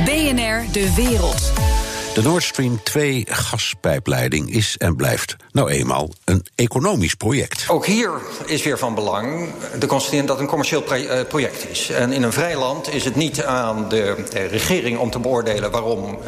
BNR 0.05 0.73
De 0.73 0.93
Wereld. 0.97 1.70
De 2.15 2.23
Nord 2.23 2.43
Stream 2.43 2.83
2 2.83 3.27
gaspijpleiding 3.29 4.53
is 4.53 4.77
en 4.77 4.97
blijft 4.97 5.37
nou 5.53 5.71
eenmaal 5.71 6.11
een 6.25 6.47
economisch 6.55 7.15
project. 7.15 7.65
Ook 7.69 7.87
hier 7.87 8.11
is 8.47 8.63
weer 8.63 8.79
van 8.79 8.95
belang 8.95 9.49
de 9.79 9.87
constatering 9.87 10.27
dat 10.27 10.37
het 10.37 10.45
een 10.45 10.51
commercieel 10.51 10.83
project 11.29 11.71
is. 11.71 11.91
En 11.91 12.13
in 12.13 12.23
een 12.23 12.33
vrij 12.33 12.57
land 12.57 12.93
is 12.93 13.05
het 13.05 13.17
niet 13.17 13.45
aan 13.45 13.89
de 13.89 14.15
regering 14.51 14.99
om 14.99 15.11
te 15.11 15.19
beoordelen 15.19 15.71
waarom 15.71 16.19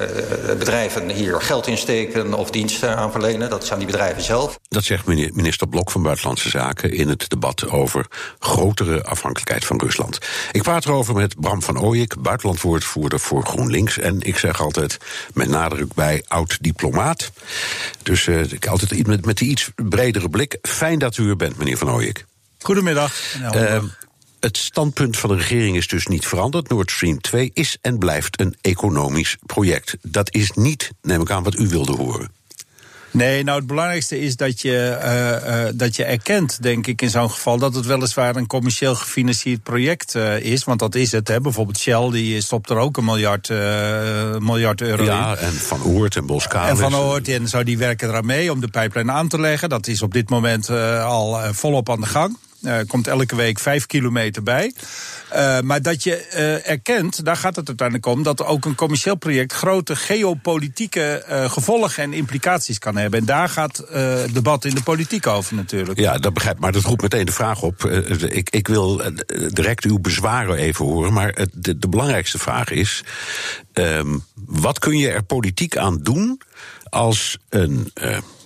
bedrijven 0.58 1.10
hier 1.10 1.42
geld 1.42 1.66
insteken 1.66 2.34
of 2.34 2.50
diensten 2.50 2.96
aan 2.96 3.12
verlenen. 3.12 3.50
Dat 3.50 3.66
zijn 3.66 3.78
die 3.78 3.88
bedrijven 3.88 4.22
zelf. 4.22 4.58
Dat 4.68 4.84
zegt 4.84 5.06
minister 5.06 5.68
Blok 5.68 5.90
van 5.90 6.02
Buitenlandse 6.02 6.48
Zaken 6.48 6.92
in 6.92 7.08
het 7.08 7.30
debat 7.30 7.70
over 7.70 8.06
grotere 8.38 9.04
afhankelijkheid 9.04 9.64
van 9.64 9.80
Rusland. 9.80 10.18
Ik 10.52 10.62
praat 10.62 10.84
erover 10.84 11.14
met 11.14 11.40
Bram 11.40 11.62
van 11.62 11.80
Ooyek, 11.80 12.22
buitenlandwoordvoerder 12.22 13.20
voor 13.20 13.46
GroenLinks. 13.46 13.98
En 13.98 14.20
ik 14.20 14.38
zeg 14.38 14.60
altijd 14.60 14.98
met 15.34 15.48
nadruk 15.48 15.70
bij 15.94 16.24
oud-diplomaat. 16.28 17.32
Dus 18.02 18.26
uh, 18.26 18.44
altijd 18.68 19.06
met, 19.06 19.24
met 19.24 19.36
die 19.36 19.50
iets 19.50 19.70
bredere 19.74 20.28
blik. 20.28 20.58
Fijn 20.62 20.98
dat 20.98 21.16
u 21.16 21.28
er 21.28 21.36
bent, 21.36 21.56
meneer 21.56 21.78
Van 21.78 21.90
Ooyek. 21.90 22.24
Goedemiddag. 22.58 23.14
Uh, 23.54 23.82
het 24.40 24.56
standpunt 24.56 25.16
van 25.16 25.30
de 25.30 25.36
regering 25.36 25.76
is 25.76 25.86
dus 25.86 26.06
niet 26.06 26.26
veranderd. 26.26 26.68
Nord 26.68 26.90
Stream 26.90 27.20
2 27.20 27.50
is 27.54 27.76
en 27.80 27.98
blijft 27.98 28.40
een 28.40 28.56
economisch 28.60 29.36
project. 29.46 29.96
Dat 30.02 30.34
is 30.34 30.50
niet, 30.50 30.90
neem 31.02 31.20
ik 31.20 31.30
aan, 31.30 31.42
wat 31.42 31.58
u 31.58 31.68
wilde 31.68 31.92
horen. 31.92 32.30
Nee, 33.12 33.44
nou 33.44 33.58
het 33.58 33.66
belangrijkste 33.66 34.20
is 34.20 34.36
dat 34.36 34.60
je, 34.60 34.98
uh, 35.02 35.64
uh, 35.64 35.70
dat 35.74 35.96
je 35.96 36.04
erkent, 36.04 36.62
denk 36.62 36.86
ik, 36.86 37.02
in 37.02 37.10
zo'n 37.10 37.30
geval 37.30 37.58
dat 37.58 37.74
het 37.74 37.86
weliswaar 37.86 38.36
een 38.36 38.46
commercieel 38.46 38.94
gefinancierd 38.94 39.62
project 39.62 40.14
uh, 40.14 40.38
is. 40.38 40.64
Want 40.64 40.78
dat 40.78 40.94
is 40.94 41.12
het. 41.12 41.28
Hè. 41.28 41.40
Bijvoorbeeld 41.40 41.78
Shell 41.78 42.10
die 42.10 42.40
stopt 42.40 42.70
er 42.70 42.76
ook 42.76 42.96
een 42.96 43.04
miljard, 43.04 43.48
miljard 44.38 44.80
euro 44.80 45.04
ja, 45.04 45.36
in. 45.36 45.46
en 45.46 45.52
Van 45.52 45.82
Oort 45.82 46.16
en 46.16 46.26
Boskalis. 46.26 46.70
En 46.70 46.76
Van 46.76 46.94
Oort 46.94 47.28
en 47.28 47.48
zo, 47.48 47.62
die 47.62 47.78
werken 47.78 48.08
eraan 48.08 48.26
mee 48.26 48.52
om 48.52 48.60
de 48.60 48.68
pijplijn 48.68 49.10
aan 49.10 49.28
te 49.28 49.40
leggen. 49.40 49.68
Dat 49.68 49.86
is 49.86 50.02
op 50.02 50.12
dit 50.12 50.30
moment 50.30 50.70
al 50.70 51.40
volop 51.52 51.90
aan 51.90 52.00
de 52.00 52.06
gang. 52.06 52.36
Uh, 52.62 52.78
komt 52.86 53.06
elke 53.06 53.36
week 53.36 53.58
vijf 53.58 53.86
kilometer 53.86 54.42
bij. 54.42 54.72
Uh, 55.34 55.60
maar 55.60 55.82
dat 55.82 56.02
je 56.02 56.28
uh, 56.34 56.68
erkent, 56.70 57.24
daar 57.24 57.36
gaat 57.36 57.56
het 57.56 57.68
uiteindelijk 57.68 58.06
om, 58.06 58.22
dat 58.22 58.44
ook 58.44 58.64
een 58.64 58.74
commercieel 58.74 59.14
project 59.14 59.52
grote 59.52 59.96
geopolitieke 59.96 61.24
gevolgen 61.48 62.02
en 62.02 62.12
implicaties 62.12 62.78
kan 62.78 62.96
hebben. 62.96 63.20
En 63.20 63.26
daar 63.26 63.48
gaat 63.48 63.84
het 63.88 64.34
debat 64.34 64.64
in 64.64 64.74
de 64.74 64.82
politiek 64.82 65.26
over 65.26 65.54
natuurlijk. 65.54 65.98
Ja, 65.98 66.18
dat 66.18 66.34
begrijp 66.34 66.58
Maar 66.58 66.72
dat 66.72 66.82
roept 66.82 67.02
meteen 67.02 67.26
de 67.26 67.32
vraag 67.32 67.62
op. 67.62 67.84
ik, 68.28 68.50
ik 68.50 68.68
wil 68.68 69.02
direct 69.48 69.84
uw 69.84 69.98
bezwaren 69.98 70.56
even 70.56 70.84
horen. 70.84 71.12
Maar 71.12 71.46
de, 71.52 71.78
de 71.78 71.88
belangrijkste 71.88 72.38
vraag 72.38 72.70
is: 72.70 73.04
um, 73.72 74.24
wat 74.34 74.78
kun 74.78 74.98
je 74.98 75.10
er 75.10 75.22
politiek 75.22 75.76
aan 75.76 75.98
doen 75.98 76.40
als 76.82 77.38
een 77.48 77.92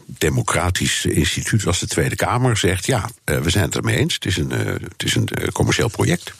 democratisch 0.07 1.05
instituut 1.05 1.67
als 1.67 1.79
de 1.79 1.87
Tweede 1.87 2.17
Kamer 2.17 2.57
zegt: 2.57 2.87
ja, 2.87 3.09
we 3.25 3.51
zijn 3.51 3.65
het 3.65 3.77
ermee 3.77 3.97
eens. 3.97 4.15
Het 4.15 4.25
is 4.25 4.37
een, 4.37 4.51
het 4.51 5.03
is 5.05 5.15
een 5.15 5.29
commercieel 5.53 5.89
project. 5.89 6.33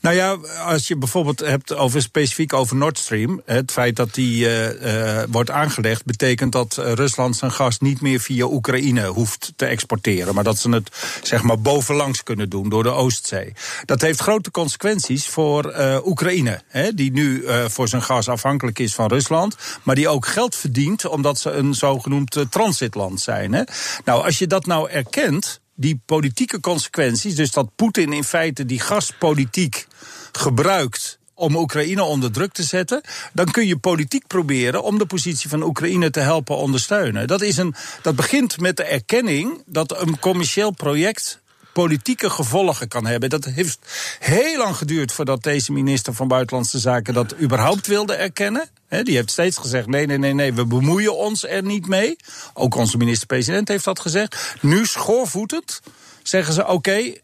Nou 0.00 0.16
ja, 0.16 0.38
als 0.64 0.88
je 0.88 0.96
bijvoorbeeld 0.96 1.40
hebt 1.40 1.74
over 1.74 2.02
specifiek 2.02 2.52
over 2.52 2.76
Nord 2.76 2.98
Stream, 2.98 3.42
het 3.44 3.72
feit 3.72 3.96
dat 3.96 4.14
die 4.14 4.44
uh, 4.44 4.82
uh, 4.82 5.22
wordt 5.30 5.50
aangelegd, 5.50 6.04
betekent 6.04 6.52
dat 6.52 6.76
Rusland 6.76 7.36
zijn 7.36 7.52
gas 7.52 7.78
niet 7.78 8.00
meer 8.00 8.20
via 8.20 8.44
Oekraïne 8.44 9.06
hoeft 9.06 9.52
te 9.56 9.66
exporteren, 9.66 10.34
maar 10.34 10.44
dat 10.44 10.58
ze 10.58 10.70
het 10.70 10.90
zeg 11.22 11.42
maar 11.42 11.60
bovenlangs 11.60 12.22
kunnen 12.22 12.48
doen 12.48 12.68
door 12.68 12.82
de 12.82 12.90
Oostzee. 12.90 13.52
Dat 13.84 14.00
heeft 14.00 14.20
grote 14.20 14.50
consequenties 14.50 15.28
voor 15.28 15.74
Oekraïne, 16.04 16.62
hè, 16.68 16.94
die 16.94 17.12
nu 17.12 17.44
voor 17.66 17.88
zijn 17.88 18.02
gas 18.02 18.28
afhankelijk 18.28 18.78
is 18.78 18.94
van 18.94 19.08
Rusland, 19.08 19.56
maar 19.82 19.94
die 19.94 20.08
ook 20.08 20.26
geld 20.26 20.56
verdient 20.56 21.06
omdat 21.06 21.38
ze 21.38 21.50
een 21.50 21.74
zogenoemd 21.74 22.44
transitland 22.50 23.20
zijn. 23.20 23.52
Hè. 23.52 23.62
Nou, 24.04 24.24
als 24.24 24.38
je 24.38 24.46
dat 24.46 24.66
nou 24.66 24.90
erkent 24.90 25.60
die 25.80 26.00
politieke 26.06 26.60
consequenties, 26.60 27.34
dus 27.34 27.52
dat 27.52 27.74
Poetin 27.76 28.12
in 28.12 28.24
feite 28.24 28.66
die 28.66 28.80
gaspolitiek 28.80 29.86
gebruikt 30.32 31.18
om 31.34 31.56
Oekraïne 31.56 32.02
onder 32.02 32.32
druk 32.32 32.52
te 32.52 32.62
zetten, 32.62 33.00
dan 33.32 33.50
kun 33.50 33.66
je 33.66 33.76
politiek 33.76 34.26
proberen 34.26 34.82
om 34.82 34.98
de 34.98 35.06
positie 35.06 35.48
van 35.48 35.62
Oekraïne 35.62 36.10
te 36.10 36.20
helpen 36.20 36.56
ondersteunen. 36.56 37.26
Dat, 37.26 37.42
is 37.42 37.56
een, 37.56 37.74
dat 38.02 38.16
begint 38.16 38.60
met 38.60 38.76
de 38.76 38.84
erkenning 38.84 39.62
dat 39.66 40.00
een 40.00 40.18
commercieel 40.18 40.70
project 40.70 41.40
politieke 41.72 42.30
gevolgen 42.30 42.88
kan 42.88 43.06
hebben. 43.06 43.28
Dat 43.28 43.44
heeft 43.44 43.78
heel 44.18 44.58
lang 44.58 44.76
geduurd 44.76 45.12
voordat 45.12 45.42
deze 45.42 45.72
minister 45.72 46.14
van 46.14 46.28
Buitenlandse 46.28 46.78
Zaken 46.78 47.14
dat 47.14 47.34
überhaupt 47.40 47.86
wilde 47.86 48.14
erkennen. 48.14 48.68
Die 48.90 49.16
heeft 49.16 49.30
steeds 49.30 49.56
gezegd: 49.56 49.86
nee, 49.86 50.06
nee, 50.06 50.18
nee, 50.18 50.32
nee, 50.32 50.52
we 50.52 50.66
bemoeien 50.66 51.16
ons 51.16 51.46
er 51.46 51.62
niet 51.62 51.86
mee. 51.86 52.16
Ook 52.54 52.74
onze 52.74 52.96
minister-president 52.96 53.68
heeft 53.68 53.84
dat 53.84 54.00
gezegd. 54.00 54.54
Nu 54.60 54.86
schoorvoetend 54.86 55.80
zeggen 56.22 56.54
ze: 56.54 56.66
oké, 56.66 57.14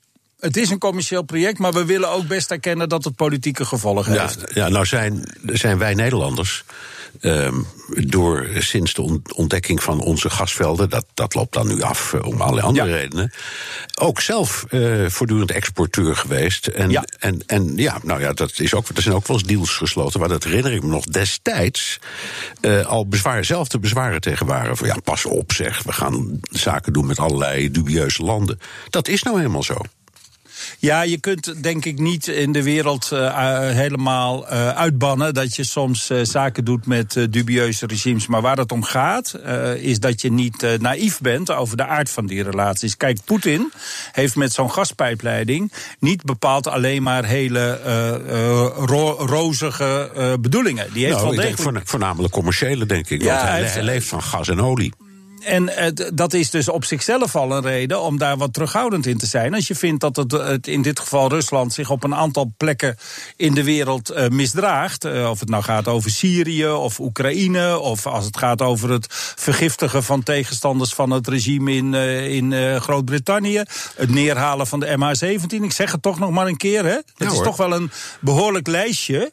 het 0.40 0.57
is 0.57 0.70
een 0.70 0.79
commercieel 0.79 1.22
project, 1.22 1.59
maar 1.59 1.72
we 1.72 1.85
willen 1.85 2.11
ook 2.11 2.26
best 2.26 2.50
erkennen 2.50 2.88
dat 2.88 3.05
het 3.05 3.16
politieke 3.16 3.64
gevolgen 3.64 4.12
ja, 4.12 4.22
heeft. 4.22 4.55
Ja, 4.55 4.68
nou 4.68 4.87
zijn, 4.87 5.37
zijn 5.44 5.79
wij 5.79 5.94
Nederlanders. 5.94 6.64
Um, 7.20 7.66
door 7.87 8.46
sinds 8.59 8.94
de 8.94 9.20
ontdekking 9.35 9.83
van 9.83 10.00
onze 10.00 10.31
gasvelden, 10.31 10.90
dat, 10.90 11.07
dat 11.14 11.35
loopt 11.35 11.52
dan 11.52 11.66
nu 11.66 11.83
af 11.83 12.12
uh, 12.12 12.24
om 12.24 12.40
allerlei 12.40 12.66
andere 12.66 12.88
ja. 12.88 12.96
redenen, 12.96 13.33
ook 14.00 14.20
zelf 14.20 14.64
uh, 14.70 15.09
voortdurend 15.09 15.50
exporteur 15.50 16.16
geweest. 16.16 16.66
En 16.66 16.90
ja. 16.90 17.05
en, 17.18 17.42
en 17.46 17.76
ja, 17.76 17.98
nou 18.02 18.20
ja, 18.20 18.33
dat 18.33 18.59
is 18.59 18.74
ook, 18.74 18.88
er 18.94 19.02
zijn 19.02 19.14
ook 19.14 19.26
wel 19.26 19.37
eens 19.37 19.46
deals 19.46 19.76
gesloten, 19.76 20.20
waar 20.20 20.29
dat 20.29 20.44
herinner 20.44 20.72
ik 20.72 20.83
me 20.83 20.88
nog 20.88 21.05
destijds 21.05 21.98
uh, 22.61 22.87
al 22.87 23.09
bezwaar, 23.09 23.44
zelf 23.44 23.68
de 23.68 23.79
bezwaren 23.79 24.20
tegen 24.20 24.46
waren. 24.46 24.76
Van 24.76 24.87
ja, 24.87 24.96
pas 25.05 25.24
op 25.24 25.52
zeg, 25.52 25.83
we 25.83 25.92
gaan 25.92 26.40
zaken 26.50 26.92
doen 26.92 27.07
met 27.07 27.18
allerlei 27.18 27.70
dubieuze 27.70 28.22
landen. 28.22 28.61
Dat 28.90 29.09
is 29.09 29.22
nou 29.22 29.37
helemaal 29.37 29.62
zo. 29.62 29.76
Ja, 30.79 31.02
je 31.02 31.20
kunt 31.20 31.62
denk 31.62 31.85
ik 31.85 31.98
niet 31.98 32.29
in 32.29 32.52
de 32.52 32.62
wereld 32.62 33.11
uh, 33.12 33.59
helemaal 33.70 34.52
uh, 34.52 34.68
uitbannen 34.68 35.35
dat 35.35 35.57
je 35.57 35.64
soms 35.64 36.11
uh, 36.11 36.20
zaken 36.22 36.64
doet 36.64 36.87
met 36.87 37.26
dubieuze 37.31 37.87
regimes. 37.87 38.26
Maar 38.26 38.40
waar 38.40 38.57
het 38.57 38.72
om 38.72 38.83
gaat, 38.83 39.35
is 39.76 40.00
dat 40.00 40.20
je 40.20 40.33
niet 40.33 40.66
naïef 40.79 41.20
bent 41.20 41.50
over 41.50 41.76
de 41.76 41.87
aard 41.87 42.11
van 42.11 42.26
die 42.26 42.42
relaties. 42.42 42.96
Kijk, 42.96 43.18
Poetin 43.24 43.72
heeft 44.12 44.37
met 44.37 44.52
zo'n 44.52 44.70
gaspijpleiding 44.70 45.72
niet 45.98 46.22
bepaald 46.22 46.68
alleen 46.68 47.02
maar 47.02 47.24
hele 47.24 47.81
ro 48.76 49.11
rozige 49.11 50.11
bedoelingen. 50.40 50.92
Die 50.92 51.05
heeft 51.05 51.16
nou, 51.16 51.26
wel 51.26 51.37
degelijk... 51.37 51.74
denk 51.74 51.88
voornamelijk 51.88 52.33
commerciële, 52.33 52.87
denk 52.87 53.11
ik. 53.11 53.22
Ja, 53.22 53.35
want 53.35 53.48
hij, 53.48 53.62
hij 53.62 53.83
leeft 53.83 54.09
van 54.09 54.22
gas 54.22 54.48
en 54.48 54.61
olie. 54.61 54.92
En 55.40 55.62
uh, 55.62 56.09
dat 56.14 56.33
is 56.33 56.51
dus 56.51 56.68
op 56.68 56.85
zichzelf 56.85 57.37
al 57.37 57.53
een 57.53 57.62
reden 57.62 58.01
om 58.01 58.18
daar 58.18 58.37
wat 58.37 58.53
terughoudend 58.53 59.07
in 59.07 59.18
te 59.18 59.27
zijn. 59.27 59.55
Als 59.55 59.66
je 59.68 59.75
vindt 59.75 60.01
dat 60.01 60.16
het, 60.16 60.33
het 60.33 60.66
in 60.66 60.83
dit 60.83 61.01
geval 61.01 61.29
Rusland 61.29 61.72
zich 61.72 61.90
op 61.90 62.05
een 62.05 62.14
aantal 62.14 62.53
plekken 62.57 62.96
in 63.37 63.55
de 63.55 63.64
wereld 63.64 64.12
uh, 64.12 64.29
misdraagt. 64.29 65.05
Uh, 65.05 65.31
of 65.31 65.40
het 65.40 65.49
nou 65.49 65.62
gaat 65.62 65.88
over 65.88 66.11
Syrië 66.11 66.68
of 66.68 67.01
Oekraïne. 67.01 67.79
Of 67.79 68.07
als 68.07 68.25
het 68.25 68.37
gaat 68.37 68.62
over 68.62 68.90
het 68.90 69.07
vergiftigen 69.37 70.03
van 70.03 70.22
tegenstanders 70.22 70.94
van 70.94 71.11
het 71.11 71.29
regime 71.29 71.72
in, 71.72 71.94
in 71.94 72.81
Groot-Brittannië. 72.81 73.62
Het 73.94 74.11
neerhalen 74.11 74.66
van 74.66 74.81
de 74.81 74.87
MH17. 74.87 75.62
Ik 75.62 75.72
zeg 75.72 75.92
het 75.92 76.03
toch 76.03 76.18
nog 76.18 76.31
maar 76.31 76.46
een 76.46 76.57
keer. 76.57 76.85
Hè? 76.85 76.99
Dat 77.16 77.29
ja, 77.29 77.31
is 77.31 77.42
toch 77.42 77.57
wel 77.57 77.72
een 77.72 77.90
behoorlijk 78.20 78.66
lijstje. 78.66 79.33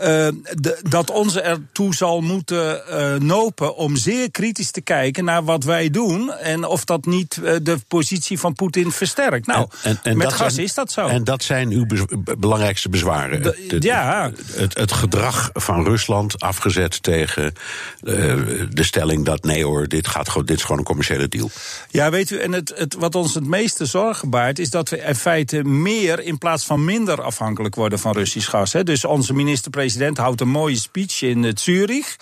Uh, 0.00 0.04
de, 0.04 0.78
dat 0.88 1.10
ons 1.10 1.36
ertoe 1.36 1.94
zal 1.94 2.20
moeten 2.20 2.82
uh, 2.90 3.14
nopen 3.14 3.76
om 3.76 3.96
zeer 3.96 4.30
kritisch 4.30 4.70
te 4.70 4.80
kijken 4.80 5.24
naar 5.24 5.44
wat 5.44 5.64
wij 5.64 5.90
doen 5.90 6.32
en 6.32 6.64
of 6.64 6.84
dat 6.84 7.06
niet 7.06 7.38
uh, 7.42 7.56
de 7.62 7.78
positie 7.88 8.38
van 8.38 8.54
Poetin 8.54 8.92
versterkt. 8.92 9.46
Nou, 9.46 9.68
en, 9.82 9.90
en, 9.90 9.98
en 10.02 10.16
met 10.16 10.32
gas 10.32 10.54
zijn, 10.54 10.66
is 10.66 10.74
dat 10.74 10.92
zo. 10.92 11.06
En 11.06 11.24
dat 11.24 11.42
zijn 11.42 11.70
uw 11.70 11.86
bez 11.86 12.04
belangrijkste 12.38 12.88
bezwaren. 12.88 13.42
De, 13.42 13.66
de, 13.68 13.76
ja. 13.80 14.32
Het, 14.52 14.78
het, 14.78 14.92
gedrag 14.92 15.50
van 15.52 15.84
Rusland 15.84 16.40
afgezet 16.40 17.02
tegen 17.02 17.54
de 18.00 18.82
stelling 18.82 19.24
dat 19.24 19.42
nee 19.42 19.64
hoor, 19.64 19.88
dit, 19.88 20.08
gaat, 20.08 20.34
dit 20.34 20.56
is 20.56 20.62
gewoon 20.62 20.78
een 20.78 20.84
commerciële 20.84 21.28
deal. 21.28 21.50
Ja, 21.90 22.10
weet 22.10 22.30
u, 22.30 22.38
en 22.38 22.52
het, 22.52 22.72
het, 22.76 22.94
wat 22.94 23.14
ons 23.14 23.34
het 23.34 23.46
meeste 23.46 23.86
zorgen 23.86 24.30
baart 24.30 24.58
is 24.58 24.70
dat 24.70 24.88
we 24.88 24.96
in 24.98 25.14
feite 25.14 25.64
meer 25.64 26.20
in 26.20 26.38
plaats 26.38 26.64
van 26.64 26.84
minder 26.84 27.22
afhankelijk 27.22 27.74
worden 27.74 27.98
van 27.98 28.12
Russisch 28.12 28.50
gas. 28.50 28.72
Hè. 28.72 28.84
Dus 28.84 29.04
onze 29.04 29.34
minister-president 29.34 29.87
president 29.88 30.18
houdt 30.18 30.40
een 30.40 30.48
mooie 30.48 30.76
speech 30.76 31.22
in 31.22 31.42
uh, 31.42 31.52
Zurich. 31.54 32.16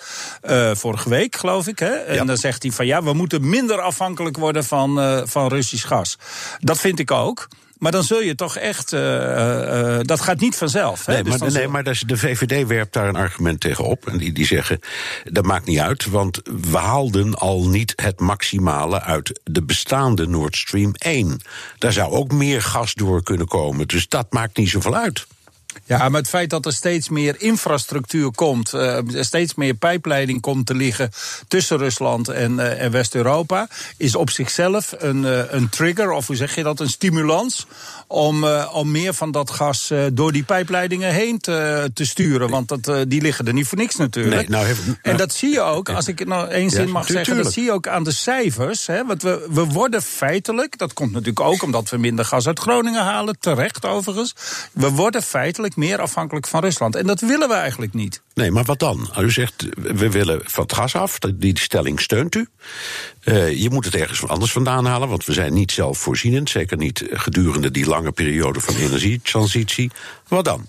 Uh, 0.49 0.75
vorige 0.75 1.09
week, 1.09 1.35
geloof 1.35 1.67
ik. 1.67 1.79
Hè? 1.79 1.93
En 1.93 2.15
ja. 2.15 2.25
dan 2.25 2.37
zegt 2.37 2.63
hij 2.63 2.71
van 2.71 2.85
ja, 2.85 3.03
we 3.03 3.13
moeten 3.13 3.49
minder 3.49 3.81
afhankelijk 3.81 4.37
worden 4.37 4.63
van, 4.63 4.99
uh, 4.99 5.21
van 5.25 5.47
Russisch 5.47 5.87
gas. 5.87 6.17
Dat 6.59 6.79
vind 6.79 6.99
ik 6.99 7.11
ook. 7.11 7.47
Maar 7.77 7.91
dan 7.91 8.03
zul 8.03 8.21
je 8.21 8.35
toch 8.35 8.57
echt. 8.57 8.93
Uh, 8.93 8.99
uh, 9.01 9.99
dat 10.01 10.21
gaat 10.21 10.39
niet 10.39 10.55
vanzelf. 10.55 11.05
Hè? 11.05 11.13
Nee, 11.13 11.23
dus 11.23 11.37
maar, 11.37 11.51
nee, 11.51 11.67
maar 11.67 11.83
de 11.83 12.17
VVD 12.17 12.67
werpt 12.67 12.93
daar 12.93 13.07
een 13.07 13.15
argument 13.15 13.59
tegen 13.59 13.83
op. 13.83 14.07
En 14.07 14.17
die, 14.17 14.31
die 14.31 14.45
zeggen: 14.45 14.79
dat 15.23 15.45
maakt 15.45 15.65
niet 15.65 15.79
uit, 15.79 16.05
want 16.05 16.41
we 16.71 16.77
haalden 16.77 17.35
al 17.35 17.67
niet 17.67 17.93
het 17.95 18.19
maximale 18.19 19.01
uit 19.01 19.39
de 19.43 19.63
bestaande 19.63 20.27
Nord 20.27 20.55
Stream 20.55 20.93
1. 20.97 21.41
Daar 21.77 21.93
zou 21.93 22.11
ook 22.11 22.31
meer 22.31 22.61
gas 22.61 22.93
door 22.93 23.23
kunnen 23.23 23.47
komen. 23.47 23.87
Dus 23.87 24.07
dat 24.07 24.33
maakt 24.33 24.57
niet 24.57 24.69
zoveel 24.69 24.95
uit. 24.95 25.27
Ja, 25.85 26.09
maar 26.09 26.21
het 26.21 26.29
feit 26.29 26.49
dat 26.49 26.65
er 26.65 26.73
steeds 26.73 27.09
meer 27.09 27.41
infrastructuur 27.41 28.31
komt, 28.31 28.73
uh, 28.73 28.97
steeds 29.07 29.55
meer 29.55 29.73
pijpleiding 29.73 30.41
komt 30.41 30.65
te 30.65 30.75
liggen 30.75 31.11
tussen 31.47 31.77
Rusland 31.77 32.27
en, 32.27 32.53
uh, 32.53 32.81
en 32.81 32.91
West-Europa, 32.91 33.67
is 33.97 34.15
op 34.15 34.29
zichzelf 34.29 34.93
een, 34.97 35.23
uh, 35.23 35.51
een 35.51 35.69
trigger, 35.69 36.11
of 36.11 36.27
hoe 36.27 36.35
zeg 36.35 36.55
je 36.55 36.63
dat, 36.63 36.79
een 36.79 36.89
stimulans 36.89 37.67
om, 38.07 38.43
om 38.73 38.91
meer 38.91 39.13
van 39.13 39.31
dat 39.31 39.51
gas 39.51 39.91
door 40.13 40.31
die 40.31 40.43
pijpleidingen 40.43 41.13
heen 41.13 41.39
te, 41.39 41.89
te 41.93 42.05
sturen. 42.05 42.49
Want 42.49 42.67
dat, 42.67 43.09
die 43.09 43.21
liggen 43.21 43.47
er 43.47 43.53
niet 43.53 43.67
voor 43.67 43.77
niks 43.77 43.95
natuurlijk. 43.95 44.35
Nee, 44.35 44.49
nou, 44.49 44.65
heeft, 44.65 44.85
nou, 44.85 44.97
en 45.01 45.17
dat 45.17 45.33
zie 45.33 45.49
je 45.49 45.61
ook, 45.61 45.89
als 45.89 46.07
ik 46.07 46.19
het 46.19 46.27
nou 46.27 46.49
één 46.49 46.69
zin 46.69 46.85
ja, 46.85 46.91
mag 46.91 47.07
zeggen, 47.07 47.43
dat 47.43 47.53
zie 47.53 47.63
je 47.63 47.71
ook 47.71 47.87
aan 47.87 48.03
de 48.03 48.13
cijfers. 48.13 48.85
Hè, 48.87 49.05
want 49.05 49.21
we, 49.21 49.47
we 49.49 49.65
worden 49.65 50.01
feitelijk, 50.01 50.77
dat 50.77 50.93
komt 50.93 51.11
natuurlijk 51.11 51.39
ook 51.39 51.63
omdat 51.63 51.89
we 51.89 51.97
minder 51.97 52.25
gas 52.25 52.47
uit 52.47 52.59
Groningen 52.59 53.03
halen, 53.03 53.39
terecht 53.39 53.85
overigens, 53.85 54.35
we 54.71 54.89
worden 54.89 55.21
feitelijk 55.23 55.75
meer 55.75 56.01
afhankelijk 56.01 56.47
van 56.47 56.61
Rusland. 56.61 56.95
En 56.95 57.07
dat 57.07 57.19
willen 57.19 57.47
we 57.47 57.53
eigenlijk 57.53 57.93
niet. 57.93 58.21
Nee, 58.33 58.51
maar 58.51 58.63
wat 58.63 58.79
dan? 58.79 59.09
U 59.19 59.31
zegt, 59.31 59.65
we 59.75 60.09
willen 60.09 60.41
van 60.43 60.63
het 60.63 60.73
gas 60.73 60.95
af. 60.95 61.19
Die 61.19 61.59
stelling 61.59 61.99
steunt 61.99 62.35
u. 62.35 62.47
Je 63.55 63.67
moet 63.71 63.85
het 63.85 63.95
ergens 63.95 64.27
anders 64.27 64.51
vandaan 64.51 64.85
halen, 64.85 65.09
want 65.09 65.25
we 65.25 65.33
zijn 65.33 65.53
niet 65.53 65.71
zelfvoorzienend. 65.71 66.49
Zeker 66.49 66.77
niet 66.77 67.03
gedurende 67.09 67.71
die 67.71 67.87
lange 67.87 67.96
periode 68.11 68.59
van 68.59 68.75
energietransitie. 68.75 69.91
Wat 70.27 70.45
dan? 70.45 70.67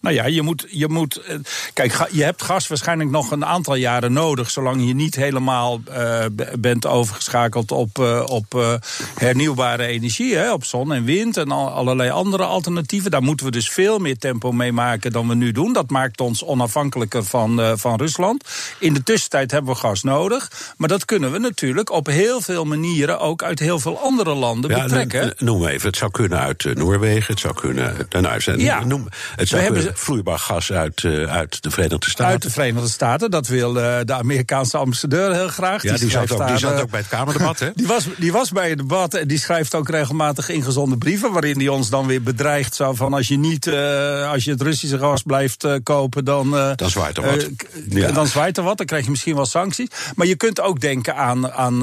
Nou 0.00 0.14
ja, 0.14 0.26
je 0.26 0.42
moet, 0.42 0.66
je 0.70 0.88
moet. 0.88 1.16
eh, 1.16 1.36
Kijk, 1.72 2.08
je 2.10 2.22
hebt 2.24 2.42
gas 2.42 2.68
waarschijnlijk 2.68 3.10
nog 3.10 3.30
een 3.30 3.44
aantal 3.44 3.74
jaren 3.74 4.12
nodig. 4.12 4.50
Zolang 4.50 4.86
je 4.86 4.94
niet 4.94 5.14
helemaal 5.14 5.80
uh, 5.90 6.24
bent 6.58 6.86
overgeschakeld 6.86 7.72
op, 7.72 7.98
uh, 7.98 8.22
op 8.26 8.54
uh, 8.54 8.74
hernieuwbare 9.14 9.86
energie. 9.86 10.36
Hè, 10.36 10.52
op 10.52 10.64
zon 10.64 10.92
en 10.92 11.04
wind 11.04 11.36
en 11.36 11.50
al, 11.50 11.68
allerlei 11.68 12.10
andere 12.10 12.44
alternatieven. 12.44 13.10
Daar 13.10 13.22
moeten 13.22 13.46
we 13.46 13.52
dus 13.52 13.68
veel 13.70 13.98
meer 13.98 14.18
tempo 14.18 14.52
mee 14.52 14.72
maken 14.72 15.12
dan 15.12 15.28
we 15.28 15.34
nu 15.34 15.52
doen. 15.52 15.72
Dat 15.72 15.90
maakt 15.90 16.20
ons 16.20 16.44
onafhankelijker 16.44 17.24
van, 17.24 17.78
van 17.78 17.96
Rusland. 17.96 18.44
In 18.78 18.94
de 18.94 19.02
tussentijd 19.02 19.50
hebben 19.50 19.72
we 19.72 19.78
gas 19.78 20.02
nodig. 20.02 20.50
Maar 20.76 20.88
dat 20.88 21.04
kunnen 21.04 21.32
we 21.32 21.38
natuurlijk 21.38 21.90
op 21.90 22.06
heel 22.06 22.40
veel 22.40 22.64
manieren 22.64 23.20
ook 23.20 23.42
uit 23.42 23.58
heel 23.58 23.78
veel 23.78 23.98
andere 23.98 24.34
landen 24.34 24.70
ja, 24.70 24.82
betrekken. 24.82 25.34
Noem 25.38 25.66
even. 25.66 25.88
Het 25.88 25.96
zou 25.96 26.10
kunnen 26.10 26.38
uit 26.38 26.74
Noorwegen. 26.74 27.32
Het 27.32 27.40
zou 27.40 27.54
kunnen. 27.54 27.96
Nou, 28.10 28.40
zijn, 28.40 28.58
ja. 28.58 28.84
noem, 28.84 29.08
het 29.36 29.48
zou 29.48 29.62
kunnen 29.72 29.86
vloeibaar 29.98 30.38
gas 30.38 30.72
uit, 30.72 31.02
uh, 31.02 31.32
uit 31.32 31.62
de 31.62 31.70
Verenigde 31.70 32.10
Staten. 32.10 32.32
Uit 32.32 32.42
de 32.42 32.50
Verenigde 32.50 32.88
Staten, 32.88 33.30
dat 33.30 33.46
wil 33.46 33.76
uh, 33.76 33.98
de 34.04 34.12
Amerikaanse 34.12 34.76
ambassadeur 34.76 35.34
heel 35.34 35.48
graag. 35.48 35.82
Ja, 35.82 35.90
die, 35.90 36.00
die, 36.00 36.10
zat, 36.10 36.32
ook, 36.32 36.38
daar, 36.38 36.48
die 36.48 36.58
zat 36.58 36.80
ook 36.80 36.90
bij 36.90 37.00
het 37.00 37.08
Kamerdebat, 37.08 37.58
hè? 37.58 37.70
die, 37.74 37.86
was, 37.86 38.06
die 38.16 38.32
was 38.32 38.50
bij 38.50 38.68
het 38.68 38.78
debat 38.78 39.14
en 39.14 39.28
die 39.28 39.38
schrijft 39.38 39.74
ook 39.74 39.88
regelmatig 39.88 40.48
ingezonde 40.48 40.98
brieven... 40.98 41.32
waarin 41.32 41.58
hij 41.58 41.68
ons 41.68 41.90
dan 41.90 42.06
weer 42.06 42.22
bedreigt 42.22 42.74
zo 42.74 42.92
van 42.92 43.14
als 43.14 43.28
je 43.28 43.38
niet... 43.38 43.68
Als 44.28 44.44
je 44.44 44.50
het 44.50 44.62
Russische 44.62 44.98
gas 44.98 45.22
blijft 45.22 45.66
kopen, 45.82 46.24
dan... 46.24 46.50
dan 46.50 46.90
zwaait 46.90 47.16
er 47.16 47.22
wat. 47.22 47.48
Ja. 47.88 48.12
Dan 48.12 48.26
zwaait 48.26 48.56
er 48.56 48.62
wat, 48.62 48.76
dan 48.76 48.86
krijg 48.86 49.04
je 49.04 49.10
misschien 49.10 49.34
wel 49.34 49.46
sancties. 49.46 49.88
Maar 50.14 50.26
je 50.26 50.36
kunt 50.36 50.60
ook 50.60 50.80
denken 50.80 51.16
aan, 51.16 51.52
aan 51.52 51.78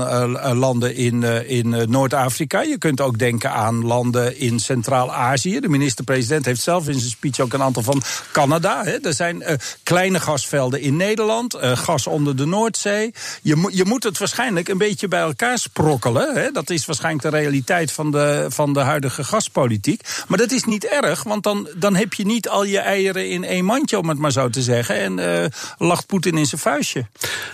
landen 0.57 0.95
in, 0.95 1.23
in 1.47 1.69
Noord-Afrika. 1.89 2.61
Je 2.61 2.77
kunt 2.77 3.01
ook 3.01 3.19
denken 3.19 3.51
aan 3.51 3.85
landen 3.85 4.39
in 4.39 4.59
Centraal-Azië. 4.59 5.59
De 5.59 5.69
minister-president 5.69 6.45
heeft 6.45 6.61
zelf 6.61 6.87
in 6.87 6.99
zijn 6.99 7.11
speech 7.11 7.39
ook 7.39 7.53
een 7.53 7.61
aantal 7.61 7.83
van 7.83 7.94
Canada. 8.31 8.83
Hè. 8.83 8.97
Er 9.01 9.13
zijn 9.13 9.41
uh, 9.41 9.49
kleine 9.83 10.19
gasvelden 10.19 10.81
in 10.81 10.95
Nederland, 10.95 11.55
uh, 11.55 11.77
gas 11.77 12.07
onder 12.07 12.35
de 12.35 12.45
Noordzee. 12.45 13.13
Je, 13.41 13.69
je 13.71 13.85
moet 13.85 14.03
het 14.03 14.17
waarschijnlijk 14.17 14.67
een 14.67 14.77
beetje 14.77 15.07
bij 15.07 15.19
elkaar 15.19 15.57
sprokkelen. 15.57 16.35
Hè. 16.35 16.51
Dat 16.51 16.69
is 16.69 16.85
waarschijnlijk 16.85 17.23
de 17.23 17.37
realiteit 17.37 17.91
van 17.91 18.11
de, 18.11 18.45
van 18.49 18.73
de 18.73 18.79
huidige 18.79 19.23
gaspolitiek. 19.23 20.01
Maar 20.27 20.37
dat 20.37 20.51
is 20.51 20.63
niet 20.63 20.85
erg, 20.85 21.23
want 21.23 21.43
dan, 21.43 21.69
dan 21.75 21.95
heb 21.95 22.13
je 22.13 22.25
niet 22.25 22.49
al 22.49 22.63
je 22.63 22.79
eieren 22.79 23.29
in 23.29 23.43
één 23.43 23.65
mandje, 23.65 23.99
om 23.99 24.09
het 24.09 24.17
maar 24.17 24.31
zo 24.31 24.49
te 24.49 24.61
zeggen. 24.61 24.95
En 24.95 25.17
uh, 25.17 25.45
lacht 25.77 26.05
Poetin 26.05 26.37
in 26.37 26.45
zijn 26.45 26.61
vuistje. 26.61 27.05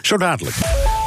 Zo 0.02 0.18
dadelijk. 0.18 0.56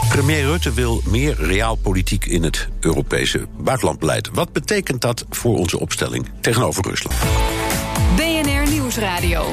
Premier 0.09 0.45
Rutte 0.45 0.73
wil 0.73 1.03
meer 1.05 1.37
realpolitiek 1.39 2.25
in 2.25 2.43
het 2.43 2.69
Europese 2.81 3.47
buitenlandbeleid. 3.59 4.31
Wat 4.33 4.53
betekent 4.53 5.01
dat 5.01 5.25
voor 5.31 5.59
onze 5.59 5.81
opstelling 5.81 6.29
tegenover 6.41 6.85
Rusland? 6.89 7.15
Nieuwsradio. 8.95 9.53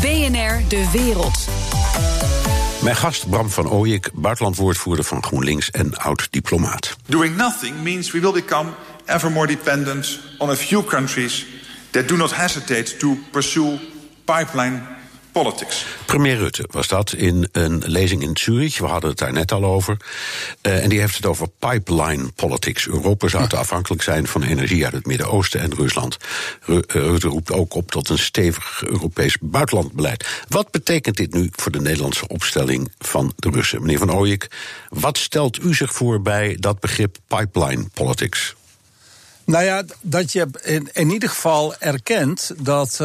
BNR 0.00 0.68
De 0.68 0.88
Wereld. 0.92 1.48
Mijn 2.82 2.96
gast 2.96 3.30
Bram 3.30 3.50
van 3.50 3.70
Ooyek, 3.70 4.10
buitenlandwoordvoerder 4.14 5.04
van 5.04 5.24
GroenLinks 5.24 5.70
en 5.70 5.96
oud-diplomaat. 5.96 6.96
Doing 7.06 7.36
nothing 7.36 7.82
means 7.82 8.10
we 8.10 8.20
will 8.20 8.32
become 8.32 8.70
ever 9.04 9.30
more 9.30 9.46
dependent 9.46 10.20
on 10.38 10.50
a 10.50 10.56
few 10.56 10.84
countries 10.84 11.46
that 11.90 12.08
do 12.08 12.16
not 12.16 12.34
hesitate 12.34 12.96
to 12.96 13.18
pursue 13.30 13.78
pipeline 14.24 14.82
politics. 15.42 15.86
Premier 16.06 16.36
Rutte 16.36 16.68
was 16.70 16.88
dat 16.88 17.12
in 17.12 17.48
een 17.52 17.82
lezing 17.86 18.22
in 18.22 18.36
Zurich. 18.36 18.78
We 18.78 18.86
hadden 18.86 19.10
het 19.10 19.18
daar 19.18 19.32
net 19.32 19.52
al 19.52 19.64
over. 19.64 19.96
Uh, 20.62 20.82
en 20.82 20.88
die 20.88 21.00
heeft 21.00 21.16
het 21.16 21.26
over 21.26 21.48
pipeline 21.58 22.28
politics. 22.34 22.86
Europa 22.86 23.28
zou 23.28 23.48
te 23.48 23.56
afhankelijk 23.56 24.02
zijn 24.02 24.26
van 24.26 24.42
energie 24.42 24.84
uit 24.84 24.92
het 24.92 25.06
Midden-Oosten 25.06 25.60
en 25.60 25.74
Rusland. 25.74 26.16
Rutte 26.60 27.28
roept 27.28 27.52
ook 27.52 27.74
op 27.74 27.90
tot 27.90 28.08
een 28.08 28.18
stevig 28.18 28.82
Europees 28.84 29.36
buitenlandbeleid. 29.40 30.44
Wat 30.48 30.70
betekent 30.70 31.16
dit 31.16 31.32
nu 31.32 31.48
voor 31.52 31.72
de 31.72 31.80
Nederlandse 31.80 32.28
opstelling 32.28 32.92
van 32.98 33.32
de 33.36 33.50
Russen? 33.50 33.80
Meneer 33.80 33.98
Van 33.98 34.12
Ooyek, 34.12 34.48
wat 34.88 35.18
stelt 35.18 35.62
u 35.62 35.74
zich 35.74 35.92
voor 35.92 36.22
bij 36.22 36.56
dat 36.60 36.80
begrip 36.80 37.16
pipeline 37.26 37.84
politics? 37.94 38.54
Nou 39.46 39.64
ja, 39.64 39.82
dat 40.00 40.32
je 40.32 40.46
in, 40.62 40.88
in 40.92 41.10
ieder 41.10 41.28
geval 41.28 41.74
erkent 41.78 42.52
dat 42.58 42.90
uh, 42.92 42.98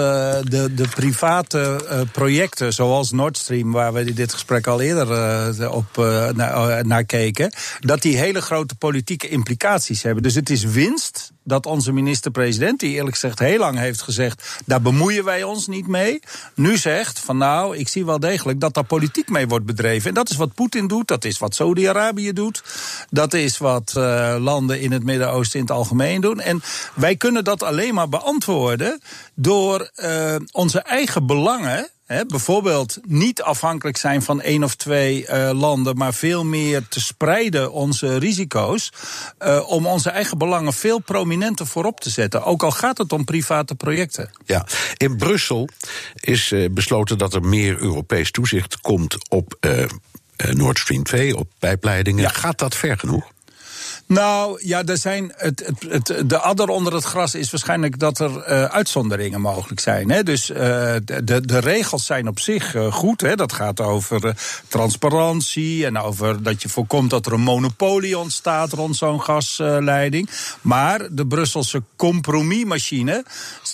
de, 0.43 0.73
de 0.73 0.87
private 0.95 1.81
uh, 1.83 2.01
projecten, 2.11 2.73
zoals 2.73 3.11
Nord 3.11 3.37
Stream, 3.37 3.71
waar 3.71 3.93
we 3.93 4.13
dit 4.13 4.33
gesprek 4.33 4.67
al 4.67 4.81
eerder 4.81 5.07
uh, 5.59 5.71
op 5.71 5.95
naar 6.83 7.03
keken, 7.03 7.53
dat 7.79 8.01
die 8.01 8.17
hele 8.17 8.41
grote 8.41 8.75
politieke 8.75 9.27
implicaties 9.27 10.03
hebben. 10.03 10.23
Dus 10.23 10.35
het 10.35 10.49
is 10.49 10.63
winst 10.63 11.31
dat 11.43 11.65
onze 11.65 11.91
minister-president, 11.91 12.79
die 12.79 12.95
eerlijk 12.95 13.15
gezegd 13.15 13.39
heel 13.39 13.59
lang 13.59 13.77
heeft 13.77 14.01
gezegd, 14.01 14.61
daar 14.65 14.81
bemoeien 14.81 15.23
wij 15.23 15.43
ons 15.43 15.67
niet 15.67 15.87
mee, 15.87 16.19
nu 16.55 16.77
zegt 16.77 17.19
van 17.19 17.37
nou, 17.37 17.77
ik 17.77 17.87
zie 17.87 18.05
wel 18.05 18.19
degelijk 18.19 18.59
dat 18.59 18.73
daar 18.73 18.83
politiek 18.83 19.29
mee 19.29 19.47
wordt 19.47 19.65
bedreven. 19.65 20.09
En 20.09 20.13
dat 20.13 20.29
is 20.29 20.35
wat 20.35 20.53
Poetin 20.53 20.87
doet, 20.87 21.07
dat 21.07 21.25
is 21.25 21.39
wat 21.39 21.55
Saudi-Arabië 21.55 22.33
doet, 22.33 22.63
dat 23.09 23.33
is 23.33 23.57
wat 23.57 23.93
uh, 23.97 24.35
landen 24.39 24.81
in 24.81 24.91
het 24.91 25.03
Midden-Oosten 25.03 25.59
in 25.59 25.65
het 25.65 25.75
algemeen 25.75 26.21
doen. 26.21 26.39
En 26.39 26.61
wij 26.93 27.15
kunnen 27.15 27.43
dat 27.43 27.63
alleen 27.63 27.93
maar 27.93 28.09
beantwoorden 28.09 29.01
door 29.33 29.91
uh, 29.95 30.35
onze 30.51 30.79
eigen 30.79 31.25
belangen. 31.25 31.89
He, 32.11 32.25
bijvoorbeeld 32.25 32.97
niet 33.07 33.41
afhankelijk 33.41 33.97
zijn 33.97 34.21
van 34.21 34.41
één 34.41 34.63
of 34.63 34.75
twee 34.75 35.25
uh, 35.27 35.51
landen, 35.53 35.97
maar 35.97 36.13
veel 36.13 36.45
meer 36.45 36.87
te 36.87 37.01
spreiden 37.01 37.71
onze 37.71 38.17
risico's. 38.17 38.91
Uh, 39.39 39.69
om 39.69 39.85
onze 39.85 40.09
eigen 40.09 40.37
belangen 40.37 40.73
veel 40.73 40.99
prominenter 40.99 41.67
voorop 41.67 41.99
te 41.99 42.09
zetten. 42.09 42.43
Ook 42.43 42.63
al 42.63 42.71
gaat 42.71 42.97
het 42.97 43.13
om 43.13 43.25
private 43.25 43.75
projecten. 43.75 44.29
Ja, 44.45 44.65
in 44.97 45.17
Brussel 45.17 45.69
is 46.15 46.51
uh, 46.51 46.69
besloten 46.71 47.17
dat 47.17 47.33
er 47.33 47.43
meer 47.43 47.77
Europees 47.79 48.31
toezicht 48.31 48.81
komt 48.81 49.29
op 49.29 49.57
Nord 50.51 50.79
Stream 50.79 51.03
2, 51.03 51.37
op 51.37 51.47
pijpleidingen. 51.59 52.23
Ja. 52.23 52.29
Gaat 52.29 52.57
dat 52.57 52.75
ver 52.75 52.97
genoeg? 52.97 53.31
Nou 54.11 54.59
ja, 54.63 54.83
er 54.83 54.97
zijn 54.97 55.33
het, 55.35 55.63
het, 55.65 56.07
het, 56.07 56.29
de 56.29 56.37
adder 56.37 56.67
onder 56.67 56.93
het 56.93 57.03
gras 57.03 57.35
is 57.35 57.51
waarschijnlijk 57.51 57.99
dat 57.99 58.19
er 58.19 58.31
uh, 58.31 58.63
uitzonderingen 58.63 59.41
mogelijk 59.41 59.79
zijn. 59.79 60.11
Hè? 60.11 60.23
Dus 60.23 60.49
uh, 60.49 60.57
de, 61.23 61.41
de 61.45 61.59
regels 61.59 62.05
zijn 62.05 62.27
op 62.27 62.39
zich 62.39 62.75
uh, 62.75 62.93
goed. 62.93 63.21
Hè? 63.21 63.35
Dat 63.35 63.53
gaat 63.53 63.79
over 63.79 64.35
transparantie 64.67 65.85
en 65.85 65.97
over 65.97 66.43
dat 66.43 66.61
je 66.61 66.69
voorkomt 66.69 67.09
dat 67.09 67.25
er 67.25 67.33
een 67.33 67.41
monopolie 67.41 68.17
ontstaat 68.17 68.71
rond 68.71 68.95
zo'n 68.95 69.21
gasleiding. 69.21 70.29
Maar 70.61 71.07
de 71.11 71.27
Brusselse 71.27 71.83
compromismachine, 71.95 73.25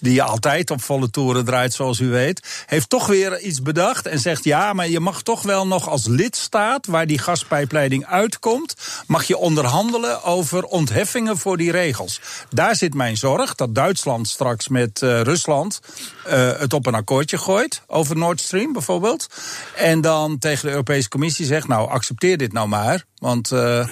die 0.02 0.24
altijd 0.24 0.72
op 0.72 0.82
volle 0.82 1.10
toeren 1.10 1.46
draait, 1.46 1.74
zoals 1.74 2.00
u 2.00 2.10
weet, 2.10 2.64
heeft 2.66 2.90
toch 2.90 3.08
weer 3.08 3.40
iets 3.40 3.62
bedacht 3.62 4.06
en 4.06 4.20
zegt 4.20 4.44
ja, 4.44 4.74
maar 4.74 4.90
je 4.90 5.00
mag 5.00 5.22
toch 5.22 5.42
wel 5.42 5.68
nog 5.68 5.90
als 5.90 6.08
lidstaat 6.08 6.86
waar 6.86 7.08
die 7.08 7.20
gaspijpleiding 7.20 8.06
uitkomt, 8.06 8.76
mag 9.08 9.24
je 9.24 9.38
onderhandelen 9.38 10.26
over 10.28 10.64
ontheffingen 10.64 11.38
voor 11.38 11.58
die 11.58 11.72
regels. 11.72 12.22
Daar 12.50 12.76
zit 12.76 12.94
mijn 12.94 13.18
zorg 13.18 13.56
dat 13.56 13.76
Duitsland 13.76 14.28
straks 14.28 14.68
met 14.68 15.02
uh, 15.02 15.22
Rusland 15.22 15.80
uh, 16.28 16.60
het 16.60 16.74
op 16.74 16.86
een 16.86 16.94
akkoordje 16.94 17.38
gooit 17.38 17.82
over 17.88 18.18
Nord 18.18 18.42
Stream 18.42 18.74
bijvoorbeeld. 18.74 19.28
En 19.76 20.02
dan 20.02 20.38
tegen 20.38 20.66
de 20.66 20.72
Europese 20.72 21.10
Commissie 21.10 21.46
zegt: 21.46 21.68
Nou, 21.68 21.90
accepteer 21.90 22.38
dit 22.38 22.54
nou 22.54 22.68
maar. 22.68 23.06
Want 23.20 23.52
uh, 23.52 23.88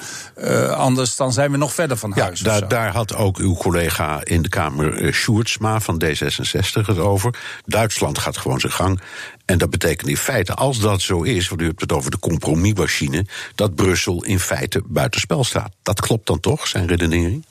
anders 0.71 1.15
dan 1.15 1.33
zijn 1.33 1.51
we 1.51 1.57
nog 1.57 1.73
verder 1.73 1.97
van 1.97 2.11
huis. 2.11 2.39
Ja, 2.39 2.45
daar, 2.45 2.67
daar, 2.67 2.91
had 2.91 3.15
ook 3.15 3.37
uw 3.37 3.55
collega 3.55 4.23
in 4.23 4.41
de 4.41 4.49
Kamer, 4.49 5.13
Sjoerdsma 5.13 5.79
van 5.79 6.03
D66, 6.05 6.85
het 6.85 6.97
over. 6.97 7.39
Duitsland 7.65 8.17
gaat 8.17 8.37
gewoon 8.37 8.59
zijn 8.59 8.71
gang. 8.71 9.01
En 9.45 9.57
dat 9.57 9.69
betekent 9.69 10.09
in 10.09 10.17
feite, 10.17 10.53
als 10.53 10.79
dat 10.79 11.01
zo 11.01 11.21
is, 11.21 11.49
want 11.49 11.61
u 11.61 11.65
hebt 11.65 11.81
het 11.81 11.91
over 11.91 12.11
de 12.11 12.19
compromismachine, 12.19 13.25
dat 13.55 13.75
Brussel 13.75 14.23
in 14.23 14.39
feite 14.39 14.81
buitenspel 14.85 15.43
staat. 15.43 15.71
Dat 15.81 16.01
klopt 16.01 16.27
dan 16.27 16.39
toch, 16.39 16.67
zijn 16.67 16.87
redenering? 16.87 17.45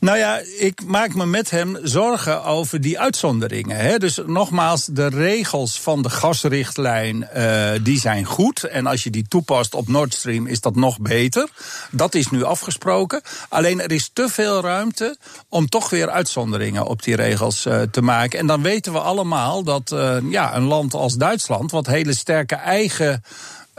Nou 0.00 0.18
ja, 0.18 0.40
ik 0.58 0.84
maak 0.84 1.14
me 1.14 1.26
met 1.26 1.50
hem 1.50 1.78
zorgen 1.82 2.44
over 2.44 2.80
die 2.80 3.00
uitzonderingen. 3.00 3.76
Hè. 3.76 3.98
Dus 3.98 4.20
nogmaals, 4.26 4.84
de 4.84 5.06
regels 5.06 5.80
van 5.80 6.02
de 6.02 6.10
gasrichtlijn 6.10 7.28
uh, 7.36 7.70
die 7.82 8.00
zijn 8.00 8.24
goed. 8.24 8.64
En 8.64 8.86
als 8.86 9.02
je 9.02 9.10
die 9.10 9.24
toepast 9.28 9.74
op 9.74 9.88
Nord 9.88 10.14
Stream 10.14 10.46
is 10.46 10.60
dat 10.60 10.76
nog 10.76 11.00
beter. 11.00 11.48
Dat 11.90 12.14
is 12.14 12.30
nu 12.30 12.44
afgesproken. 12.44 13.20
Alleen 13.48 13.80
er 13.80 13.92
is 13.92 14.10
te 14.12 14.28
veel 14.28 14.60
ruimte 14.60 15.16
om 15.48 15.68
toch 15.68 15.90
weer 15.90 16.10
uitzonderingen 16.10 16.86
op 16.86 17.02
die 17.02 17.16
regels 17.16 17.66
uh, 17.66 17.82
te 17.82 18.02
maken. 18.02 18.38
En 18.38 18.46
dan 18.46 18.62
weten 18.62 18.92
we 18.92 19.00
allemaal 19.00 19.62
dat 19.62 19.90
uh, 19.92 20.16
ja, 20.30 20.56
een 20.56 20.64
land 20.64 20.94
als 20.94 21.14
Duitsland, 21.14 21.70
wat 21.70 21.86
hele 21.86 22.14
sterke 22.14 22.54
eigen 22.54 23.22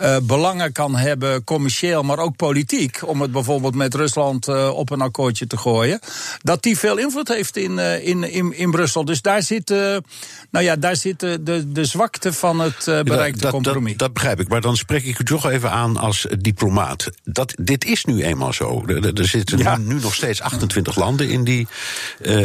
uh, 0.02 0.18
belangen 0.24 0.72
kan 0.72 0.95
hebben, 0.95 1.43
commercieel, 1.43 2.04
maar 2.04 2.20
ook 2.20 2.36
politiek, 2.36 2.99
om 3.06 3.22
het 3.22 3.32
bijvoorbeeld 3.32 3.76
met 3.76 3.93
Rusland 3.93 4.47
uh, 4.47 4.70
op 4.74 4.89
een 4.89 5.02
akkoordje 5.02 5.47
te 5.47 5.58
gooien, 5.58 5.99
dat 6.41 6.64
die 6.64 6.78
veel 6.78 6.97
invloed 6.97 7.28
heeft 7.28 7.58
in, 7.58 7.72
uh, 7.72 8.08
in, 8.08 8.24
in, 8.24 8.58
in 8.58 8.72
Brussel. 8.72 9.06
Dus 9.06 9.22
daar 9.22 9.43
zit, 9.43 9.70
nou 9.70 10.66
ja, 10.66 10.76
daar 10.76 10.95
zit 10.95 11.20
de, 11.20 11.72
de 11.72 11.86
zwakte 11.86 12.34
van 12.34 12.60
het 12.60 12.86
bereikte 12.86 13.41
dat, 13.41 13.52
compromis. 13.52 13.89
Dat, 13.89 13.99
dat, 13.99 14.14
begrijp 14.14 14.39
ik, 14.39 14.47
maar 14.47 14.62
dan 14.62 14.78
spreek 14.78 15.04
ik 15.04 15.20
u 15.20 15.24
toch 15.24 15.49
even 15.49 15.72
aan 15.72 15.97
als 15.97 16.28
diplomaat. 16.39 17.10
Dat, 17.24 17.54
dit 17.60 17.86
is 17.86 18.06
nu 18.06 18.24
eenmaal 18.24 18.54
zo. 18.54 18.84
Er, 18.88 19.18
er 19.18 19.28
zitten 19.28 19.58
ja. 19.58 19.78
nu, 19.78 19.93
nu, 19.93 19.99
nog 19.99 20.16
steeds 20.16 20.41
28 20.41 20.95
landen 20.95 21.30
in 21.30 21.43
die 21.43 21.68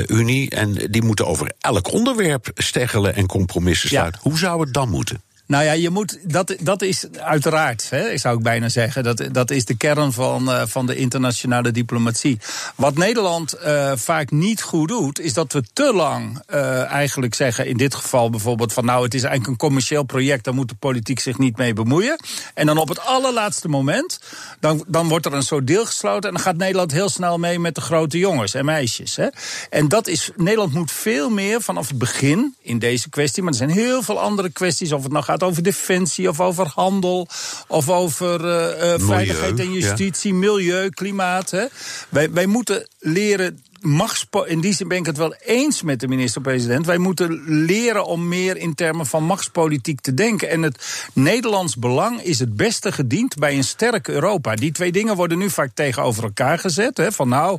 Unie 0.07 0.51
en 0.51 0.75
die 0.91 1.03
moeten 1.03 1.27
over 1.27 1.53
elk 1.61 1.93
onderwerp 1.93 2.51
steggelen 2.55 3.15
en 3.15 3.27
compromissen 3.27 3.89
sluiten. 3.89 4.21
Ja. 4.23 4.31
Hoe 4.31 4.39
zou 4.39 4.61
het 4.61 4.73
dan 4.73 4.89
moeten? 4.89 5.21
Nou 5.47 5.65
ja, 5.65 5.73
je 5.73 5.91
moet, 5.91 6.19
dat, 6.23 6.57
dat 6.61 6.83
is 6.83 7.07
uiteraard, 7.13 7.91
hè, 7.91 8.19
zou 8.19 8.37
ik 8.37 8.43
bijna 8.43 8.69
zeggen. 8.69 9.05
Dat, 9.05 9.23
dat 9.33 9.51
is 9.51 9.65
de 9.65 9.77
kern 9.77 10.13
van, 10.13 10.49
uh, 10.49 10.63
van 10.67 10.87
de 10.87 10.97
internationale 10.97 11.71
diplomatie. 11.71 12.39
Wat 12.75 12.97
Nederland 12.97 13.55
uh, 13.65 13.93
vaak 13.95 14.31
niet 14.31 14.63
goed 14.63 14.89
doet, 14.89 15.21
is 15.21 15.33
dat 15.33 15.53
we 15.53 15.63
te 15.73 15.93
lang 15.95 16.43
uh, 16.49 16.85
eigenlijk 16.91 17.35
zeggen, 17.35 17.67
in 17.67 17.77
dit 17.77 17.95
geval 17.95 18.31
bijvoorbeeld 18.31 18.73
van 18.73 18.85
nou, 18.85 19.05
het 19.05 19.15
is 19.15 19.23
eigenlijk 19.23 19.53
een 19.53 19.69
commercieel 19.69 20.03
project, 20.03 20.45
daar 20.45 20.55
moet 20.55 20.69
de 20.69 20.75
politiek 20.75 21.21
zich 21.21 21.39
niet 21.39 21.57
mee 21.57 21.73
bemoeien. 21.73 22.19
En 22.55 22.67
dan 22.67 22.79
op 22.79 22.89
het 22.89 23.01
allerlaatste 23.01 23.69
moment, 23.69 24.21
dan, 24.61 24.85
dan 24.87 25.09
wordt 25.09 25.27
er 25.27 25.33
een 25.33 25.43
soort 25.43 25.67
deel 25.67 25.87
gesloten 25.87 26.29
en 26.29 26.35
dan 26.35 26.45
gaat 26.45 26.57
Nederland 26.57 26.93
heel 26.93 27.09
snel 27.09 27.39
mee 27.39 27.59
met 27.59 27.75
de 27.75 27.81
grote 27.81 28.19
jongens 28.19 28.55
en 28.55 28.65
meisjes. 28.65 29.17
Hè. 29.17 29.27
En 29.71 29.89
dat 29.89 30.07
is, 30.07 30.31
Nederland 30.37 30.73
moet 30.73 30.93
veel 30.93 31.31
meer 31.31 31.63
vanaf 31.63 31.89
het 31.89 31.99
begin 31.99 32.55
in 32.63 32.79
deze 32.79 33.09
kwestie, 33.09 33.43
maar 33.43 33.53
er 33.53 33.59
zijn 33.59 33.71
heel 33.71 34.03
veel 34.03 34.21
andere 34.21 34.51
kwesties, 34.51 34.93
of 34.93 35.03
het 35.03 35.13
nou 35.13 35.25
gaat 35.25 35.36
over 35.43 35.63
defensie 35.63 36.29
of 36.29 36.41
over 36.41 36.67
handel 36.75 37.29
of 37.67 37.91
over 37.91 38.45
uh, 38.45 38.93
uh, 38.93 39.07
veiligheid 39.07 39.59
en 39.59 39.73
justitie, 39.73 40.33
ja. 40.33 40.39
milieu, 40.39 40.89
klimaat. 40.91 41.51
Hè. 41.51 41.65
Wij, 42.09 42.31
wij 42.31 42.47
moeten 42.47 42.89
leren 42.99 43.65
machtspo 43.87 44.43
in 44.43 44.61
die 44.61 44.75
zin 44.75 44.89
ben 44.89 44.99
ik 44.99 45.07
het 45.07 45.17
wel 45.17 45.35
eens 45.35 45.83
met 45.83 46.01
de 46.01 46.09
minister-president. 46.09 46.87
Wij 46.87 46.99
moeten 46.99 47.43
leren 47.47 48.07
om 48.07 48.29
meer 48.29 48.57
in 48.57 48.75
termen 48.75 49.07
van 49.07 49.25
machtspolitiek 49.25 50.01
te 50.01 50.15
denken. 50.15 50.49
En 50.49 50.63
het 50.63 51.09
Nederlands 51.13 51.77
belang 51.77 52.23
is 52.23 52.39
het 52.39 52.57
beste 52.57 52.93
gediend 52.93 53.35
bij 53.35 53.57
een 53.57 53.65
sterk 53.65 54.09
Europa. 54.09 54.55
Die 54.55 54.73
twee 54.73 54.93
dingen 54.93 55.17
worden 55.17 55.39
nu 55.39 55.51
vaak 55.51 55.71
tegenover 55.75 56.23
elkaar 56.23 56.59
gezet. 56.59 56.97
Hè, 56.97 57.13
van 57.13 57.29
nou, 57.29 57.59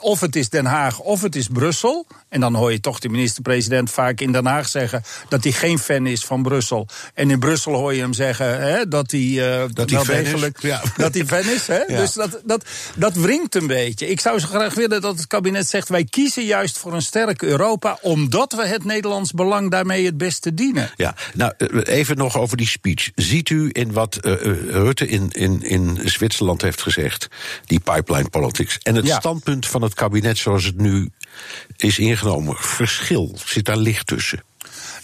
of 0.00 0.20
het 0.20 0.36
is 0.36 0.48
Den 0.48 0.66
Haag 0.66 1.00
of 1.00 1.22
het 1.22 1.36
is 1.36 1.46
Brussel. 1.46 2.06
En 2.28 2.40
dan 2.40 2.54
hoor 2.54 2.72
je 2.72 2.80
toch 2.80 2.98
de 2.98 3.08
minister-president 3.08 3.90
vaak 3.90 4.20
in 4.20 4.32
Den 4.32 4.46
Haag 4.46 4.68
zeggen 4.68 5.02
dat 5.28 5.42
hij 5.44 5.52
geen 5.52 5.78
fan 5.78 6.06
is 6.06 6.24
van 6.24 6.42
Brussel. 6.42 6.86
En 7.14 7.30
in 7.30 7.38
Brussel 7.38 7.74
hoor 7.74 7.94
je 7.94 8.00
hem 8.00 8.12
zeggen 8.12 8.60
hè, 8.60 8.88
dat 8.88 9.10
hij 9.10 9.20
uh, 9.20 9.64
dat 9.72 9.90
wel 9.90 10.06
hij 10.06 10.22
degelijk 10.22 10.62
ja. 10.62 10.82
dat 10.96 11.14
hij 11.14 11.26
fan 11.26 11.52
is. 11.52 11.66
Hè? 11.66 11.76
Ja. 11.88 12.00
Dus 12.00 12.12
dat, 12.12 12.40
dat, 12.44 12.64
dat 12.94 13.14
wringt 13.14 13.54
een 13.54 13.66
beetje. 13.66 14.08
Ik 14.08 14.20
zou 14.20 14.38
zo 14.38 14.46
graag 14.46 14.74
willen 14.74 15.00
dat 15.00 15.16
het 15.16 15.26
kabinet 15.26 15.67
zegt 15.68 15.88
wij 15.88 16.04
kiezen 16.04 16.44
juist 16.44 16.78
voor 16.78 16.94
een 16.94 17.02
sterk 17.02 17.42
Europa 17.42 17.98
omdat 18.00 18.52
we 18.52 18.66
het 18.66 18.84
Nederlands 18.84 19.32
belang 19.32 19.70
daarmee 19.70 20.04
het 20.04 20.16
beste 20.16 20.54
dienen. 20.54 20.90
Ja, 20.96 21.14
nou 21.34 21.52
even 21.82 22.16
nog 22.16 22.38
over 22.38 22.56
die 22.56 22.66
speech. 22.66 23.10
Ziet 23.14 23.48
u 23.48 23.68
in 23.72 23.92
wat 23.92 24.18
uh, 24.22 24.32
Rutte 24.70 25.06
in, 25.06 25.30
in, 25.30 25.62
in 25.62 26.00
Zwitserland 26.04 26.62
heeft 26.62 26.82
gezegd, 26.82 27.28
die 27.66 27.80
pipeline 27.80 28.28
politics, 28.28 28.78
en 28.82 28.94
het 28.94 29.06
ja. 29.06 29.18
standpunt 29.18 29.66
van 29.66 29.82
het 29.82 29.94
kabinet 29.94 30.38
zoals 30.38 30.64
het 30.64 30.76
nu 30.76 31.10
is 31.76 31.98
ingenomen, 31.98 32.56
verschil? 32.58 33.38
Zit 33.44 33.64
daar 33.64 33.76
licht 33.76 34.06
tussen? 34.06 34.42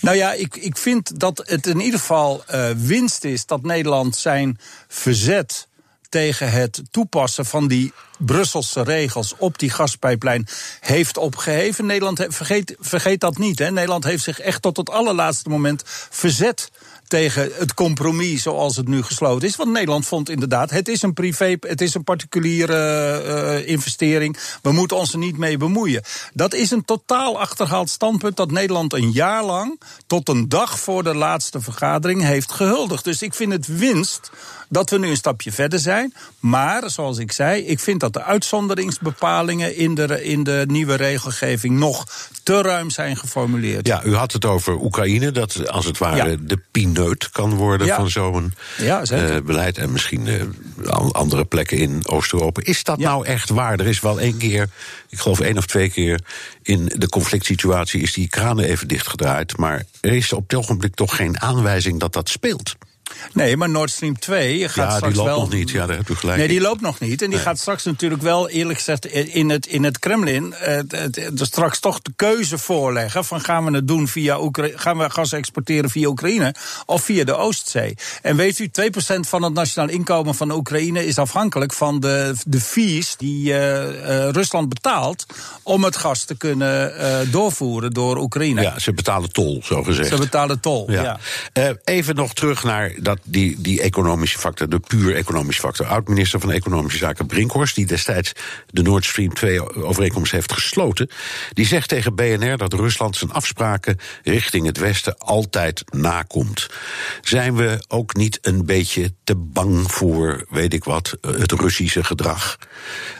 Nou 0.00 0.16
ja, 0.16 0.32
ik, 0.32 0.56
ik 0.56 0.76
vind 0.76 1.20
dat 1.20 1.42
het 1.46 1.66
in 1.66 1.80
ieder 1.80 2.00
geval 2.00 2.44
uh, 2.50 2.70
winst 2.76 3.24
is 3.24 3.46
dat 3.46 3.62
Nederland 3.62 4.16
zijn 4.16 4.58
verzet 4.88 5.68
tegen 6.14 6.50
het 6.50 6.82
toepassen 6.90 7.46
van 7.46 7.68
die 7.68 7.92
Brusselse 8.18 8.82
regels 8.82 9.34
op 9.38 9.58
die 9.58 9.70
gaspijplijn 9.70 10.46
heeft 10.80 11.16
opgeheven. 11.16 11.86
Nederland 11.86 12.26
vergeet, 12.28 12.76
vergeet 12.78 13.20
dat 13.20 13.38
niet. 13.38 13.58
Hè. 13.58 13.70
Nederland 13.70 14.04
heeft 14.04 14.24
zich 14.24 14.40
echt 14.40 14.62
tot 14.62 14.76
het 14.76 14.90
allerlaatste 14.90 15.48
moment 15.48 15.82
verzet 16.10 16.70
tegen 17.08 17.50
het 17.54 17.74
compromis 17.74 18.42
zoals 18.42 18.76
het 18.76 18.88
nu 18.88 19.02
gesloten 19.02 19.48
is. 19.48 19.56
Want 19.56 19.70
Nederland 19.70 20.06
vond 20.06 20.30
inderdaad, 20.30 20.70
het 20.70 20.88
is 20.88 21.02
een 21.02 21.12
privé, 21.12 21.56
het 21.60 21.80
is 21.80 21.94
een 21.94 22.04
particuliere 22.04 23.22
uh, 23.26 23.68
investering. 23.68 24.36
We 24.62 24.72
moeten 24.72 24.96
ons 24.96 25.12
er 25.12 25.18
niet 25.18 25.38
mee 25.38 25.56
bemoeien. 25.56 26.02
Dat 26.32 26.54
is 26.54 26.70
een 26.70 26.84
totaal 26.84 27.40
achterhaald 27.40 27.90
standpunt 27.90 28.36
dat 28.36 28.50
Nederland 28.50 28.92
een 28.92 29.10
jaar 29.10 29.44
lang 29.44 29.80
tot 30.06 30.28
een 30.28 30.48
dag 30.48 30.78
voor 30.78 31.02
de 31.02 31.14
laatste 31.14 31.60
vergadering 31.60 32.22
heeft 32.22 32.52
gehuldigd. 32.52 33.04
Dus 33.04 33.22
ik 33.22 33.34
vind 33.34 33.52
het 33.52 33.66
winst 33.66 34.30
dat 34.74 34.90
we 34.90 34.98
nu 34.98 35.08
een 35.08 35.16
stapje 35.16 35.52
verder 35.52 35.78
zijn. 35.78 36.14
Maar, 36.38 36.90
zoals 36.90 37.18
ik 37.18 37.32
zei, 37.32 37.62
ik 37.62 37.80
vind 37.80 38.00
dat 38.00 38.12
de 38.12 38.22
uitzonderingsbepalingen 38.22 39.76
in 39.76 39.94
de, 39.94 40.24
in 40.24 40.44
de 40.44 40.64
nieuwe 40.66 40.94
regelgeving 40.94 41.78
nog 41.78 42.06
te 42.42 42.62
ruim 42.62 42.90
zijn 42.90 43.16
geformuleerd. 43.16 43.86
Ja, 43.86 44.04
u 44.04 44.14
had 44.14 44.32
het 44.32 44.44
over 44.44 44.80
Oekraïne, 44.80 45.30
dat 45.32 45.68
als 45.68 45.84
het 45.84 45.98
ware 45.98 46.30
ja. 46.30 46.36
de 46.40 46.58
pineut 46.70 47.30
kan 47.30 47.54
worden 47.54 47.86
ja. 47.86 47.96
van 47.96 48.10
zo'n 48.10 48.54
ja, 48.76 49.02
uh, 49.12 49.36
beleid. 49.44 49.78
En 49.78 49.92
misschien 49.92 50.26
uh, 50.26 50.42
andere 51.10 51.44
plekken 51.44 51.78
in 51.78 52.06
Oost-Europa. 52.06 52.60
Is 52.64 52.84
dat 52.84 52.98
nou 52.98 53.26
echt 53.26 53.50
waar? 53.50 53.80
Er 53.80 53.86
is 53.86 54.00
wel 54.00 54.20
één 54.20 54.36
keer, 54.36 54.68
ik 55.08 55.18
geloof 55.18 55.40
één 55.40 55.56
of 55.56 55.66
twee 55.66 55.90
keer 55.90 56.20
in 56.62 56.92
de 56.96 57.08
conflict 57.08 57.44
situatie 57.44 58.02
is 58.02 58.12
die 58.12 58.28
kranen 58.28 58.64
even 58.64 58.88
dichtgedraaid. 58.88 59.56
Maar 59.56 59.84
er 60.00 60.12
is 60.12 60.32
op 60.32 60.48
dit 60.48 60.58
ogenblik 60.58 60.94
toch 60.94 61.16
geen 61.16 61.40
aanwijzing 61.40 62.00
dat 62.00 62.12
dat 62.12 62.28
speelt. 62.28 62.76
Nee, 63.32 63.56
maar 63.56 63.70
Nord 63.70 63.90
Stream 63.90 64.18
2 64.18 64.68
gaat 64.68 64.90
ja, 64.90 64.96
straks 64.96 65.14
die 65.14 65.22
loopt 65.22 65.28
wel... 65.28 65.40
nog 65.40 65.52
niet. 65.52 65.70
Ja, 65.70 65.86
daar 65.86 65.96
heb 65.96 66.08
gelijk. 66.16 66.38
Nee, 66.38 66.48
die 66.48 66.60
loopt 66.60 66.80
nog 66.80 67.00
niet. 67.00 67.22
En 67.22 67.28
die 67.28 67.36
nee. 67.36 67.46
gaat 67.46 67.58
straks 67.58 67.84
natuurlijk 67.84 68.22
wel, 68.22 68.48
eerlijk 68.48 68.78
gezegd, 68.78 69.06
in 69.06 69.50
het, 69.50 69.66
in 69.66 69.84
het 69.84 69.98
Kremlin... 69.98 70.54
Uh, 70.68 70.78
straks 71.34 71.80
toch 71.80 72.02
de 72.02 72.12
keuze 72.16 72.58
voorleggen 72.58 73.24
van 73.24 73.40
gaan 73.40 73.64
we 73.64 73.70
het 73.70 73.88
doen 73.88 74.08
via 74.08 74.40
Oekraïne... 74.40 74.78
gaan 74.78 74.98
we 74.98 75.10
gas 75.10 75.32
exporteren 75.32 75.90
via 75.90 76.08
Oekraïne 76.08 76.54
of 76.86 77.02
via 77.02 77.24
de 77.24 77.34
Oostzee. 77.34 77.96
En 78.22 78.36
weet 78.36 78.58
u, 78.58 78.70
2% 78.80 79.20
van 79.20 79.42
het 79.42 79.52
nationaal 79.52 79.88
inkomen 79.88 80.34
van 80.34 80.50
Oekraïne... 80.50 81.06
is 81.06 81.18
afhankelijk 81.18 81.72
van 81.72 82.00
de, 82.00 82.34
de 82.46 82.60
fees 82.60 83.16
die 83.16 83.48
uh, 83.48 83.54
uh, 83.54 84.28
Rusland 84.30 84.68
betaalt... 84.68 85.26
om 85.62 85.84
het 85.84 85.96
gas 85.96 86.24
te 86.24 86.36
kunnen 86.36 86.92
doorvoeren 87.30 87.92
door 87.92 88.16
Oekraïne. 88.16 88.62
Ja, 88.62 88.78
ze 88.78 88.92
betalen 88.92 89.32
tol, 89.32 89.60
zo 89.64 89.82
gezegd. 89.82 90.08
Ze 90.08 90.16
betalen 90.16 90.60
tol, 90.60 90.90
ja. 90.90 91.18
ja. 91.52 91.74
even 91.84 92.14
nog 92.14 92.34
terug 92.34 92.64
naar 92.64 92.92
dat 93.04 93.18
die, 93.22 93.60
die 93.60 93.80
economische 93.80 94.38
factor, 94.38 94.68
de 94.68 94.80
puur 94.80 95.14
economische 95.14 95.60
factor. 95.60 95.86
Oud-minister 95.86 96.40
van 96.40 96.52
Economische 96.52 96.98
Zaken 96.98 97.26
Brinkhorst, 97.26 97.74
die 97.74 97.86
destijds 97.86 98.32
de 98.70 98.82
Nord 98.82 99.04
Stream 99.04 99.32
2-overeenkomst 99.44 100.32
heeft 100.32 100.52
gesloten, 100.52 101.10
die 101.52 101.66
zegt 101.66 101.88
tegen 101.88 102.14
BNR 102.14 102.56
dat 102.56 102.72
Rusland 102.72 103.16
zijn 103.16 103.32
afspraken 103.32 103.98
richting 104.22 104.66
het 104.66 104.78
Westen 104.78 105.18
altijd 105.18 105.84
nakomt. 105.90 106.66
Zijn 107.22 107.56
we 107.56 107.84
ook 107.88 108.14
niet 108.14 108.38
een 108.42 108.66
beetje 108.66 109.14
te 109.24 109.36
bang 109.36 109.92
voor, 109.92 110.46
weet 110.50 110.74
ik 110.74 110.84
wat, 110.84 111.16
het 111.20 111.52
Russische 111.52 112.04
gedrag? 112.04 112.58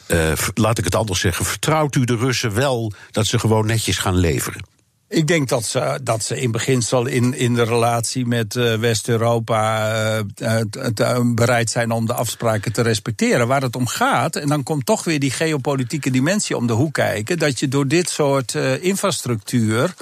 Uh, 0.09 0.33
laat 0.55 0.79
ik 0.79 0.85
het 0.85 0.95
anders 0.95 1.21
zeggen, 1.21 1.45
vertrouwt 1.45 1.95
u 1.95 2.05
de 2.05 2.17
Russen 2.17 2.55
wel 2.55 2.93
dat 3.11 3.27
ze 3.27 3.39
gewoon 3.39 3.67
netjes 3.67 3.99
gaan 3.99 4.17
leveren? 4.17 4.74
Ik 5.09 5.27
denk 5.27 5.49
dat 5.49 5.65
ze, 5.65 6.01
dat 6.03 6.25
ze 6.25 6.41
in 6.41 6.51
beginsel 6.51 7.07
in, 7.07 7.35
in 7.35 7.55
de 7.55 7.63
relatie 7.63 8.27
met 8.27 8.55
uh, 8.55 8.75
West-Europa 8.75 9.93
uh, 10.41 10.61
uh, 11.01 11.21
bereid 11.35 11.71
zijn 11.71 11.91
om 11.91 12.07
de 12.07 12.15
afspraken 12.15 12.73
te 12.73 12.83
respecteren. 12.83 13.47
Waar 13.47 13.63
het 13.63 13.77
om 13.77 13.87
gaat, 13.87 14.37
en 14.37 14.49
dan 14.49 14.63
komt 14.63 14.87
toch 14.87 15.05
weer 15.05 15.19
die 15.21 15.31
geopolitieke 15.31 16.11
dimensie 16.11 16.57
om 16.57 16.67
de 16.67 16.73
hoek 16.73 16.93
kijken, 16.93 17.39
dat 17.39 17.59
je 17.59 17.69
door 17.69 17.89
dit 17.89 18.09
soort 18.11 18.55
infrastructuur 18.81 19.95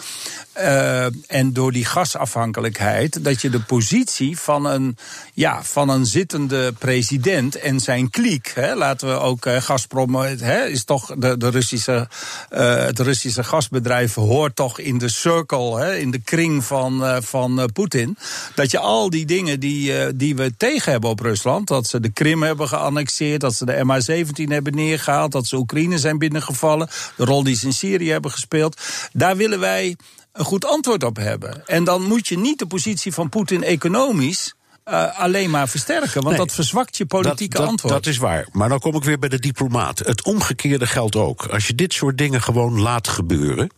en 1.26 1.52
door 1.52 1.72
die 1.72 1.84
gasafhankelijkheid, 1.84 3.24
dat 3.24 3.40
je 3.40 3.50
de 3.50 3.60
positie 3.60 4.38
van 4.38 4.64
een, 4.66 4.96
ja, 5.34 5.62
van 5.62 5.88
een 5.88 6.06
zittende 6.06 6.72
president 6.72 7.56
en 7.56 7.80
zijn 7.80 8.10
kliek, 8.10 8.52
hè, 8.54 8.74
laten 8.74 9.08
we 9.08 9.14
ook 9.14 9.46
Gazprom, 9.48 10.14
hè, 10.14 10.64
is 10.64 10.84
toch 10.84 11.14
de, 11.18 11.36
de 11.36 11.48
Russische, 11.48 12.08
het 12.48 12.98
Russische 12.98 13.44
gasbedrijf 13.44 14.14
hoort 14.14 14.56
toch 14.56 14.78
in 14.78 14.98
de 15.02 15.10
circle, 15.10 15.80
hè, 15.80 15.96
in 15.96 16.10
de 16.10 16.20
kring 16.20 16.64
van, 16.64 17.22
van 17.22 17.70
Poetin. 17.72 18.16
Dat 18.54 18.70
je 18.70 18.78
al 18.78 19.10
die 19.10 19.26
dingen 19.26 19.60
die, 19.60 20.16
die 20.16 20.36
we 20.36 20.52
tegen 20.56 20.92
hebben 20.92 21.10
op 21.10 21.20
Rusland, 21.20 21.68
dat 21.68 21.86
ze 21.86 22.00
de 22.00 22.10
Krim 22.10 22.42
hebben 22.42 22.68
geannexeerd, 22.68 23.40
dat 23.40 23.54
ze 23.54 23.64
de 23.64 23.84
MH17 23.84 24.44
hebben 24.44 24.74
neergehaald, 24.74 25.32
dat 25.32 25.46
ze 25.46 25.56
Oekraïne 25.56 25.98
zijn 25.98 26.18
binnengevallen, 26.18 26.88
de 27.16 27.24
rol 27.24 27.42
die 27.42 27.56
ze 27.56 27.66
in 27.66 27.72
Syrië 27.72 28.10
hebben 28.10 28.30
gespeeld, 28.30 28.80
daar 29.12 29.36
willen 29.36 29.60
wij 29.60 29.96
een 30.32 30.44
goed 30.44 30.66
antwoord 30.66 31.04
op 31.04 31.16
hebben. 31.16 31.66
En 31.66 31.84
dan 31.84 32.02
moet 32.02 32.28
je 32.28 32.38
niet 32.38 32.58
de 32.58 32.66
positie 32.66 33.12
van 33.12 33.28
Poetin 33.28 33.62
economisch. 33.62 34.54
Uh, 34.88 35.18
alleen 35.20 35.50
maar 35.50 35.68
versterken, 35.68 36.22
want 36.22 36.36
nee, 36.36 36.36
dat 36.36 36.52
verzwakt 36.52 36.96
je 36.96 37.06
politieke 37.06 37.56
dat, 37.56 37.60
dat, 37.60 37.70
antwoord. 37.70 37.94
Dat 37.94 38.06
is 38.06 38.18
waar. 38.18 38.46
Maar 38.52 38.68
dan 38.68 38.78
kom 38.78 38.94
ik 38.94 39.04
weer 39.04 39.18
bij 39.18 39.28
de 39.28 39.38
diplomaat. 39.38 39.98
Het 39.98 40.22
omgekeerde 40.22 40.86
geldt 40.86 41.16
ook. 41.16 41.46
Als 41.46 41.66
je 41.66 41.74
dit 41.74 41.92
soort 41.92 42.18
dingen 42.18 42.42
gewoon 42.42 42.80
laat 42.80 43.08
gebeuren. 43.08 43.70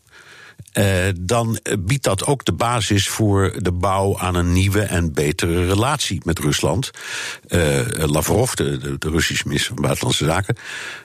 Eh, 0.75 1.09
dan 1.21 1.59
biedt 1.79 2.05
dat 2.05 2.27
ook 2.27 2.45
de 2.45 2.53
basis 2.53 3.09
voor 3.09 3.55
de 3.63 3.73
bouw 3.73 4.19
aan 4.19 4.35
een 4.35 4.53
nieuwe 4.53 4.81
en 4.81 5.13
betere 5.13 5.67
relatie 5.67 6.21
met 6.25 6.39
Rusland. 6.39 6.91
Uh, 7.49 7.81
Lavrov, 7.97 8.53
de, 8.53 8.79
de, 8.79 8.99
de, 8.99 9.11
Russische 9.11 9.47
minister 9.47 9.75
van 9.75 9.83
Buitenlandse 9.83 10.25
Zaken, 10.25 10.57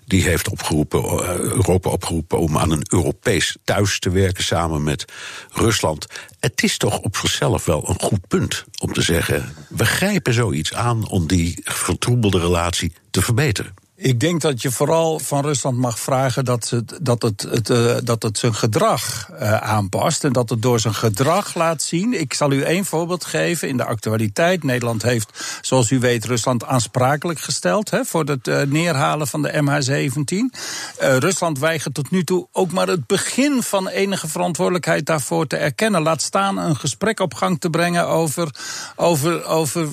die 0.06 0.24
heeft 0.24 0.50
opgeroepen, 0.50 1.04
Europa 1.40 1.90
opgeroepen 1.90 2.40
om 2.40 2.58
aan 2.58 2.72
een 2.72 2.86
Europees 2.90 3.58
thuis 3.64 4.00
te 4.00 4.10
werken 4.10 4.44
samen 4.44 4.84
met 4.84 5.06
Rusland. 5.52 6.08
Het 6.40 6.64
is 6.64 6.78
toch 6.78 7.00
op 7.00 7.18
zichzelf 7.18 7.66
wel 7.66 7.90
een 7.90 8.00
goed 8.00 8.28
punt 8.28 8.66
om 8.80 8.94
te 8.94 9.02
zeggen: 9.02 9.56
we 9.68 9.86
grijpen 9.86 10.34
zoiets 10.34 10.74
aan 10.74 11.08
om 11.08 11.28
die 11.28 11.60
vertroebelde 11.64 12.40
relatie 12.40 12.94
te 13.12 13.22
verbeteren. 13.22 13.74
Ik 14.02 14.20
denk 14.20 14.42
dat 14.42 14.62
je 14.62 14.72
vooral 14.72 15.20
van 15.20 15.42
Rusland 15.42 15.78
mag 15.78 16.00
vragen 16.00 16.46
dat 16.46 16.70
het, 16.70 17.00
dat 17.02 17.22
het, 17.22 17.42
het, 17.50 17.70
uh, 17.70 17.96
dat 18.04 18.24
het 18.24 18.38
zijn 18.38 18.56
gedrag 18.56 19.30
uh, 19.32 19.54
aanpast. 19.54 20.24
En 20.24 20.34
dat 20.34 20.50
het 20.50 20.62
door 20.62 20.80
zijn 20.80 20.94
gedrag 20.94 21.56
laat 21.56 21.82
zien. 21.82 22.20
Ik 22.20 22.34
zal 22.34 22.52
u 22.52 22.62
één 22.62 22.86
voorbeeld 22.86 23.26
geven 23.26 23.68
in 23.68 23.78
de 23.78 23.86
actualiteit. 23.86 24.64
Nederland 24.64 25.02
heeft, 25.02 25.60
zoals 25.62 25.92
u 25.92 26.00
weet, 26.00 26.26
Rusland 26.26 26.66
aansprakelijk 26.66 27.40
gesteld 27.40 27.90
hè, 27.90 28.06
voor 28.06 28.24
het 28.24 28.48
uh, 28.48 28.62
neerhalen 28.62 29.28
van 29.28 29.42
de 29.42 29.52
MH17. 29.52 30.60
Rusland 31.00 31.60
weigert 31.60 31.94
tot 31.94 32.12
nu 32.12 32.24
toe 32.24 32.48
ook 32.52 32.72
maar 32.72 32.88
het 32.88 33.08
begin 33.08 33.64
van 33.64 33.88
enige 33.88 34.28
verantwoordelijkheid 34.28 35.06
daarvoor 35.06 35.48
te 35.48 35.58
erkennen. 35.58 36.02
Laat 36.02 36.22
staan 36.22 36.58
een 36.58 36.76
gesprek 36.76 37.20
op 37.20 37.34
gang 37.34 37.60
te 37.60 37.70
brengen 37.70 38.08
over, 38.08 38.56
over, 38.96 39.46
over 39.46 39.88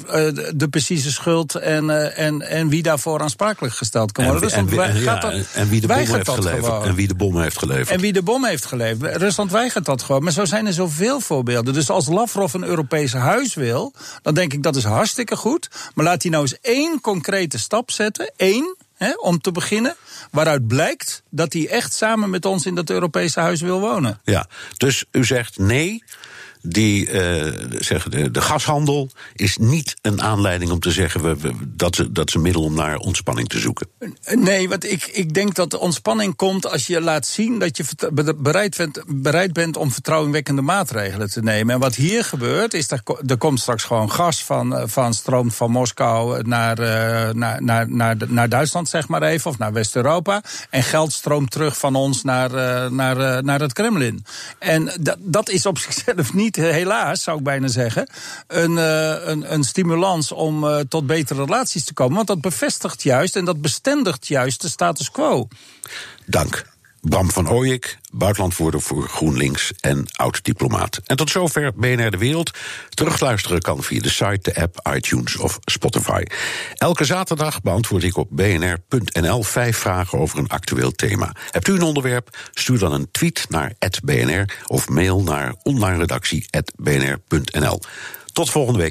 de 0.59 0.69
precieze 0.71 1.13
schuld 1.13 1.55
en, 1.55 2.15
en, 2.17 2.43
en 2.43 2.69
wie 2.69 2.83
daarvoor 2.83 3.21
aansprakelijk 3.21 3.75
gesteld 3.75 3.95
kan 4.05 4.25
worden. 4.25 4.51
En, 4.51 4.69
Rusland 4.69 4.95
en, 4.95 5.03
ja, 5.03 5.21
dat, 5.21 5.33
en 5.55 5.69
wie 5.69 5.81
de 5.81 5.87
bom 5.87 5.97
heeft 5.97 6.29
geleverd. 6.29 6.65
Gewoon. 6.65 6.85
En 6.85 6.95
wie 6.95 7.09
de 7.09 7.15
bom 7.15 7.41
heeft 7.41 7.59
geleverd. 7.59 7.91
En 7.91 8.01
wie 8.01 8.13
de 8.13 8.23
bom 8.23 8.45
heeft 8.45 8.65
geleverd. 8.65 9.17
Rusland 9.17 9.51
weigert 9.51 9.85
dat 9.85 10.03
gewoon. 10.03 10.23
Maar 10.23 10.33
zo 10.33 10.45
zijn 10.45 10.67
er 10.67 10.73
zoveel 10.73 11.21
voorbeelden. 11.21 11.75
Dus 11.75 11.91
als 11.91 12.07
Lavrov 12.09 12.55
een 12.55 12.65
Europees 12.65 13.13
huis 13.13 13.55
wil, 13.55 13.93
dan 14.23 14.35
denk 14.35 14.53
ik 14.53 14.63
dat 14.63 14.77
is 14.77 14.85
hartstikke 14.85 15.37
goed. 15.37 15.69
Maar 15.95 16.05
laat 16.05 16.23
hij 16.23 16.31
nou 16.31 16.43
eens 16.43 16.61
één 16.61 17.01
concrete 17.01 17.59
stap 17.59 17.91
zetten. 17.91 18.33
Één. 18.37 18.77
He, 18.97 19.13
om 19.21 19.41
te 19.41 19.53
beginnen, 19.53 19.97
waaruit 20.31 20.67
blijkt 20.67 21.23
dat 21.31 21.53
hij 21.53 21.69
echt 21.69 21.95
samen 21.95 22.31
met 22.31 22.45
ons 22.45 22.67
in 22.67 22.75
dat 22.75 22.91
Europese 22.91 23.41
huis 23.41 23.61
wil 23.61 23.81
wonen. 23.81 24.21
Ja, 24.25 24.47
dus 24.77 25.05
u 25.11 25.25
zegt 25.25 25.59
nee, 25.59 26.03
die 26.69 27.11
uh, 27.11 27.53
zeggen 27.79 28.11
de, 28.11 28.31
de, 28.31 28.41
gashandel 28.41 29.11
is 29.35 29.57
niet 29.57 29.97
een 30.03 30.23
aanleiding 30.23 30.71
om 30.71 30.81
te 30.81 30.91
zeggen 30.91 31.23
we, 31.23 31.53
dat, 31.67 31.95
ze, 31.95 32.13
dat 32.13 32.31
ze 32.31 32.39
middel 32.39 32.63
om 32.63 32.75
naar 32.75 32.97
ontspanning 32.97 33.49
te 33.49 33.59
zoeken. 33.59 33.89
Nee, 34.35 34.69
want 34.69 34.91
ik, 34.91 35.07
ik 35.07 35.35
denk 35.35 35.55
dat 35.55 35.79
ontspanning 35.79 36.37
komt 36.37 36.71
als 36.71 36.87
je 36.87 37.01
laat 37.01 37.27
zien 37.27 37.59
dat 37.59 37.77
je 37.77 37.85
bereid 38.37 38.77
bent, 38.77 39.03
bereid 39.07 39.53
bent 39.53 39.77
om 39.77 39.93
vertrouwenwekkende 39.93 40.63
maatregelen 40.63 41.31
te 41.31 41.43
nemen. 41.43 41.75
En 41.75 41.81
wat 41.81 41.95
hier 41.95 42.25
gebeurt, 42.25 42.75
is 42.75 42.89
dat 42.89 43.21
er 43.27 43.37
komt 43.39 43.61
straks 43.61 43.85
gewoon 43.85 44.11
gas 44.11 44.45
van, 44.45 44.89
van 44.89 45.15
stroomt 45.15 45.55
van 45.55 45.71
Moskou 45.71 46.43
naar, 46.43 46.81
uh, 46.81 47.35
naar, 47.35 47.63
naar, 47.63 47.91
naar, 47.91 48.17
naar 48.27 48.49
Duitsland, 48.49 48.89
zeg 48.89 49.09
maar 49.09 49.23
even, 49.23 49.51
of 49.51 49.59
naar 49.59 49.73
West-Europa. 49.73 50.43
En 50.71 50.83
geld 50.83 51.13
stroomt 51.13 51.51
terug 51.51 51.79
van 51.79 51.95
ons 51.95 52.23
naar, 52.23 52.51
naar, 52.93 53.45
naar 53.45 53.61
het 53.61 53.73
Kremlin. 53.73 54.25
En 54.59 54.93
dat, 55.01 55.17
dat 55.21 55.49
is 55.49 55.67
op 55.67 55.79
zichzelf 55.87 56.35
niet 56.35 56.56
helaas 56.57 57.23
zou 57.23 57.39
ik 57.39 57.45
bijna 57.45 57.69
zeggen, 57.69 58.09
een, 58.47 58.71
uh, 58.71 59.27
een, 59.27 59.53
een, 59.53 59.65
stimulans 59.65 60.33
om 60.33 60.65
uh, 60.65 60.79
tot 60.79 61.07
betere 61.07 61.45
relaties 61.45 61.85
te 61.85 61.95
komen. 61.95 62.15
Want 62.15 62.27
dat 62.27 62.41
bevestigt 62.41 63.03
juist 63.03 63.37
en 63.37 63.45
dat 63.45 63.61
bestendigt 63.61 64.27
juist 64.27 64.61
de 64.61 64.69
status 64.69 65.11
quo. 65.11 65.49
Dank. 66.27 66.75
Bram 67.09 67.31
van 67.31 67.51
Ooyek, 67.51 67.99
buitenlandvoerder 68.13 68.81
voor 68.81 69.09
GroenLinks 69.09 69.73
en 69.81 70.07
oud-diplomaat. 70.13 71.01
En 71.05 71.17
tot 71.17 71.31
zover 71.31 71.73
BNR 71.75 72.11
De 72.11 72.19
Wereld. 72.19 72.51
Terugluisteren 72.89 73.61
kan 73.61 73.83
via 73.83 74.01
de 74.01 74.11
site, 74.11 74.39
de 74.43 74.55
app, 74.55 74.89
iTunes 74.95 75.37
of 75.37 75.59
Spotify. 75.65 76.23
Elke 76.75 77.05
zaterdag 77.05 77.63
beantwoord 77.63 78.03
ik 78.03 78.17
op 78.17 78.29
bnr.nl 78.31 79.43
vijf 79.43 79.77
vragen 79.77 80.19
over 80.19 80.39
een 80.39 80.49
actueel 80.49 80.93
thema. 80.93 81.33
Hebt 81.51 81.69
u 81.69 81.73
een 81.73 81.83
onderwerp? 81.83 82.37
Stuur 82.53 82.79
dan 82.79 82.93
een 82.93 83.11
tweet 83.11 83.47
naar 83.49 83.73
@bnr 84.05 84.45
of 84.67 84.89
mail 84.89 85.23
naar 85.23 85.55
onlineredactie@bnr.nl. 85.63 87.81
Tot 88.33 88.51
volgende 88.51 88.79
week. 88.79 88.85